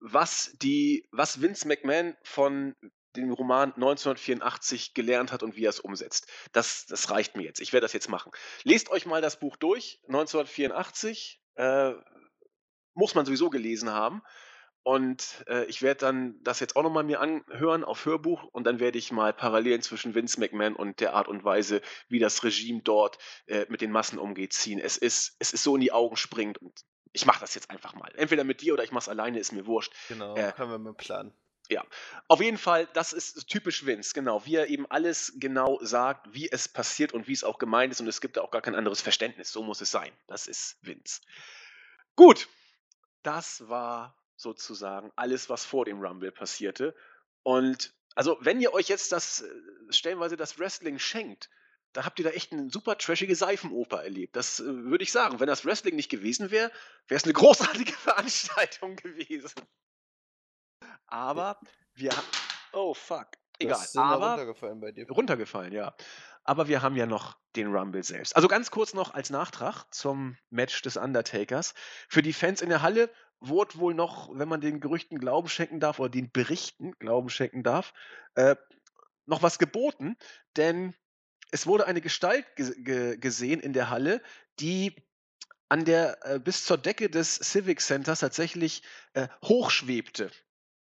[0.00, 2.74] was, die, was Vince McMahon von
[3.16, 6.30] dem Roman 1984 gelernt hat und wie er es umsetzt.
[6.52, 7.60] Das, das reicht mir jetzt.
[7.60, 8.30] Ich werde das jetzt machen.
[8.62, 11.40] Lest euch mal das Buch durch, 1984.
[11.54, 11.94] Äh,
[12.94, 14.22] muss man sowieso gelesen haben.
[14.86, 18.78] Und äh, ich werde dann das jetzt auch nochmal mir anhören auf Hörbuch und dann
[18.78, 22.82] werde ich mal Parallelen zwischen Vince McMahon und der Art und Weise, wie das Regime
[22.82, 24.78] dort äh, mit den Massen umgeht, ziehen.
[24.78, 27.94] Es ist, es ist so in die Augen springend und ich mache das jetzt einfach
[27.94, 28.12] mal.
[28.14, 29.92] Entweder mit dir oder ich mache es alleine, ist mir wurscht.
[30.06, 31.32] Genau, äh, können wir mal planen.
[31.68, 31.84] Ja,
[32.28, 36.48] auf jeden Fall, das ist typisch Vince, genau, wie er eben alles genau sagt, wie
[36.48, 38.76] es passiert und wie es auch gemeint ist und es gibt da auch gar kein
[38.76, 39.50] anderes Verständnis.
[39.50, 40.12] So muss es sein.
[40.28, 41.22] Das ist Vince.
[42.14, 42.48] Gut,
[43.24, 46.94] das war sozusagen alles, was vor dem Rumble passierte.
[47.42, 49.48] Und also, wenn ihr euch jetzt das äh,
[49.90, 51.50] stellenweise das Wrestling schenkt,
[51.92, 54.36] da habt ihr da echt eine super trashige Seifenoper erlebt.
[54.36, 55.40] Das äh, würde ich sagen.
[55.40, 56.70] Wenn das Wrestling nicht gewesen wäre,
[57.08, 59.50] wäre es eine großartige Veranstaltung gewesen.
[61.06, 61.58] Aber
[61.94, 62.26] wir haben.
[62.72, 63.28] Oh fuck.
[63.58, 63.86] Egal.
[63.96, 65.08] Aber runtergefallen bei dir.
[65.08, 65.94] Runtergefallen, ja.
[66.44, 68.36] Aber wir haben ja noch den Rumble selbst.
[68.36, 71.74] Also ganz kurz noch als Nachtrag zum Match des Undertakers.
[72.08, 73.10] Für die Fans in der Halle
[73.40, 77.62] wurde wohl noch, wenn man den Gerüchten Glauben schenken darf oder den Berichten Glauben schenken
[77.62, 77.92] darf,
[78.34, 78.56] äh,
[79.26, 80.16] noch was geboten,
[80.56, 80.94] denn
[81.50, 84.22] es wurde eine Gestalt ge gesehen in der Halle,
[84.58, 84.96] die
[85.68, 88.82] an der äh, bis zur Decke des Civic Centers tatsächlich
[89.14, 90.30] äh, hochschwebte.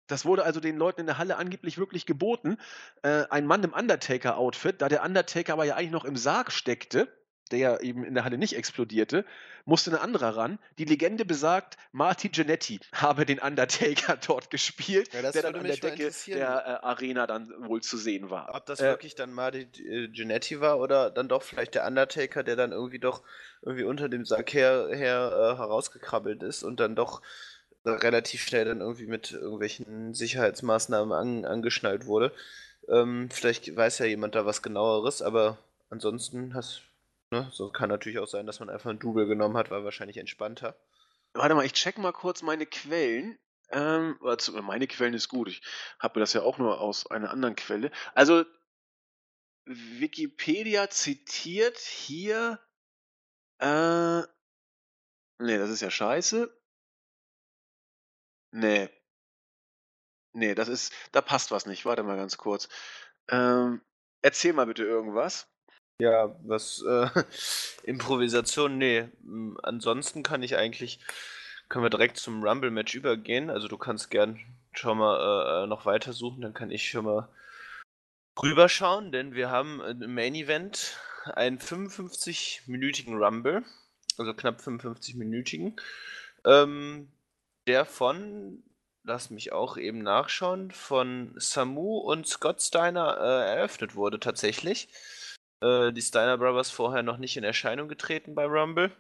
[0.06, 2.59] Das wurde also den Leuten in der Halle angeblich wirklich geboten.
[3.02, 7.09] Äh, ein Mann im Undertaker-Outfit, da der Undertaker aber ja eigentlich noch im Sarg steckte,
[7.51, 9.24] der ja eben in der Halle nicht explodierte,
[9.64, 10.59] musste ein anderer ran.
[10.78, 15.77] Die Legende besagt, Marty Jannetty habe den Undertaker dort gespielt, Ja, der dann an der
[15.77, 18.55] Decke der äh, Arena dann wohl zu sehen war.
[18.55, 22.43] Ob das Äh, wirklich dann Marty äh, Jannetty war oder dann doch vielleicht der Undertaker,
[22.43, 23.23] der dann irgendwie doch
[23.62, 27.23] irgendwie unter dem Sack her, her äh, herausgekrabbelt ist und dann doch
[27.85, 32.32] äh, relativ schnell dann irgendwie mit irgendwelchen Sicherheitsmaßnahmen an, angeschnallt wurde.
[32.89, 35.59] Ähm, vielleicht weiß ja jemand da was genaueres, aber
[35.90, 36.82] ansonsten hast,
[37.31, 40.16] ne, so kann natürlich auch sein, dass man einfach ein Double genommen hat, war wahrscheinlich
[40.16, 40.77] entspannter.
[41.32, 43.39] Warte mal, ich check mal kurz meine Quellen.
[43.70, 44.19] Ähm,
[44.62, 45.48] meine Quellen ist gut.
[45.48, 45.62] Ich
[45.98, 47.90] habe das ja auch nur aus einer anderen Quelle.
[48.15, 48.44] Also
[49.66, 52.61] Wikipedia zitiert hier.
[53.59, 54.20] Äh,
[55.39, 56.57] nee, das ist ja scheiße.
[58.53, 58.89] Nee.
[60.32, 61.85] Nee, das ist, da passt was nicht.
[61.85, 62.69] Warte mal ganz kurz.
[63.28, 63.82] Ähm,
[64.23, 65.48] erzähl mal bitte irgendwas.
[65.98, 67.09] Ja, was äh,
[67.85, 69.09] Improvisation, nee.
[69.62, 71.01] Ansonsten kann ich eigentlich,
[71.68, 73.48] können wir direkt zum Rumble-Match übergehen.
[73.51, 74.39] Also du kannst gern
[74.73, 77.28] schon mal äh, noch weiter suchen, dann kann ich schon mal
[78.43, 83.64] rüberschauen, denn wir haben im Main Event einen 55-minütigen Rumble,
[84.18, 85.81] also knapp 55-minütigen,
[86.44, 87.10] ähm,
[87.66, 88.62] der von,
[89.02, 94.89] lass mich auch eben nachschauen, von Samu und Scott Steiner äh, eröffnet wurde tatsächlich
[95.61, 98.91] äh, die Steiner Brothers vorher noch nicht in Erscheinung getreten bei Rumble.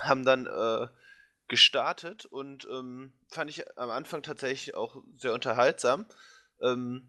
[0.00, 0.88] Haben dann äh,
[1.48, 6.06] gestartet und ähm, fand ich am Anfang tatsächlich auch sehr unterhaltsam.
[6.60, 7.08] Ähm,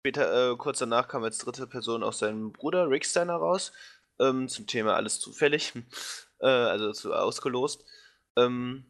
[0.00, 3.72] später, äh, kurz danach kam als dritte Person auch sein Bruder Rick Steiner raus.
[4.20, 5.74] Ähm, zum Thema alles zufällig.
[6.40, 7.84] äh, also zu, ausgelost.
[8.36, 8.84] Ähm,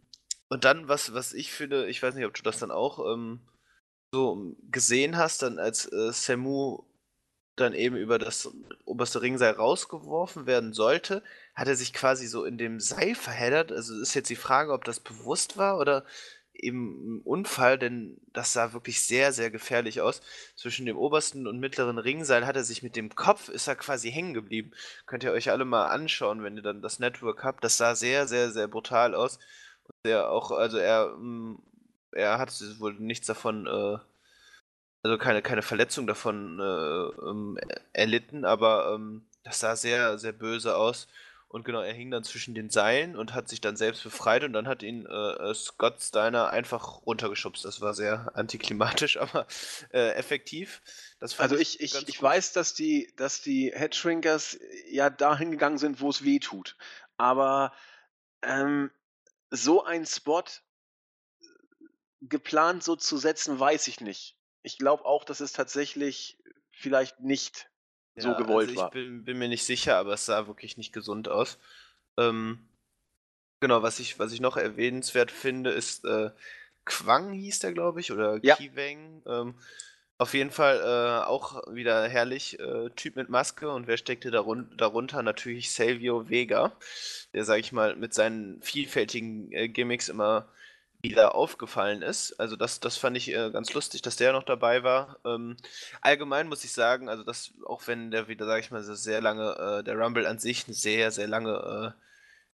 [0.48, 3.40] und dann, was, was ich finde, ich weiß nicht, ob du das dann auch ähm,
[4.12, 6.87] so gesehen hast, dann als äh, Samu
[7.60, 8.50] dann eben über das
[8.84, 11.22] oberste Ringseil rausgeworfen werden sollte,
[11.54, 13.72] hat er sich quasi so in dem Seil verheddert.
[13.72, 16.04] Also ist jetzt die Frage, ob das bewusst war oder
[16.54, 20.20] eben ein Unfall, denn das sah wirklich sehr, sehr gefährlich aus.
[20.56, 24.10] Zwischen dem obersten und mittleren Ringseil hat er sich mit dem Kopf, ist er quasi
[24.10, 24.72] hängen geblieben.
[25.06, 27.64] Könnt ihr euch alle mal anschauen, wenn ihr dann das Network habt.
[27.64, 29.38] Das sah sehr, sehr, sehr brutal aus.
[29.84, 31.62] Und der auch, also er, mm,
[32.12, 33.98] er hat wohl nichts davon äh,
[35.02, 37.58] also keine, keine Verletzung davon äh, ähm,
[37.92, 41.08] erlitten, aber ähm, das sah sehr, sehr böse aus.
[41.50, 44.52] Und genau, er hing dann zwischen den Seilen und hat sich dann selbst befreit und
[44.52, 47.64] dann hat ihn äh, Scott Steiner einfach runtergeschubst.
[47.64, 49.46] Das war sehr antiklimatisch, aber
[49.90, 50.82] äh, effektiv.
[51.20, 54.58] also ich, ich, ich weiß, dass die, dass die Headshrinkers
[54.90, 56.76] ja dahin gegangen sind, wo es weh tut.
[57.16, 57.72] Aber
[58.42, 58.90] ähm,
[59.50, 60.44] so ein Spot
[62.20, 64.37] geplant so zu setzen, weiß ich nicht.
[64.62, 66.38] Ich glaube auch, dass es tatsächlich
[66.70, 67.70] vielleicht nicht
[68.16, 68.86] ja, so gewollt also ich war.
[68.88, 71.58] Ich bin, bin, mir nicht sicher, aber es sah wirklich nicht gesund aus.
[72.16, 72.68] Ähm,
[73.60, 76.30] genau, was ich, was ich noch erwähnenswert finde, ist äh,
[76.84, 78.56] Quang hieß der, glaube ich, oder ja.
[78.56, 79.22] Kiweng.
[79.26, 79.54] Ähm,
[80.20, 82.58] auf jeden Fall äh, auch wieder herrlich.
[82.58, 85.22] Äh, typ mit Maske und wer steckte darun darunter?
[85.22, 86.72] Natürlich Salvio Vega,
[87.32, 90.48] der, sag ich mal, mit seinen vielfältigen äh, Gimmicks immer
[91.02, 92.32] wieder aufgefallen ist.
[92.40, 95.18] Also das, das fand ich äh, ganz lustig, dass der noch dabei war.
[95.24, 95.56] Ähm,
[96.00, 99.80] allgemein muss ich sagen, also das, auch wenn der wieder, sag ich mal, sehr lange,
[99.80, 102.02] äh, der Rumble an sich eine sehr, sehr lange äh,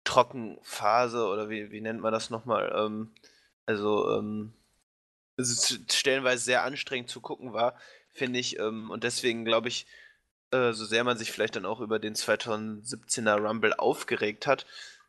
[0.04, 2.72] Trockenphase oder wie, wie nennt man das nochmal?
[2.76, 3.12] Ähm,
[3.66, 4.52] also, ähm,
[5.36, 7.76] also stellenweise sehr anstrengend zu gucken war,
[8.12, 8.58] finde ich.
[8.58, 9.86] Ähm, und deswegen glaube ich,
[10.50, 14.66] äh, so sehr man sich vielleicht dann auch über den 2017er Rumble aufgeregt hat,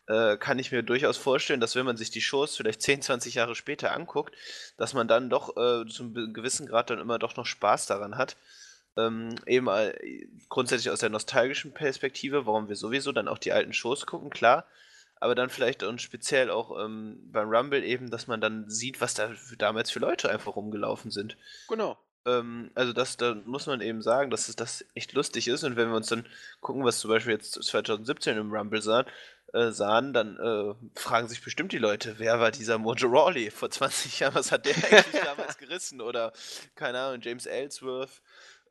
[0.08, 3.36] äh, kann ich mir durchaus vorstellen, dass wenn man sich die Shows vielleicht 10, 20
[3.36, 4.36] Jahre später anguckt,
[4.78, 8.36] dass man dann doch äh, zum gewissen Grad dann immer doch noch Spaß daran hat.
[8.96, 13.74] Ähm, eben äh, grundsätzlich aus der nostalgischen Perspektive, warum wir sowieso dann auch die alten
[13.74, 14.66] Shows gucken, klar.
[15.20, 19.14] Aber dann vielleicht und speziell auch ähm, beim Rumble eben, dass man dann sieht, was
[19.14, 21.38] da damals für Leute einfach rumgelaufen sind.
[21.70, 21.98] Genau.
[22.26, 25.64] Ähm, also das, da muss man eben sagen, dass es das echt lustig ist.
[25.64, 26.26] Und wenn wir uns dann
[26.62, 29.06] gucken, was zum Beispiel jetzt 2017 im Rumble sahen,
[29.54, 33.70] äh, sahen, dann äh, fragen sich bestimmt die Leute, wer war dieser Mojo Rawley vor
[33.70, 36.02] 20 Jahren, was hat der eigentlich damals gerissen?
[36.02, 36.34] Oder,
[36.76, 38.22] keine Ahnung, James Ellsworth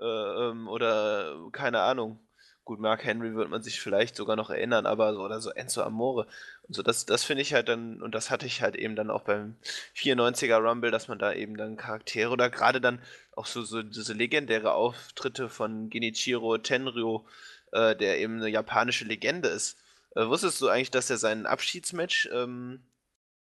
[0.00, 2.18] äh, ähm, oder keine Ahnung.
[2.64, 5.82] Gut, Mark Henry wird man sich vielleicht sogar noch erinnern, aber so oder so Enzo
[5.82, 6.28] Amore.
[6.62, 9.10] Und so, das, das finde ich halt dann, und das hatte ich halt eben dann
[9.10, 9.56] auch beim
[9.96, 13.00] 94er Rumble, dass man da eben dann Charaktere oder gerade dann
[13.34, 17.24] auch so, so diese legendäre Auftritte von Genichiro Tenryu,
[17.72, 19.76] äh, der eben eine japanische Legende ist.
[20.14, 22.82] Äh, wusstest du eigentlich, dass er sein Abschiedsmatch ähm,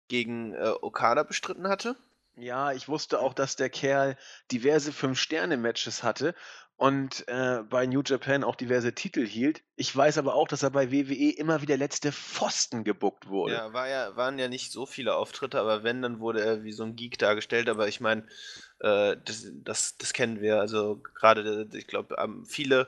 [0.07, 1.95] gegen äh, Okada bestritten hatte?
[2.35, 4.17] Ja, ich wusste auch, dass der Kerl
[4.51, 6.33] diverse Fünf-Sterne-Matches hatte
[6.77, 9.61] und äh, bei New Japan auch diverse Titel hielt.
[9.75, 13.53] Ich weiß aber auch, dass er bei WWE immer wieder letzte Pfosten gebuckt wurde.
[13.53, 16.73] Ja, war ja, waren ja nicht so viele Auftritte, aber wenn, dann wurde er wie
[16.73, 17.69] so ein Geek dargestellt.
[17.69, 18.23] Aber ich meine,
[18.79, 20.59] äh, das, das, das, kennen wir.
[20.59, 22.15] Also gerade, ich glaube,
[22.45, 22.87] viele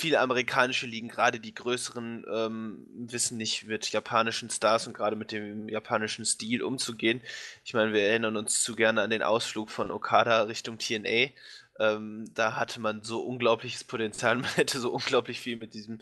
[0.00, 5.30] viele amerikanische Ligen, gerade die größeren, ähm, wissen nicht mit japanischen Stars und gerade mit
[5.30, 7.20] dem japanischen Stil umzugehen.
[7.64, 11.30] Ich meine, wir erinnern uns zu gerne an den Ausflug von Okada Richtung TNA.
[11.78, 16.00] Ähm, da hatte man so unglaubliches Potenzial, man hätte so unglaublich viel mit diesem,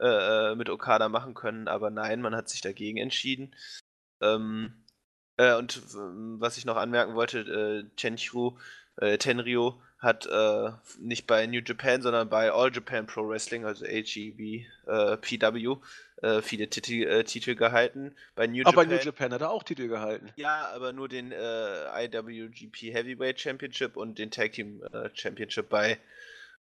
[0.00, 3.54] äh, äh mit Okada machen können, aber nein, man hat sich dagegen entschieden.
[4.20, 4.84] Ähm,
[5.36, 5.82] äh, und
[6.40, 8.58] was ich noch anmerken wollte, äh, Chenchu,
[8.96, 13.86] äh, Tenryo hat äh, nicht bei New Japan, sondern bei All Japan Pro Wrestling, also
[13.86, 15.76] HEB, äh, PW,
[16.22, 18.12] äh, viele Titel, äh, Titel gehalten.
[18.34, 20.30] Bei New aber Japan, bei New Japan hat er auch Titel gehalten.
[20.34, 25.98] Ja, aber nur den äh, IWGP Heavyweight Championship und den Tag Team äh, Championship bei,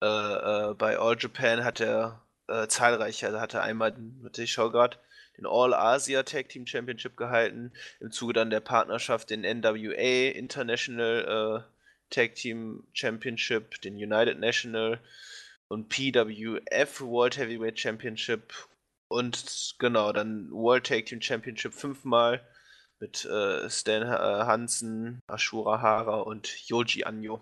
[0.00, 2.22] bei All Japan hat er
[2.68, 3.96] zahlreiche, also hat er einmal,
[4.36, 4.96] ich schau gerade,
[5.36, 11.64] den All Asia Tag Team Championship gehalten, im Zuge dann der Partnerschaft den NWA International
[12.10, 15.00] Tag Team Championship, den United National
[15.68, 18.52] und PWF World Heavyweight Championship
[19.08, 22.46] und genau, dann World Tag Team Championship fünfmal
[23.00, 27.40] mit äh, Stan äh, Hansen, Ashura Hara und Yoji Anjo.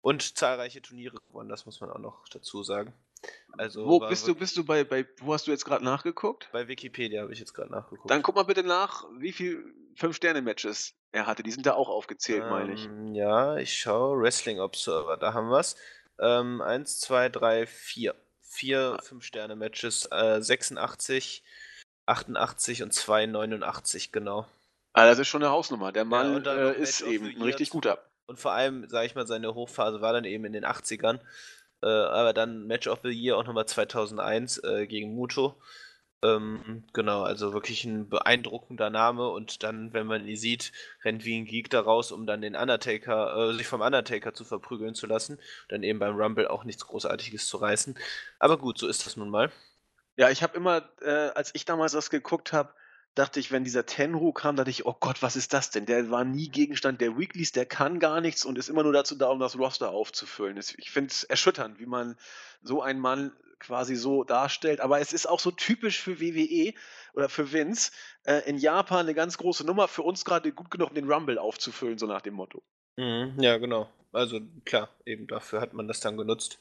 [0.00, 2.92] Und zahlreiche Turniere gewonnen, das muss man auch noch dazu sagen.
[3.56, 6.48] Also wo bist du, bist du bei, bei, wo hast du jetzt gerade nachgeguckt?
[6.52, 8.10] Bei Wikipedia habe ich jetzt gerade nachgeguckt.
[8.10, 11.42] Dann guck mal bitte nach, wie viel Fünf-Sterne-Matches er hatte.
[11.42, 12.86] Die sind da auch aufgezählt, ähm, meine ich.
[12.86, 15.76] Ähm, ja, ich schaue Wrestling Observer, da haben wir es.
[16.18, 18.14] Ähm, eins, zwei, drei, vier.
[18.40, 19.02] Vier ah.
[19.02, 21.42] Fünf-Sterne-Matches, äh, 86,
[22.06, 24.46] 88 und 289, genau.
[24.92, 25.92] Ah, das ist schon eine Hausnummer.
[25.92, 27.98] Der Mann ja, äh, ist eben ein richtig guter.
[28.26, 31.20] Und vor allem, sage ich mal, seine Hochphase war dann eben in den 80ern.
[31.82, 35.60] Äh, aber dann Match of the Year auch nochmal 2001 äh, gegen Muto.
[36.24, 40.70] Ähm, genau, also wirklich ein beeindruckender Name und dann, wenn man ihn sieht,
[41.04, 44.44] rennt wie ein Geek da raus, um dann den Undertaker, äh, sich vom Undertaker zu
[44.44, 45.40] verprügeln zu lassen.
[45.68, 47.98] Dann eben beim Rumble auch nichts Großartiges zu reißen.
[48.38, 49.50] Aber gut, so ist das nun mal.
[50.16, 52.72] Ja, ich habe immer, äh, als ich damals das geguckt habe,
[53.14, 55.86] dachte ich, wenn dieser Tenru kam, dachte ich, oh Gott, was ist das denn?
[55.86, 59.16] Der war nie Gegenstand der Weeklies, der kann gar nichts und ist immer nur dazu
[59.16, 60.56] da, um das Roster aufzufüllen.
[60.76, 62.16] Ich finde es erschütternd, wie man
[62.62, 63.32] so einen Mann
[63.62, 64.80] quasi so darstellt.
[64.80, 66.74] Aber es ist auch so typisch für WWE
[67.14, 67.92] oder für Vince,
[68.24, 71.38] äh, in Japan eine ganz große Nummer, für uns gerade gut genug, um den Rumble
[71.38, 72.62] aufzufüllen, so nach dem Motto.
[72.96, 73.88] Mhm, ja, genau.
[74.12, 76.58] Also klar, eben dafür hat man das dann genutzt.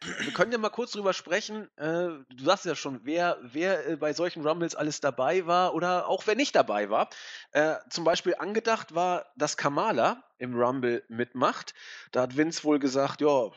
[0.00, 1.68] Wir können ja mal kurz drüber sprechen.
[1.76, 6.08] Äh, du sagst ja schon, wer, wer äh, bei solchen Rumbles alles dabei war oder
[6.08, 7.10] auch wer nicht dabei war.
[7.52, 11.74] Äh, zum Beispiel angedacht war, dass Kamala im Rumble mitmacht.
[12.12, 13.50] Da hat Vince wohl gesagt, ja,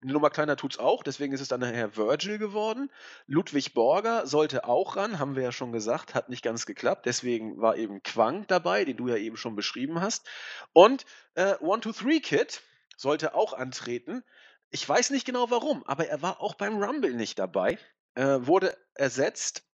[0.00, 2.90] eine Nummer kleiner tut's auch, deswegen ist es dann nachher Virgil geworden.
[3.26, 7.06] Ludwig Borger sollte auch ran, haben wir ja schon gesagt, hat nicht ganz geklappt.
[7.06, 10.26] Deswegen war eben Quang dabei, den du ja eben schon beschrieben hast.
[10.72, 11.04] Und
[11.34, 12.62] äh, One, Two, Three Kid
[12.96, 14.22] sollte auch antreten.
[14.70, 17.78] Ich weiß nicht genau warum, aber er war auch beim Rumble nicht dabei.
[18.14, 19.67] Äh, wurde ersetzt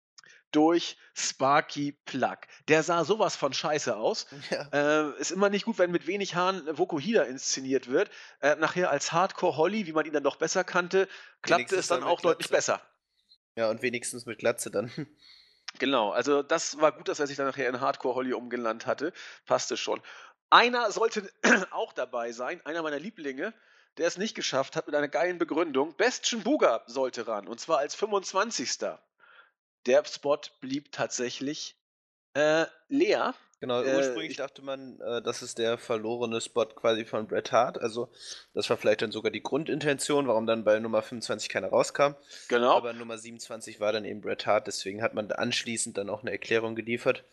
[0.55, 2.37] durch Sparky Plug.
[2.69, 4.27] Der sah sowas von scheiße aus.
[4.51, 4.69] Ja.
[5.11, 8.11] Äh, ist immer nicht gut, wenn mit wenig Haaren Vokuhida inszeniert wird.
[8.41, 11.09] Äh, nachher als Hardcore Holly, wie man ihn dann noch besser kannte,
[11.43, 12.81] klappte es dann, dann auch deutlich besser.
[13.57, 14.91] Ja, und wenigstens mit Glatze dann.
[15.81, 19.13] Genau, also das war gut, dass er sich dann nachher in Hardcore Holly umgelandet hatte.
[19.45, 20.01] Passte schon.
[20.49, 21.29] Einer sollte
[21.73, 23.53] auch dabei sein, einer meiner Lieblinge,
[23.97, 25.97] der es nicht geschafft hat mit einer geilen Begründung.
[25.97, 28.71] Bestien Buga sollte ran, und zwar als 25.
[29.87, 31.77] Der Spot blieb tatsächlich
[32.35, 33.35] äh, leer.
[33.61, 37.53] Genau, äh, ursprünglich äh, dachte man, äh, das ist der verlorene Spot quasi von Bret
[37.53, 37.81] Hart.
[37.81, 38.11] Also,
[38.53, 42.15] das war vielleicht dann sogar die Grundintention, warum dann bei Nummer 25 keiner rauskam.
[42.49, 42.77] Genau.
[42.77, 46.33] Aber Nummer 27 war dann eben Bret Hart, deswegen hat man anschließend dann auch eine
[46.33, 47.25] Erklärung geliefert.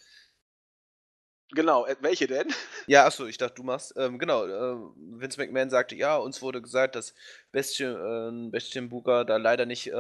[1.53, 2.48] Genau, äh, welche denn?
[2.88, 3.94] Ja, achso, ich dachte, du machst.
[3.98, 7.14] Ähm, genau, äh, Vince McMahon sagte, ja, uns wurde gesagt, dass
[7.52, 9.91] Bestien, äh, Bestien Buga da leider nicht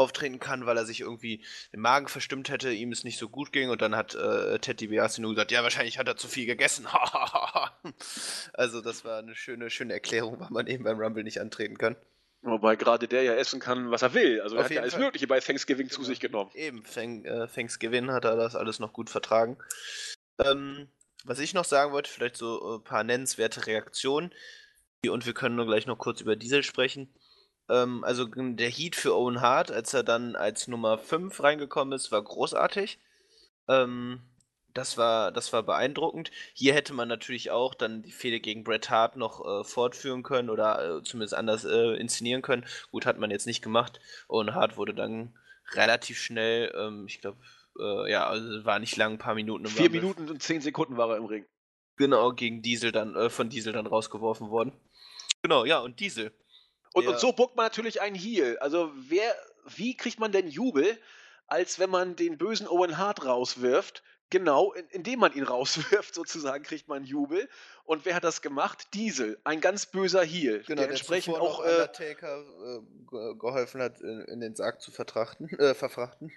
[0.00, 3.52] auftreten kann, weil er sich irgendwie den Magen verstimmt hätte, ihm es nicht so gut
[3.52, 6.46] ging und dann hat äh, Ted DiBiase nur gesagt, ja, wahrscheinlich hat er zu viel
[6.46, 6.86] gegessen.
[8.54, 11.96] also das war eine schöne, schöne Erklärung, weil man eben beim Rumble nicht antreten kann.
[12.42, 14.40] Wobei gerade der ja essen kann, was er will.
[14.40, 15.02] Also er hat ja alles Fall.
[15.02, 16.00] Mögliche bei Thanksgiving genau.
[16.00, 16.50] zu sich genommen.
[16.54, 19.58] Eben, Thank, äh, Thanksgiving hat er das alles noch gut vertragen.
[20.42, 20.88] Ähm,
[21.24, 24.32] was ich noch sagen wollte, vielleicht so ein paar nennenswerte Reaktionen.
[25.06, 27.12] Und wir können nur gleich noch kurz über Diesel sprechen.
[27.70, 32.12] Ähm, also der Heat für Owen Hart, als er dann als Nummer 5 reingekommen ist,
[32.12, 32.98] war großartig.
[33.68, 34.22] Ähm,
[34.72, 36.30] Das war, das war beeindruckend.
[36.54, 40.48] Hier hätte man natürlich auch dann die Fehde gegen Bret Hart noch äh, fortführen können
[40.48, 42.64] oder äh, zumindest anders äh, inszenieren können.
[42.92, 44.00] Gut, hat man jetzt nicht gemacht.
[44.28, 45.36] Und Hart wurde dann
[45.74, 47.38] relativ schnell, ähm, ich glaube,
[47.80, 49.66] äh, ja, also war nicht lang, ein paar Minuten.
[49.66, 50.00] Vier Rumble.
[50.00, 51.46] Minuten und zehn Sekunden war er im Ring.
[51.96, 54.72] Genau, gegen Diesel dann, äh, von Diesel dann rausgeworfen worden.
[55.42, 56.32] Genau, ja, und Diesel.
[56.92, 58.58] Und, und so buckt man natürlich einen Heel.
[58.58, 59.34] Also wer,
[59.76, 60.98] wie kriegt man denn Jubel,
[61.46, 64.02] als wenn man den bösen Owen Hart rauswirft?
[64.30, 67.48] Genau, in, indem man ihn rauswirft, sozusagen, kriegt man Jubel.
[67.84, 68.94] Und wer hat das gemacht?
[68.94, 70.62] Diesel, ein ganz böser Heel.
[70.66, 75.48] Genau, der, entsprechend auch äh, Undertaker äh, geholfen hat, in, in, den Sarg zu vertrachten,
[75.58, 76.32] äh, verfrachten.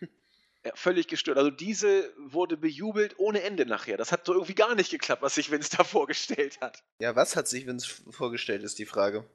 [0.65, 1.37] Ja, völlig gestört.
[1.37, 3.97] Also Diesel wurde bejubelt ohne Ende nachher.
[3.97, 6.83] Das hat so irgendwie gar nicht geklappt, was sich Vince da vorgestellt hat.
[6.99, 9.25] Ja, was hat sich Vince vorgestellt, ist die Frage.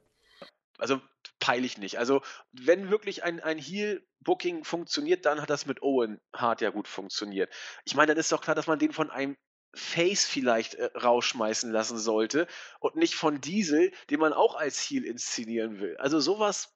[0.79, 1.01] Also
[1.39, 1.97] peile ich nicht.
[1.97, 6.87] Also, wenn wirklich ein, ein Heel-Booking funktioniert, dann hat das mit Owen Hart ja gut
[6.87, 7.53] funktioniert.
[7.85, 9.37] Ich meine, dann ist doch klar, dass man den von einem
[9.73, 12.47] Face vielleicht äh, rausschmeißen lassen sollte
[12.79, 15.95] und nicht von Diesel, den man auch als Heel inszenieren will.
[15.97, 16.75] Also sowas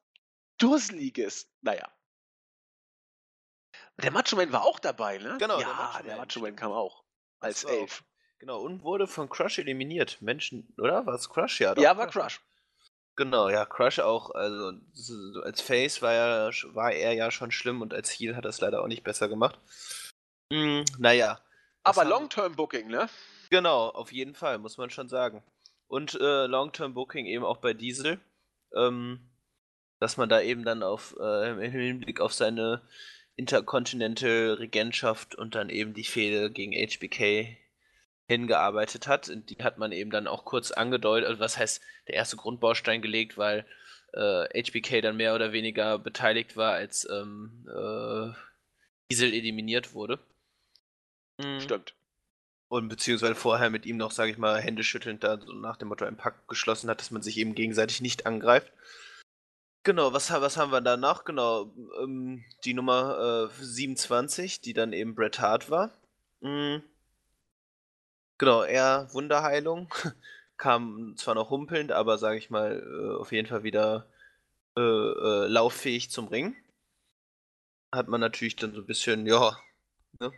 [0.60, 1.50] Durseliges.
[1.62, 1.92] Naja.
[4.02, 5.38] Der Macho Man war auch dabei, ne?
[5.40, 7.04] Genau, ja, der Macho, der Macho Man kam auch
[7.40, 8.04] als Elf.
[8.40, 10.22] Genau, und wurde von Crush eliminiert.
[10.22, 11.06] Menschen, oder?
[11.06, 11.62] War es Crush?
[11.62, 12.42] Ja, doch, ja war Crush.
[13.16, 14.72] Genau, ja, Crush auch, also
[15.44, 18.62] als Face war, er, war er ja schon schlimm und als Heal hat er es
[18.62, 19.60] leider auch nicht besser gemacht.
[20.52, 21.40] Hm, naja.
[21.84, 23.10] Aber Long-Term-Booking, ne?
[23.50, 25.44] Genau, auf jeden Fall, muss man schon sagen.
[25.88, 28.20] Und äh, Long-Term-Booking eben auch bei Diesel.
[28.76, 29.30] Ähm,
[30.04, 32.82] dass man da eben dann auf, äh, im Hinblick auf seine
[33.38, 37.58] Intercontinental Regentschaft und dann eben die Fehde gegen HBK
[38.28, 39.30] hingearbeitet hat.
[39.30, 43.02] Und die hat man eben dann auch kurz angedeutet, also was heißt der erste Grundbaustein
[43.02, 43.66] gelegt, weil
[44.14, 48.34] äh, HBK dann mehr oder weniger beteiligt war, als ähm, äh,
[49.12, 50.20] Diesel eliminiert wurde.
[51.38, 51.60] Mhm.
[51.60, 51.96] Stimmt.
[52.70, 56.06] Und beziehungsweise vorher mit ihm noch, sage ich mal, händeschüttelnd da so nach dem Motto
[56.06, 58.72] ein Pakt geschlossen hat, dass man sich eben gegenseitig nicht angreift.
[59.84, 61.26] Genau, was, was haben wir danach?
[61.26, 65.92] Genau, ähm, die Nummer äh, 27, die dann eben Bret Hart war.
[66.40, 66.82] Mhm.
[68.44, 69.88] Genau, er Wunderheilung.
[70.58, 74.06] Kam zwar noch humpelnd, aber sage ich mal, äh, auf jeden Fall wieder
[74.76, 76.54] äh, äh, lauffähig zum Ring.
[77.94, 79.58] Hat man natürlich dann so ein bisschen, ja,
[80.20, 80.34] ne?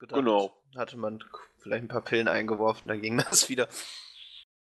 [0.00, 0.60] Gedacht, genau.
[0.74, 1.22] Hatte man
[1.58, 3.68] vielleicht ein paar Pillen eingeworfen, dann ging das wieder.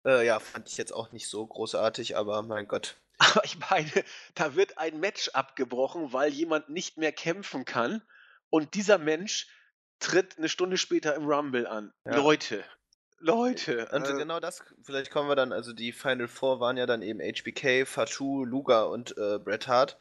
[0.05, 2.97] Äh, ja, fand ich jetzt auch nicht so großartig, aber mein Gott.
[3.17, 3.89] Aber ich meine,
[4.35, 8.03] da wird ein Match abgebrochen, weil jemand nicht mehr kämpfen kann.
[8.51, 9.47] Und dieser Mensch
[9.99, 11.93] tritt eine Stunde später im Rumble an.
[12.05, 12.15] Ja.
[12.17, 12.63] Leute,
[13.19, 13.87] Leute.
[13.91, 17.01] Und äh, genau das, vielleicht kommen wir dann, also die Final Four waren ja dann
[17.01, 19.97] eben HBK, Fatu, Luga und äh, Bret Hart.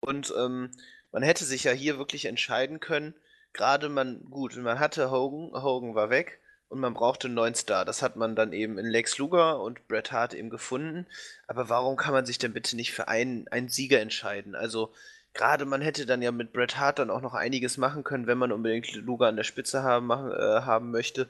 [0.00, 0.70] Und ähm,
[1.12, 3.14] man hätte sich ja hier wirklich entscheiden können,
[3.52, 7.84] gerade man, gut, man hatte Hogan, Hogan war weg und man brauchte einen neuen Star.
[7.84, 11.06] Das hat man dann eben in Lex Luger und Bret Hart eben gefunden.
[11.46, 14.54] Aber warum kann man sich denn bitte nicht für einen, einen Sieger entscheiden?
[14.54, 14.92] Also,
[15.34, 18.38] gerade man hätte dann ja mit Bret Hart dann auch noch einiges machen können, wenn
[18.38, 21.28] man unbedingt Luger an der Spitze haben, machen, äh, haben möchte.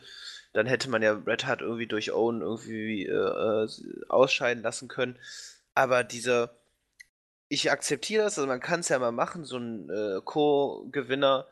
[0.52, 3.68] Dann hätte man ja Bret Hart irgendwie durch Owen irgendwie äh, äh
[4.08, 5.18] ausscheiden lassen können.
[5.74, 6.50] Aber dieser,
[7.48, 11.46] ich akzeptiere das, also man kann es ja mal machen, so ein äh, Co-Gewinner,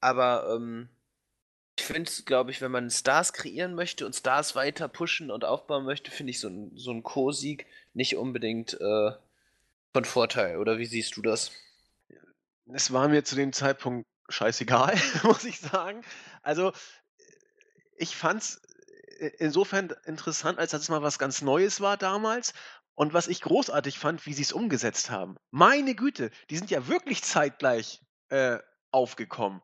[0.00, 0.88] aber ähm,
[1.78, 5.44] ich finde es, glaube ich, wenn man Stars kreieren möchte und Stars weiter pushen und
[5.44, 9.12] aufbauen möchte, finde ich so ein, so ein Co-Sieg nicht unbedingt äh,
[9.92, 10.58] von Vorteil.
[10.58, 11.52] Oder wie siehst du das?
[12.66, 14.94] Es war mir zu dem Zeitpunkt scheißegal,
[15.24, 16.02] muss ich sagen.
[16.42, 16.72] Also,
[17.96, 18.60] ich fand es
[19.18, 22.54] äh, insofern interessant, als dass es mal was ganz Neues war damals.
[22.94, 25.36] Und was ich großartig fand, wie sie es umgesetzt haben.
[25.50, 28.58] Meine Güte, die sind ja wirklich zeitgleich äh,
[28.90, 29.62] aufgekommen.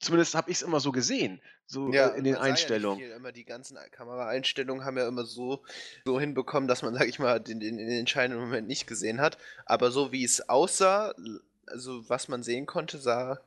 [0.00, 3.00] Zumindest habe ich es immer so gesehen, so ja, äh, in den Einstellungen.
[3.00, 5.64] Ja immer die ganzen Kameraeinstellungen haben ja immer so,
[6.04, 9.38] so hinbekommen, dass man, sag ich mal, den, den, den entscheidenden Moment nicht gesehen hat.
[9.66, 11.14] Aber so wie es aussah,
[11.68, 13.40] also was man sehen konnte, sah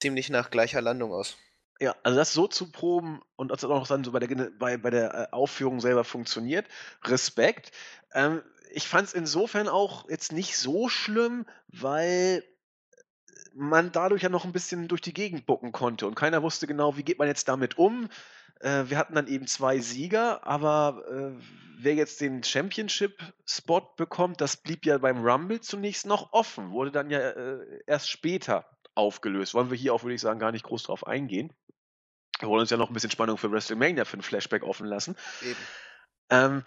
[0.00, 1.36] ziemlich nach gleicher Landung aus.
[1.78, 4.90] Ja, also das so zu proben und das auch dann so bei der, bei, bei
[4.90, 6.66] der äh, Aufführung selber funktioniert,
[7.04, 7.70] Respekt.
[8.14, 8.42] Ähm,
[8.72, 12.42] ich fand es insofern auch jetzt nicht so schlimm, weil
[13.54, 16.96] man dadurch ja noch ein bisschen durch die Gegend bucken konnte und keiner wusste genau,
[16.96, 18.08] wie geht man jetzt damit um.
[18.60, 21.42] Äh, wir hatten dann eben zwei Sieger, aber äh,
[21.78, 27.10] wer jetzt den Championship-Spot bekommt, das blieb ja beim Rumble zunächst noch offen, wurde dann
[27.10, 29.54] ja äh, erst später aufgelöst.
[29.54, 31.52] Wollen wir hier auch, würde ich sagen, gar nicht groß drauf eingehen.
[32.38, 35.16] Wir wollen uns ja noch ein bisschen Spannung für WrestleMania für ein Flashback offen lassen.
[35.42, 35.58] Eben.
[36.30, 36.64] Ähm,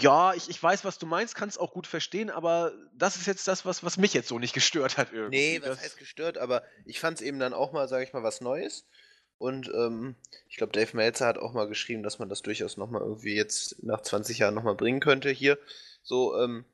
[0.00, 3.26] ja, ich, ich weiß, was du meinst, kann es auch gut verstehen, aber das ist
[3.26, 5.36] jetzt das, was, was mich jetzt so nicht gestört hat irgendwie.
[5.36, 8.12] Nee, was das heißt gestört, aber ich fand es eben dann auch mal, sage ich
[8.12, 8.86] mal, was Neues.
[9.38, 10.14] Und ähm,
[10.48, 13.82] ich glaube, Dave Meltzer hat auch mal geschrieben, dass man das durchaus nochmal irgendwie jetzt
[13.82, 15.58] nach 20 Jahren nochmal bringen könnte hier.
[16.02, 16.64] So, ähm,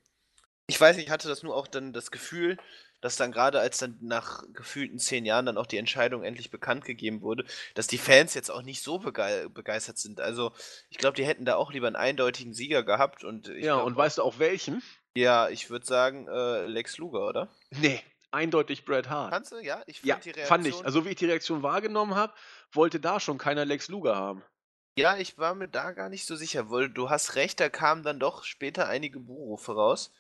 [0.67, 2.59] ich weiß nicht, ich hatte das nur auch dann das Gefühl,
[3.01, 6.85] dass dann gerade als dann nach gefühlten zehn Jahren dann auch die Entscheidung endlich bekannt
[6.85, 7.45] gegeben wurde,
[7.75, 10.21] dass die Fans jetzt auch nicht so begeistert sind.
[10.21, 10.53] Also
[10.91, 13.25] ich glaube, die hätten da auch lieber einen eindeutigen Sieger gehabt.
[13.25, 14.83] Und ja, glaub, und weißt du auch welchen?
[15.15, 17.49] Ja, ich würde sagen äh, Lex Luger, oder?
[17.71, 19.33] Nee, eindeutig Bret Hart.
[19.33, 19.59] Kannst du?
[19.59, 20.47] Ja, ich fand ja, die Reaktion.
[20.47, 20.85] Fand ich.
[20.85, 22.33] Also wie ich die Reaktion wahrgenommen habe,
[22.73, 24.43] wollte da schon keiner Lex Luger haben.
[24.99, 28.03] Ja, ich war mir da gar nicht so sicher, weil du hast recht, da kamen
[28.03, 30.13] dann doch später einige Buhrufe raus.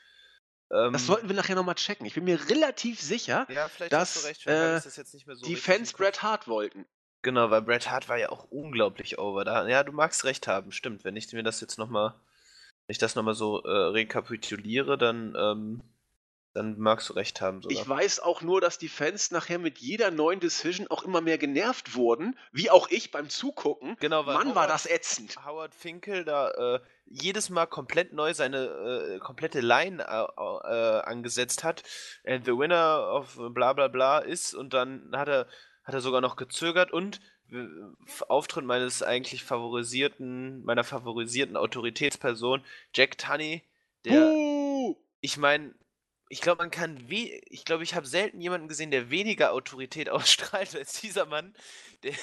[0.70, 2.06] Ähm, das sollten wir nachher nochmal checken.
[2.06, 6.46] Ich bin mir relativ sicher, ja, dass recht, äh, das so die Fans Bret Hart
[6.46, 6.86] wollten.
[7.22, 9.44] Genau, weil Bret Hart war ja auch unglaublich over.
[9.44, 11.04] Da, ja, du magst recht haben, stimmt.
[11.04, 12.10] Wenn ich mir das jetzt nochmal,
[12.86, 15.82] wenn ich das nochmal so äh, rekapituliere, dann ähm,
[16.58, 17.62] dann magst du recht haben.
[17.62, 17.80] Sogar.
[17.80, 21.38] Ich weiß auch nur, dass die Fans nachher mit jeder neuen Decision auch immer mehr
[21.38, 23.96] genervt wurden, wie auch ich beim Zugucken.
[24.00, 25.36] Genau, weil Mann, Howard, war das ätzend.
[25.46, 31.62] Howard Finkel da äh, jedes Mal komplett neu seine äh, komplette Line äh, äh angesetzt
[31.62, 31.84] hat.
[32.26, 35.46] And the winner of bla bla bla ist und dann hat er,
[35.84, 37.20] hat er sogar noch gezögert und
[37.52, 37.66] äh,
[38.26, 43.62] Auftritt meines eigentlich favorisierten, meiner favorisierten Autoritätsperson, Jack Tunney,
[44.04, 44.28] der.
[44.28, 44.96] Uh!
[45.20, 45.74] Ich meine,
[46.28, 50.10] ich glaube, man kann we ich glaube, ich habe selten jemanden gesehen, der weniger Autorität
[50.10, 51.54] ausstrahlt als dieser Mann,
[52.02, 52.14] der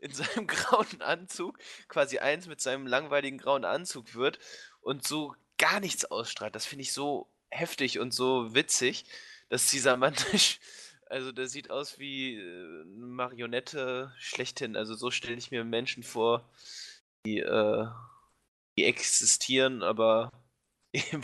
[0.00, 1.58] in seinem grauen Anzug
[1.88, 4.38] quasi eins mit seinem langweiligen grauen Anzug wird
[4.80, 6.54] und so gar nichts ausstrahlt.
[6.54, 9.04] Das finde ich so heftig und so witzig,
[9.48, 10.14] dass dieser Mann
[11.12, 14.76] also der sieht aus wie äh, eine Marionette schlechthin.
[14.76, 16.48] Also so stelle ich mir Menschen vor,
[17.26, 17.86] die, äh,
[18.78, 20.30] die existieren, aber
[20.92, 21.22] eben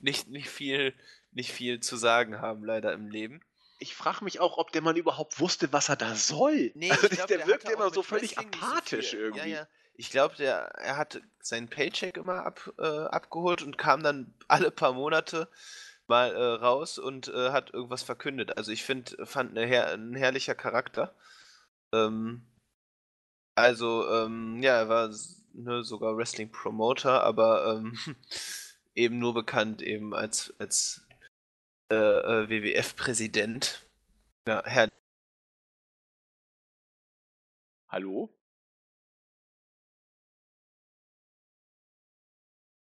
[0.00, 0.94] nicht, nicht viel
[1.38, 3.40] nicht viel zu sagen haben, leider im Leben.
[3.78, 6.72] Ich frage mich auch, ob der Mann überhaupt wusste, was er da soll.
[6.74, 9.50] Nee, also glaub, der, der wirkt immer so völlig apathisch so irgendwie.
[9.50, 9.68] Ja, ja.
[9.94, 14.92] Ich glaube, er hat seinen Paycheck immer ab, äh, abgeholt und kam dann alle paar
[14.92, 15.48] Monate
[16.08, 18.56] mal äh, raus und äh, hat irgendwas verkündet.
[18.56, 21.14] Also ich finde, fand eine her ein herrlicher Charakter.
[21.92, 22.42] Ähm,
[23.54, 25.10] also, ähm, ja, er war
[25.52, 27.96] ne, sogar Wrestling-Promoter, aber ähm,
[28.94, 31.07] eben nur bekannt eben als, als
[31.90, 33.86] äh, äh WWF-Präsident.
[34.46, 34.88] Ja, Herr.
[37.88, 38.28] Hallo?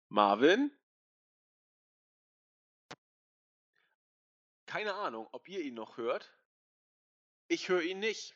[0.10, 0.72] Marvin?
[4.66, 6.32] Keine Ahnung, ob ihr ihn noch hört.
[7.48, 8.36] Ich höre ihn nicht.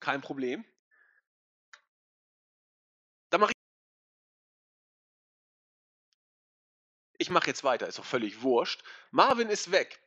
[0.00, 0.64] Kein Problem.
[3.30, 3.57] Dann mache ich.
[7.18, 8.82] Ich mache jetzt weiter, ist doch völlig wurscht.
[9.10, 10.00] Marvin ist weg.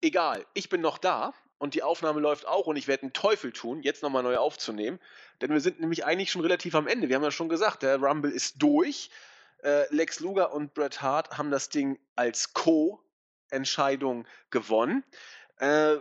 [0.00, 3.52] Egal, ich bin noch da und die Aufnahme läuft auch und ich werde einen Teufel
[3.52, 5.00] tun, jetzt nochmal neu aufzunehmen.
[5.40, 7.08] Denn wir sind nämlich eigentlich schon relativ am Ende.
[7.08, 9.10] Wir haben ja schon gesagt, der Rumble ist durch.
[9.62, 15.04] Äh, Lex Luger und Bret Hart haben das Ding als Co-Entscheidung gewonnen.
[15.58, 15.96] Äh,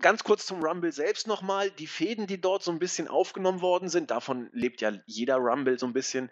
[0.00, 1.70] ganz kurz zum Rumble selbst nochmal.
[1.70, 5.78] Die Fäden, die dort so ein bisschen aufgenommen worden sind, davon lebt ja jeder Rumble
[5.78, 6.30] so ein bisschen.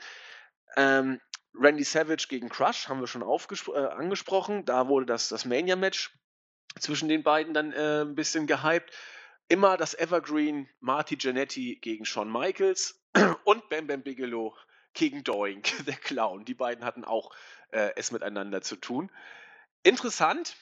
[0.77, 1.21] Ähm,
[1.55, 4.65] Randy Savage gegen Crush haben wir schon äh, angesprochen.
[4.65, 6.17] Da wurde das, das Mania-Match
[6.79, 8.93] zwischen den beiden dann äh, ein bisschen gehypt.
[9.49, 13.01] Immer das Evergreen Marty Jannetty gegen Shawn Michaels
[13.45, 14.57] und Bam Bam Bigelow
[14.95, 16.45] gegen Doink, der Clown.
[16.45, 17.31] Die beiden hatten auch
[17.71, 19.11] äh, es miteinander zu tun.
[19.83, 20.57] Interessant,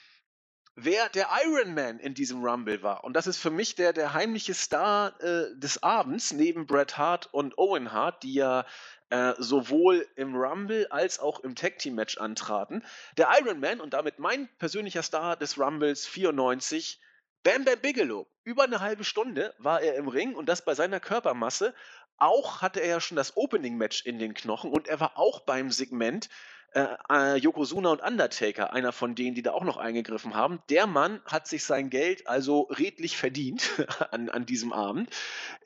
[0.74, 3.04] wer der Iron Man in diesem Rumble war.
[3.04, 7.32] Und das ist für mich der, der heimliche Star äh, des Abends, neben Bret Hart
[7.32, 8.64] und Owen Hart, die ja
[9.12, 12.82] äh, sowohl im Rumble als auch im Tag Team Match antraten.
[13.18, 16.98] Der Iron Man und damit mein persönlicher Star des Rumbles 94,
[17.42, 18.26] Bam Bam Bigelow.
[18.42, 21.74] Über eine halbe Stunde war er im Ring und das bei seiner Körpermasse.
[22.16, 25.40] Auch hatte er ja schon das Opening Match in den Knochen und er war auch
[25.40, 26.30] beim Segment
[26.72, 30.62] äh, äh, Yokozuna und Undertaker, einer von denen, die da auch noch eingegriffen haben.
[30.70, 33.72] Der Mann hat sich sein Geld also redlich verdient
[34.10, 35.10] an, an diesem Abend.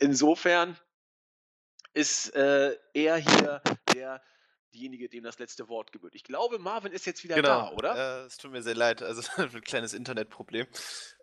[0.01, 0.77] Insofern
[1.97, 3.63] ist äh, er hier
[3.95, 4.21] der
[4.75, 6.15] diejenige, dem das letzte Wort gebührt.
[6.15, 7.49] Ich glaube, Marvin ist jetzt wieder genau.
[7.49, 8.23] da, oder?
[8.23, 10.67] Äh, es tut mir sehr leid, also ein kleines Internetproblem.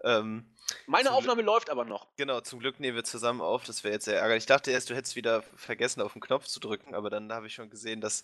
[0.04, 0.52] Ähm,
[0.88, 2.08] Meine Aufnahme Glück, läuft aber noch.
[2.18, 4.44] Genau, zum Glück nehmen wir zusammen auf, das wäre jetzt sehr ärgerlich.
[4.44, 7.46] Ich dachte erst, du hättest wieder vergessen, auf den Knopf zu drücken, aber dann habe
[7.46, 8.24] ich schon gesehen, dass,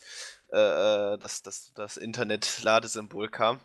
[0.51, 3.59] äh, äh dass, dass das Internet-Ladesymbol kam.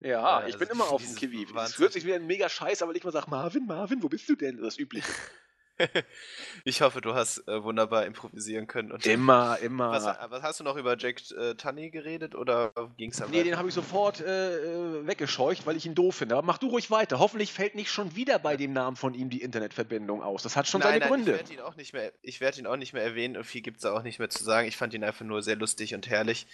[0.00, 1.46] Ja, äh, ich bin also immer auf dem Kiwi.
[1.56, 4.28] Es hört sich wie ein mega Scheiß, aber ich mal sage, Marvin, Marvin, wo bist
[4.28, 4.62] du denn?
[4.62, 5.10] Das Übliche.
[6.64, 8.92] ich hoffe, du hast äh, wunderbar improvisieren können.
[8.92, 9.90] Und immer, immer.
[9.90, 13.56] Was, was, hast du noch über Jack äh, Tunney geredet oder ging es Nee, den
[13.56, 16.36] habe ich sofort äh, äh, weggescheucht, weil ich ihn doof finde.
[16.36, 17.18] Aber mach du ruhig weiter.
[17.18, 20.42] Hoffentlich fällt nicht schon wieder bei dem Namen von ihm die Internetverbindung aus.
[20.42, 21.32] Das hat schon nein, seine nein, Gründe.
[21.32, 23.78] Ich werde ihn, auch nicht mehr, werd ihn auch nicht mehr erwähnen und viel gibt
[23.78, 24.68] es auch nicht mehr zu sagen.
[24.68, 26.46] Ich fand ihn einfach nur sehr lustig und herrlich.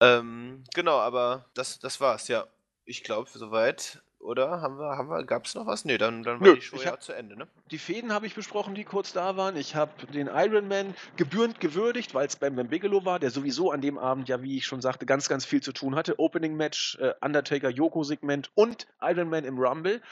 [0.00, 2.46] Ähm, genau, aber das, das war's, ja.
[2.84, 5.84] Ich glaube, soweit oder haben wir, haben wir, gab es noch was?
[5.84, 7.46] Nee, dann, dann war Nö, die Show ja zu Ende, ne?
[7.70, 9.56] Die Fäden habe ich besprochen, die kurz da waren.
[9.56, 13.80] Ich habe den Ironman gebührend gewürdigt, weil es beim Bam Bigelow war, der sowieso an
[13.80, 16.18] dem Abend ja, wie ich schon sagte, ganz, ganz viel zu tun hatte.
[16.18, 20.02] Opening Match, äh, Undertaker, Yoko-Segment und Ironman im Rumble.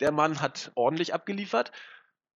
[0.00, 1.70] Der Mann hat ordentlich abgeliefert.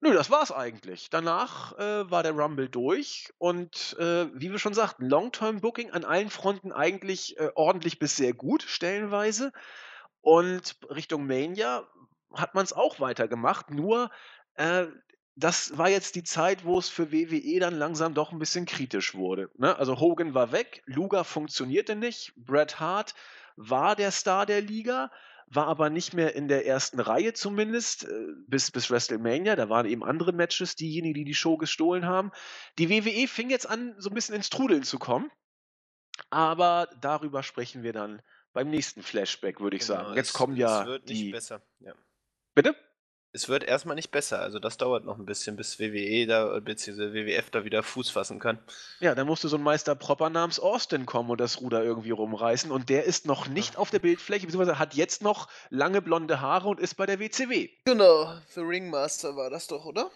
[0.00, 1.10] Nö, das war's eigentlich.
[1.10, 6.30] Danach äh, war der Rumble durch und äh, wie wir schon sagten, Long-Term-Booking an allen
[6.30, 9.52] Fronten eigentlich äh, ordentlich bis sehr gut, stellenweise.
[10.28, 11.88] Und Richtung Mania
[12.34, 14.10] hat man es auch weitergemacht, nur
[14.56, 14.84] äh,
[15.36, 19.14] das war jetzt die Zeit, wo es für WWE dann langsam doch ein bisschen kritisch
[19.14, 19.48] wurde.
[19.56, 19.74] Ne?
[19.78, 23.14] Also Hogan war weg, Luger funktionierte nicht, Bret Hart
[23.56, 25.10] war der Star der Liga,
[25.46, 29.56] war aber nicht mehr in der ersten Reihe zumindest, äh, bis, bis WrestleMania.
[29.56, 32.32] Da waren eben andere Matches diejenigen, die die Show gestohlen haben.
[32.76, 35.30] Die WWE fing jetzt an, so ein bisschen ins Trudeln zu kommen.
[36.28, 38.20] Aber darüber sprechen wir dann
[38.52, 40.16] beim nächsten Flashback, würde ich genau, sagen.
[40.16, 40.82] Jetzt es, kommen ja.
[40.82, 41.30] Es wird nicht die...
[41.30, 41.62] besser.
[41.80, 41.92] Ja.
[42.54, 42.74] Bitte?
[43.30, 44.40] Es wird erstmal nicht besser.
[44.40, 48.40] Also das dauert noch ein bisschen, bis WWE da, beziehungsweise WWF da wieder Fuß fassen
[48.40, 48.58] kann.
[49.00, 52.70] Ja, dann musste so ein Meister Propper namens Austin kommen und das Ruder irgendwie rumreißen.
[52.70, 56.68] Und der ist noch nicht auf der Bildfläche, beziehungsweise hat jetzt noch lange blonde Haare
[56.68, 57.68] und ist bei der WCW.
[57.84, 60.10] Genau, für Ringmaster war das doch, oder?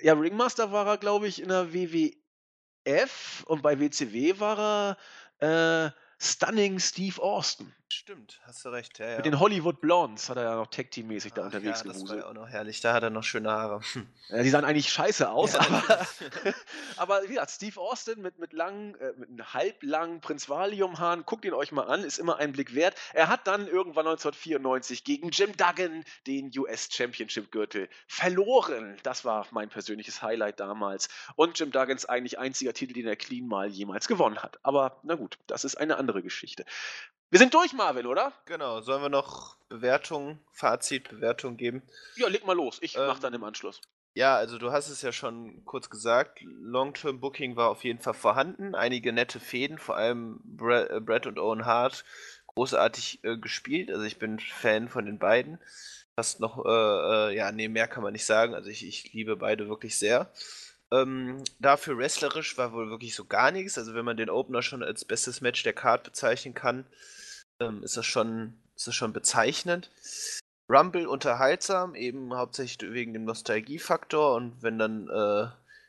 [0.00, 4.96] Ja, Ringmaster war er, glaube ich, in der WWF und bei WCW war
[5.40, 5.90] er äh,
[6.22, 7.72] Stunning Steve Austin.
[7.92, 9.00] Stimmt, hast du recht.
[9.00, 9.16] Ja, ja.
[9.16, 12.26] Mit den Hollywood Blondes hat er ja noch Tag-Team-mäßig da unterwegs ja, das war ja
[12.26, 12.80] auch noch herrlich.
[12.80, 13.80] Da hat er noch schöne Haare.
[14.28, 16.06] Ja, die sahen eigentlich scheiße aus, ja, aber,
[16.98, 21.44] aber wie gesagt, Steve Austin mit, mit langen, äh, mit einem halblangen Prinz Valium-Haaren, guckt
[21.44, 22.94] ihn euch mal an, ist immer ein Blick wert.
[23.12, 28.96] Er hat dann irgendwann 1994 gegen Jim Duggan den US Championship-Gürtel verloren.
[29.02, 31.08] Das war mein persönliches Highlight damals.
[31.34, 34.60] Und Jim Duggans eigentlich einziger Titel, den er clean mal jemals gewonnen hat.
[34.62, 36.64] Aber na gut, das ist eine andere Geschichte.
[37.30, 38.32] Wir sind durch, Marvin, oder?
[38.46, 38.80] Genau.
[38.80, 41.82] Sollen wir noch Bewertung, Fazit, Bewertung geben?
[42.16, 42.78] Ja, leg mal los.
[42.80, 43.80] Ich ähm, mach dann im Anschluss.
[44.14, 46.40] Ja, also du hast es ja schon kurz gesagt.
[46.42, 48.74] Long-Term Booking war auf jeden Fall vorhanden.
[48.74, 52.04] Einige nette Fäden, vor allem Brett, äh, Brett und Owen Hart,
[52.48, 53.92] großartig äh, gespielt.
[53.92, 55.60] Also ich bin Fan von den beiden.
[56.16, 56.68] Fast noch, äh,
[57.30, 58.54] äh, ja, nee, mehr kann man nicht sagen.
[58.54, 60.32] Also ich, ich liebe beide wirklich sehr.
[60.92, 63.78] Ähm, dafür wrestlerisch war wohl wirklich so gar nichts.
[63.78, 66.84] Also wenn man den Opener schon als bestes Match der Card bezeichnen kann,
[67.60, 69.90] ähm, ist, das schon, ist das schon bezeichnend.
[70.68, 75.48] Rumble unterhaltsam, eben hauptsächlich wegen dem Nostalgiefaktor und wenn dann äh,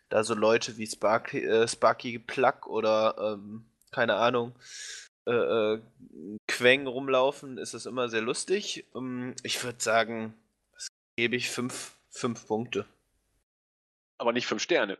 [0.09, 4.53] da so Leute wie Sparky, äh, Sparky Plug oder ähm, keine Ahnung,
[5.27, 5.81] äh, äh,
[6.47, 8.85] Queng rumlaufen, ist das immer sehr lustig.
[8.95, 10.33] Ähm, ich würde sagen,
[10.73, 11.49] was gebe ich?
[11.49, 12.85] Fünf, fünf Punkte.
[14.21, 14.99] Aber nicht fünf Sterne.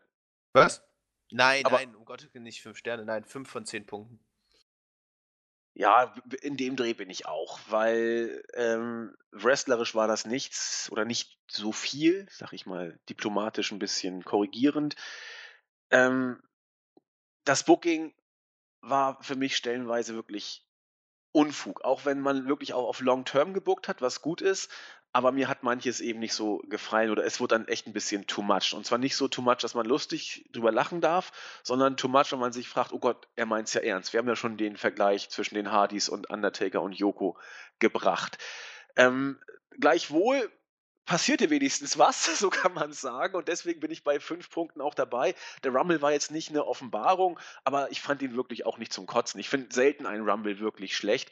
[0.54, 0.84] Was?
[1.30, 4.20] Nein, Aber nein, um Gottes Willen nicht fünf Sterne, nein, fünf von zehn Punkten.
[5.76, 11.38] Ja, in dem Dreh bin ich auch, weil ähm, wrestlerisch war das nichts oder nicht
[11.48, 14.96] so viel, sag ich mal, diplomatisch ein bisschen korrigierend.
[15.92, 16.42] Ähm,
[17.44, 18.16] das Booking
[18.82, 20.66] war für mich stellenweise wirklich
[21.32, 24.72] Unfug, auch wenn man wirklich auch auf Long Term gebuckt hat, was gut ist,
[25.14, 28.28] aber mir hat manches eben nicht so gefallen oder es wurde dann echt ein bisschen
[28.28, 28.74] too much.
[28.74, 31.32] Und zwar nicht so too much, dass man lustig drüber lachen darf,
[31.64, 34.14] sondern too much, wenn man sich fragt, oh Gott, er meint es ja ernst.
[34.14, 37.38] Wir haben ja schon den Vergleich zwischen den Hardys und Undertaker und Yoko
[37.80, 38.38] gebracht.
[38.96, 39.40] Ähm,
[39.80, 40.50] gleichwohl
[41.06, 43.36] passierte wenigstens was, so kann man sagen.
[43.36, 45.36] Und deswegen bin ich bei fünf Punkten auch dabei.
[45.64, 49.08] Der Rumble war jetzt nicht eine Offenbarung, aber ich fand ihn wirklich auch nicht zum
[49.08, 49.40] Kotzen.
[49.40, 51.32] Ich finde selten einen Rumble wirklich schlecht.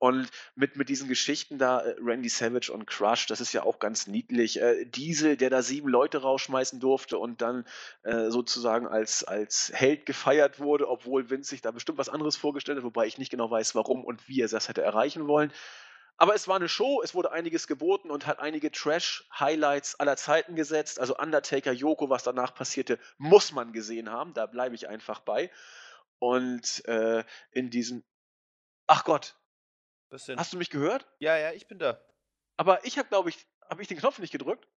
[0.00, 3.78] Und mit, mit diesen Geschichten da, äh, Randy Savage und Crush, das ist ja auch
[3.78, 4.58] ganz niedlich.
[4.58, 7.66] Äh, Diesel, der da sieben Leute rausschmeißen durfte und dann
[8.02, 12.78] äh, sozusagen als, als Held gefeiert wurde, obwohl Vince sich da bestimmt was anderes vorgestellt
[12.78, 15.52] hat, wobei ich nicht genau weiß, warum und wie er das hätte erreichen wollen.
[16.16, 20.56] Aber es war eine Show, es wurde einiges geboten und hat einige Trash-Highlights aller Zeiten
[20.56, 20.98] gesetzt.
[20.98, 24.32] Also Undertaker, Yoko, was danach passierte, muss man gesehen haben.
[24.32, 25.50] Da bleibe ich einfach bei.
[26.18, 27.22] Und äh,
[27.52, 28.02] in diesem.
[28.86, 29.34] Ach Gott.
[30.10, 31.06] Hast du mich gehört?
[31.18, 32.00] Ja, ja, ich bin da.
[32.56, 34.68] Aber ich habe, glaube ich, habe ich den Knopf nicht gedrückt?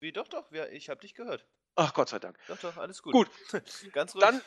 [0.00, 1.46] Wie, doch, doch, wir, ich habe dich gehört.
[1.78, 2.38] Ach, Gott sei Dank.
[2.48, 3.12] Doch, doch, alles gut.
[3.12, 3.30] Gut.
[3.92, 4.22] Ganz ruhig.
[4.24, 4.40] Dann-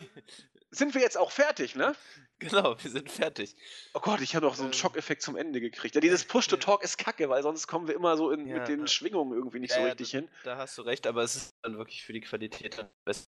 [0.72, 1.96] Sind wir jetzt auch fertig, ne?
[2.40, 3.56] genau, wir sind fertig.
[3.94, 4.78] Oh Gott, ich habe doch so einen Ähm.
[4.78, 5.94] Schockeffekt zum Ende gekriegt.
[5.96, 8.82] Ja, dieses Push-to-Talk ist kacke, weil sonst kommen wir immer so in, Ja, mit den
[8.82, 8.88] ja.
[8.88, 10.30] Schwingungen irgendwie nicht Ja, so ja, richtig hin.
[10.44, 13.26] Da hast du recht, aber es ist dann wirklich für die Qualität dann besser.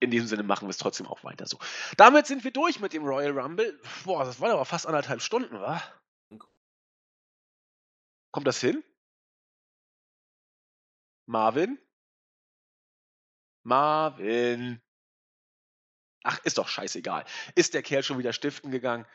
[0.00, 1.58] In diesem Sinne machen wir es trotzdem auch weiter so.
[1.96, 3.78] Damit sind wir durch mit dem Royal Rumble.
[4.04, 5.82] Boah, das waren aber fast anderthalb Stunden, wa?
[8.32, 8.82] Kommt das hin?
[11.26, 11.78] Marvin?
[13.62, 14.82] Marvin.
[16.22, 17.24] Ach, ist doch scheißegal.
[17.54, 19.06] Ist der Kerl schon wieder stiften gegangen?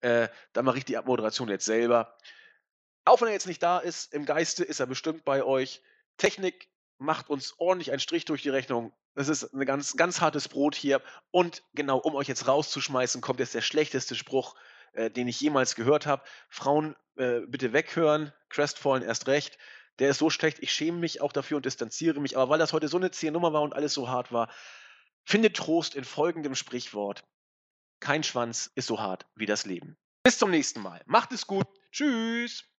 [0.00, 2.16] Äh, dann mache ich die Abmoderation jetzt selber.
[3.04, 5.82] Auch wenn er jetzt nicht da ist, im Geiste ist er bestimmt bei euch.
[6.16, 6.68] Technik
[6.98, 8.92] macht uns ordentlich einen Strich durch die Rechnung.
[9.14, 11.02] Das ist ein ganz, ganz hartes Brot hier.
[11.30, 14.54] Und genau, um euch jetzt rauszuschmeißen, kommt jetzt der schlechteste Spruch,
[14.92, 16.22] äh, den ich jemals gehört habe.
[16.48, 18.32] Frauen, äh, bitte weghören.
[18.48, 19.58] Crestfallen erst recht.
[19.98, 22.36] Der ist so schlecht, ich schäme mich auch dafür und distanziere mich.
[22.36, 24.50] Aber weil das heute so eine zähe Nummer war und alles so hart war,
[25.24, 27.24] finde Trost in folgendem Sprichwort.
[28.00, 29.96] Kein Schwanz ist so hart wie das Leben.
[30.24, 31.02] Bis zum nächsten Mal.
[31.06, 31.66] Macht es gut.
[31.92, 32.71] Tschüss.